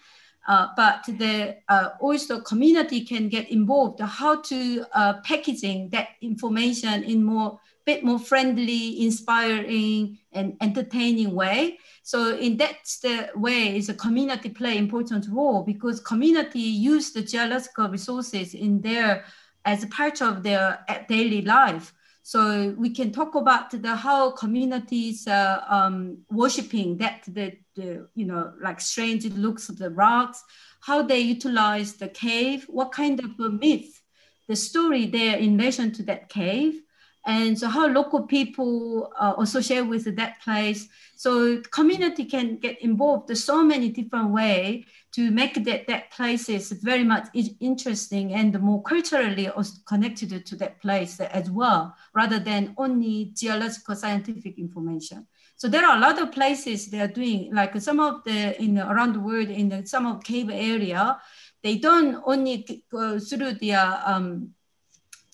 Uh, 0.48 0.68
but 0.76 1.03
the 1.07 1.57
uh, 1.69 1.90
also 1.99 2.40
community 2.40 3.02
can 3.02 3.30
get 3.30 3.49
involved 3.49 3.99
how 3.99 4.40
to 4.41 4.86
uh, 4.94 5.14
packaging 5.23 5.90
that 5.90 6.10
information 6.22 7.03
in 7.03 7.23
more 7.23 7.60
bit 7.86 8.03
more 8.03 8.20
friendly, 8.20 9.03
inspiring, 9.03 10.18
and 10.32 10.57
entertaining 10.62 11.34
way. 11.34 11.78
So 12.03 12.36
in 12.36 12.57
that 12.57 12.78
the 13.02 13.30
way, 13.36 13.78
is 13.78 13.90
a 13.90 13.94
community 13.94 14.49
play 14.49 14.78
important 14.78 15.26
role 15.30 15.64
because 15.64 15.99
community 15.99 16.60
use 16.60 17.12
the 17.12 17.22
geological 17.22 17.90
resources 17.90 18.53
in 18.53 18.82
their 18.82 19.26
as 19.66 19.84
a 19.84 19.88
part 19.88 20.22
of 20.22 20.44
their 20.44 20.80
daily 21.07 21.41
life. 21.41 21.94
So 22.22 22.74
we 22.78 22.90
can 22.90 23.12
talk 23.12 23.36
about 23.36 23.70
the 23.70 23.95
how 23.95 24.32
communities 24.32 25.28
uh, 25.28 25.64
um, 25.70 26.18
worshiping 26.32 26.98
that 26.98 27.24
the, 27.28 27.57
the 27.76 28.07
you 28.16 28.26
know 28.26 28.53
like 28.60 28.82
strange 28.82 29.26
looks 29.26 29.70
of 29.70 29.78
the 29.78 29.91
rocks, 29.91 30.44
how 30.80 31.03
they 31.03 31.20
utilize 31.20 31.94
the 31.94 32.07
cave, 32.07 32.66
what 32.68 32.91
kind 32.91 33.20
of 33.24 33.38
myth, 33.38 34.02
the 34.48 34.56
story 34.56 35.06
there 35.06 35.38
in 35.38 35.57
relation 35.57 35.91
to 35.94 36.03
that 36.03 36.30
cave, 36.30 36.82
and 37.26 37.57
so 37.57 37.68
how 37.68 37.88
local 37.88 38.23
people 38.23 39.11
uh, 39.19 39.34
associate 39.39 39.81
with 39.81 40.15
that 40.15 40.41
place. 40.41 40.88
So 41.15 41.61
community 41.72 42.26
can 42.26 42.57
get 42.57 42.81
involved 42.81 43.30
in 43.30 43.35
so 43.35 43.64
many 43.64 43.89
different 43.89 44.30
ways 44.30 44.85
to 45.14 45.31
make 45.31 45.64
that, 45.64 45.88
that 45.88 46.11
place 46.11 46.49
is 46.49 46.72
very 46.72 47.03
much 47.03 47.27
interesting 47.60 48.34
and 48.34 48.60
more 48.60 48.84
culturally 48.84 49.49
connected 49.88 50.45
to 50.45 50.56
that 50.57 50.81
place 50.81 51.19
as 51.19 51.49
well, 51.49 51.95
rather 52.14 52.38
than 52.38 52.76
only 52.77 53.31
geological 53.34 53.95
scientific 53.95 54.60
information. 54.60 55.26
So 55.56 55.69
there 55.69 55.85
are 55.85 55.95
a 55.95 56.02
lot 56.02 56.22
of 56.22 56.34
places 56.34 56.88
they 56.88 56.99
are 56.99 57.07
doing, 57.07 57.53
like 57.53 57.80
some 57.80 58.02
of 58.02 58.26
the 58.26 58.61
in 58.61 58.76
the, 58.76 58.91
around 58.91 59.14
the 59.14 59.22
world 59.22 59.49
in 59.49 59.69
the, 59.69 59.88
some 59.88 60.06
of 60.06 60.22
cave 60.22 60.49
area, 60.52 61.18
they 61.64 61.77
don't 61.77 62.22
only 62.26 62.84
go 62.91 63.18
through 63.18 63.53
the 63.53 63.73
um, 63.73 64.49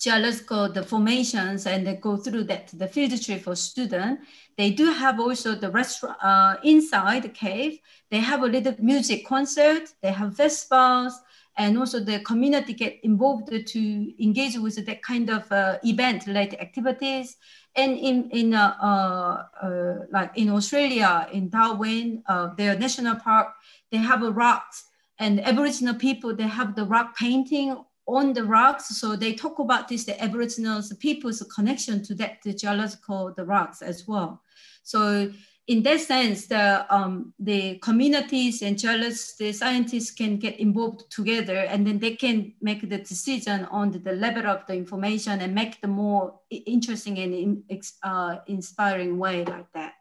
geological 0.02 0.68
the 0.68 0.82
formations 0.82 1.66
and 1.66 1.86
they 1.86 1.94
go 1.94 2.16
through 2.16 2.44
that 2.44 2.68
the 2.74 2.88
field 2.88 3.22
trip 3.22 3.42
for 3.42 3.54
student. 3.54 4.20
They 4.58 4.70
do 4.70 4.92
have 4.92 5.20
also 5.20 5.54
the 5.54 5.70
restaurant 5.70 6.16
uh, 6.22 6.56
inside 6.64 7.22
the 7.22 7.28
cave. 7.28 7.78
They 8.10 8.18
have 8.18 8.42
a 8.42 8.46
little 8.46 8.74
music 8.80 9.24
concert. 9.26 9.94
They 10.02 10.12
have 10.12 10.36
festivals 10.36 11.14
and 11.56 11.78
also 11.78 12.00
the 12.00 12.18
community 12.20 12.72
get 12.72 12.98
involved 13.04 13.48
to 13.48 14.24
engage 14.24 14.58
with 14.58 14.84
that 14.84 15.02
kind 15.02 15.30
of 15.30 15.50
uh, 15.52 15.78
event 15.84 16.26
related 16.26 16.60
activities. 16.60 17.36
And 17.76 17.96
in 17.96 18.28
in 18.30 18.54
uh, 18.54 18.74
uh, 18.82 19.66
uh, 19.66 19.94
like 20.10 20.32
in 20.36 20.50
Australia, 20.50 21.28
in 21.32 21.48
Darwin, 21.48 22.22
uh, 22.26 22.54
their 22.56 22.76
national 22.76 23.16
park, 23.16 23.54
they 23.90 23.98
have 23.98 24.22
a 24.22 24.30
rocks 24.30 24.90
and 25.18 25.40
Aboriginal 25.40 25.94
people 25.94 26.34
they 26.34 26.48
have 26.48 26.74
the 26.74 26.84
rock 26.84 27.16
painting 27.16 27.76
on 28.06 28.32
the 28.32 28.44
rocks. 28.44 28.88
So 29.00 29.16
they 29.16 29.34
talk 29.34 29.58
about 29.58 29.88
this 29.88 30.04
the 30.04 30.22
Aboriginal 30.22 30.82
people's 30.98 31.42
connection 31.54 32.02
to 32.04 32.14
that 32.16 32.38
the 32.42 32.52
geological 32.52 33.32
the 33.36 33.44
rocks 33.44 33.82
as 33.82 34.06
well. 34.06 34.42
So 34.82 35.32
in 35.68 35.82
that 35.84 36.00
sense, 36.00 36.46
the, 36.48 36.84
um, 36.92 37.32
the 37.38 37.78
communities 37.78 38.62
and 38.62 38.76
geologists, 38.76 39.36
the 39.36 39.52
scientists 39.52 40.10
can 40.10 40.36
get 40.36 40.58
involved 40.58 41.08
together 41.10 41.56
and 41.56 41.86
then 41.86 41.98
they 42.00 42.16
can 42.16 42.52
make 42.60 42.88
the 42.88 42.98
decision 42.98 43.66
on 43.66 43.92
the, 43.92 43.98
the 44.00 44.12
level 44.12 44.46
of 44.46 44.66
the 44.66 44.74
information 44.74 45.40
and 45.40 45.54
make 45.54 45.80
the 45.80 45.86
more 45.86 46.40
interesting 46.50 47.18
and 47.18 47.32
in, 47.32 47.82
uh, 48.02 48.36
inspiring 48.48 49.18
way 49.18 49.44
like 49.44 49.72
that. 49.72 49.94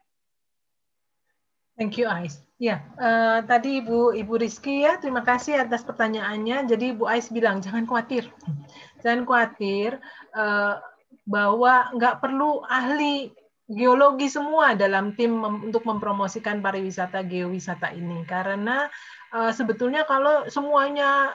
Thank 1.82 1.98
you, 1.98 2.06
Ais. 2.06 2.38
Ya, 2.62 2.86
uh, 3.02 3.42
tadi 3.42 3.82
Ibu 3.82 4.14
Ibu 4.14 4.38
Rizky 4.38 4.86
ya, 4.86 5.02
terima 5.02 5.26
kasih 5.26 5.66
atas 5.66 5.82
pertanyaannya. 5.82 6.70
Jadi 6.70 6.94
Ibu 6.94 7.10
Ais 7.10 7.34
bilang 7.34 7.58
jangan 7.58 7.90
khawatir, 7.90 8.30
jangan 9.02 9.26
khawatir 9.26 9.98
uh, 10.38 10.78
bahwa 11.26 11.90
nggak 11.98 12.22
perlu 12.22 12.62
ahli 12.70 13.34
geologi 13.66 14.30
semua 14.30 14.78
dalam 14.78 15.18
tim 15.18 15.34
mem 15.34 15.74
untuk 15.74 15.82
mempromosikan 15.90 16.62
pariwisata 16.62 17.26
geowisata 17.26 17.98
ini 17.98 18.22
karena 18.30 18.86
uh, 19.34 19.50
sebetulnya 19.50 20.06
kalau 20.06 20.46
semuanya 20.54 21.34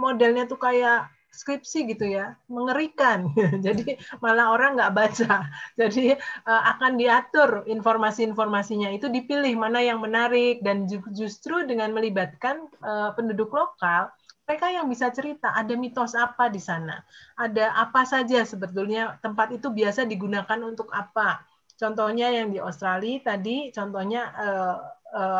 modelnya 0.00 0.48
tuh 0.48 0.64
kayak 0.64 1.12
skripsi 1.34 1.90
gitu 1.90 2.06
ya 2.06 2.38
mengerikan. 2.46 3.26
Jadi 3.66 3.98
malah 4.22 4.54
orang 4.54 4.78
nggak 4.78 4.94
baca. 4.94 5.50
Jadi 5.80 6.14
uh, 6.46 6.62
akan 6.76 6.94
diatur 6.94 7.66
informasi-informasinya 7.66 8.94
itu 8.94 9.10
dipilih 9.10 9.58
mana 9.58 9.82
yang 9.82 9.98
menarik. 9.98 10.62
Dan 10.62 10.86
justru 11.10 11.66
dengan 11.66 11.90
melibatkan 11.90 12.70
uh, 12.80 13.10
penduduk 13.18 13.50
lokal 13.50 14.14
mereka 14.44 14.68
yang 14.68 14.92
bisa 14.92 15.08
cerita 15.08 15.56
ada 15.56 15.72
mitos 15.74 16.12
apa 16.14 16.52
di 16.52 16.60
sana? 16.60 17.00
Ada 17.34 17.74
apa 17.74 18.04
saja 18.04 18.44
sebetulnya 18.44 19.16
tempat 19.24 19.50
itu 19.56 19.72
biasa 19.72 20.04
digunakan 20.04 20.60
untuk 20.62 20.92
apa? 20.92 21.42
Contohnya 21.74 22.30
yang 22.30 22.54
di 22.54 22.60
Australia 22.62 23.34
tadi, 23.34 23.74
contohnya 23.74 24.30
uh, 24.36 24.78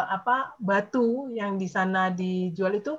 apa 0.07 0.55
batu 0.63 1.35
yang 1.35 1.59
di 1.59 1.67
sana 1.67 2.07
dijual 2.07 2.79
itu 2.79 2.95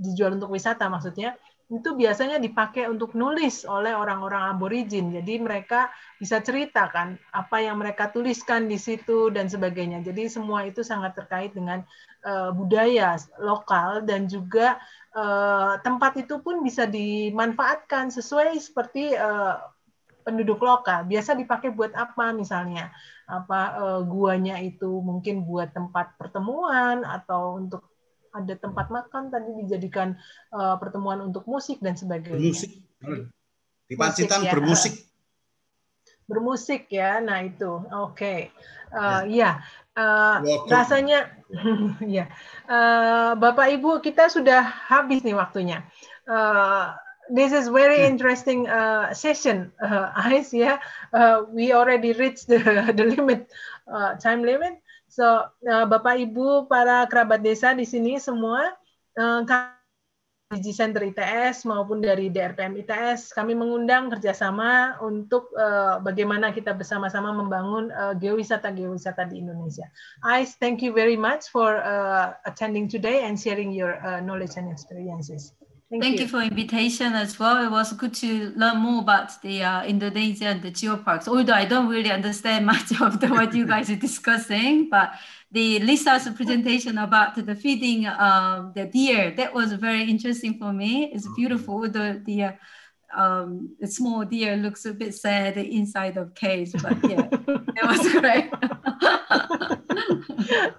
dijual 0.00 0.36
untuk 0.36 0.52
wisata 0.52 0.88
maksudnya 0.88 1.36
itu 1.72 1.96
biasanya 1.96 2.36
dipakai 2.36 2.84
untuk 2.84 3.16
nulis 3.16 3.64
oleh 3.64 3.96
orang-orang 3.96 4.52
aborigin. 4.52 5.08
Jadi 5.08 5.40
mereka 5.40 5.88
bisa 6.20 6.44
ceritakan 6.44 7.16
apa 7.32 7.56
yang 7.64 7.80
mereka 7.80 8.12
tuliskan 8.12 8.68
di 8.68 8.76
situ 8.76 9.32
dan 9.32 9.48
sebagainya. 9.48 10.04
Jadi 10.04 10.28
semua 10.28 10.68
itu 10.68 10.84
sangat 10.84 11.16
terkait 11.16 11.56
dengan 11.56 11.80
uh, 12.28 12.52
budaya 12.52 13.16
lokal 13.40 14.04
dan 14.04 14.28
juga 14.28 14.76
uh, 15.16 15.80
tempat 15.80 16.20
itu 16.20 16.44
pun 16.44 16.60
bisa 16.60 16.84
dimanfaatkan 16.84 18.12
sesuai 18.12 18.52
seperti 18.60 19.16
uh, 19.16 19.56
penduduk 20.22 20.62
lokal 20.62 21.02
biasa 21.02 21.34
dipakai 21.34 21.74
buat 21.74 21.90
apa 21.98 22.30
misalnya 22.30 22.94
apa 23.26 23.60
uh, 23.74 24.00
guanya 24.06 24.62
itu 24.62 25.02
mungkin 25.02 25.42
buat 25.42 25.74
tempat 25.74 26.14
pertemuan 26.14 27.02
atau 27.02 27.58
untuk 27.58 27.91
ada 28.32 28.54
tempat 28.56 28.88
makan 28.88 29.28
tadi 29.28 29.50
dijadikan 29.64 30.16
uh, 30.52 30.80
pertemuan 30.80 31.20
untuk 31.20 31.44
musik 31.44 31.78
dan 31.84 31.94
sebagainya. 31.94 32.40
Musik. 32.40 32.72
Di 33.86 33.94
Pacitan 33.94 34.40
ya. 34.42 34.52
bermusik. 34.56 35.04
Bermusik 36.24 36.88
ya. 36.88 37.20
Nah 37.20 37.44
itu. 37.44 37.84
Oke. 37.92 38.16
Okay. 38.16 38.40
Uh, 38.92 39.28
ya. 39.28 39.60
Uh, 39.92 40.40
rasanya 40.72 41.28
ya. 42.16 42.32
Uh, 42.64 43.36
Bapak 43.36 43.68
Ibu 43.76 44.00
kita 44.00 44.32
sudah 44.32 44.64
habis 44.64 45.20
nih 45.20 45.36
waktunya. 45.36 45.84
Uh, 46.24 46.96
this 47.32 47.52
is 47.52 47.68
very 47.68 48.02
hmm. 48.02 48.16
interesting 48.16 48.68
uh, 48.68 49.12
session, 49.14 49.72
uh, 49.82 50.12
Ais. 50.16 50.52
Yeah, 50.52 50.78
uh, 51.12 51.44
we 51.48 51.72
already 51.72 52.12
reached 52.12 52.48
the, 52.48 52.58
the 52.96 53.04
limit, 53.04 53.52
uh, 53.86 54.14
time 54.16 54.42
limit. 54.42 54.80
So, 55.12 55.44
uh, 55.44 55.84
Bapak 55.84 56.16
Ibu, 56.24 56.72
para 56.72 57.04
kerabat 57.04 57.44
desa 57.44 57.76
di 57.76 57.84
sini 57.84 58.16
semua, 58.16 58.72
uh, 59.20 59.44
di 60.56 60.72
Center 60.72 61.04
ITS 61.04 61.68
maupun 61.68 62.00
dari 62.00 62.32
DRPM 62.32 62.80
ITS, 62.80 63.36
kami 63.36 63.52
mengundang 63.52 64.08
kerjasama 64.08 65.00
untuk 65.04 65.52
uh, 65.52 66.00
bagaimana 66.00 66.52
kita 66.52 66.72
bersama-sama 66.72 67.32
membangun 67.32 67.92
uh, 67.92 68.16
geowisata-geowisata 68.16 69.28
di 69.28 69.44
Indonesia. 69.44 69.84
Ais, 70.24 70.56
thank 70.56 70.80
you 70.80 70.96
very 70.96 71.16
much 71.16 71.52
for 71.52 71.80
uh, 71.84 72.32
attending 72.48 72.88
today 72.88 73.28
and 73.28 73.36
sharing 73.36 73.68
your 73.68 74.00
uh, 74.00 74.20
knowledge 74.24 74.56
and 74.56 74.72
experiences. 74.72 75.52
Thank, 75.92 76.04
Thank 76.04 76.16
you. 76.16 76.22
you. 76.22 76.28
for 76.28 76.40
invitation 76.40 77.12
as 77.12 77.38
well. 77.38 77.62
It 77.62 77.70
was 77.70 77.92
good 77.92 78.14
to 78.14 78.50
learn 78.56 78.78
more 78.78 79.02
about 79.02 79.42
the 79.42 79.62
uh, 79.62 79.84
Indonesia 79.84 80.46
and 80.46 80.62
the 80.62 80.70
geoparks. 80.70 81.28
Although 81.28 81.52
I 81.52 81.66
don't 81.66 81.86
really 81.86 82.10
understand 82.10 82.64
much 82.74 82.98
of 82.98 83.20
the, 83.20 83.28
what 83.28 83.52
you 83.54 83.66
guys 83.66 83.90
are 83.90 83.96
discussing, 83.96 84.88
but 84.88 85.12
the 85.50 85.80
Lisa's 85.80 86.26
presentation 86.34 86.96
about 86.96 87.34
the 87.34 87.54
feeding 87.54 88.06
uh, 88.06 88.72
the 88.74 88.86
deer 88.86 89.32
that 89.32 89.52
was 89.52 89.74
very 89.74 90.04
interesting 90.04 90.58
for 90.58 90.72
me. 90.72 91.12
It's 91.12 91.28
beautiful. 91.36 91.82
The 91.82 92.22
the 92.24 92.42
uh, 92.44 92.52
um, 93.16 93.70
the 93.80 93.86
small 93.86 94.24
deer 94.24 94.56
looks 94.56 94.84
a 94.84 94.92
bit 94.92 95.14
sad 95.14 95.56
inside 95.56 96.16
of 96.16 96.34
cage, 96.34 96.72
but 96.82 96.96
yeah, 97.08 97.28
it 97.30 97.84
was 97.84 98.02
great. 98.12 98.50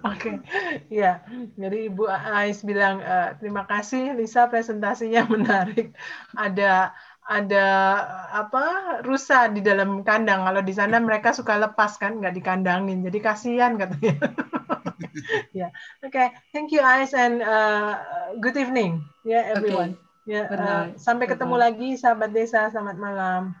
Oke, 0.04 0.20
okay. 0.20 0.36
ya. 0.92 1.24
Jadi 1.56 1.88
Ibu 1.90 2.04
Ais 2.06 2.60
bilang 2.62 3.00
uh, 3.00 3.34
terima 3.40 3.64
kasih 3.66 4.14
Lisa 4.14 4.46
presentasinya 4.50 5.26
menarik. 5.34 5.94
Ada 6.36 6.92
ada 7.24 7.66
apa 8.28 9.00
rusa 9.02 9.48
di 9.48 9.64
dalam 9.64 10.04
kandang. 10.04 10.44
Kalau 10.44 10.60
di 10.60 10.74
sana 10.76 11.00
mereka 11.00 11.32
suka 11.32 11.56
lepas 11.56 11.96
kan, 11.96 12.20
nggak 12.20 12.36
dikandangin. 12.36 13.00
Jadi 13.02 13.18
kasihan 13.24 13.80
katanya. 13.80 14.14
ya, 15.56 15.68
yeah. 15.68 15.70
oke. 16.04 16.12
Okay. 16.12 16.28
Thank 16.52 16.74
you 16.74 16.84
Ais 16.84 17.16
and 17.16 17.40
uh, 17.40 17.96
good 18.38 18.58
evening, 18.60 19.00
ya 19.24 19.40
yeah, 19.40 19.44
everyone. 19.56 19.96
Okay. 19.96 20.03
Ya, 20.24 20.48
uh, 20.48 20.84
sampai 20.96 21.28
ketemu 21.28 21.56
lagi 21.60 21.88
sahabat 22.00 22.32
desa. 22.32 22.72
Selamat 22.72 22.96
malam. 22.96 23.52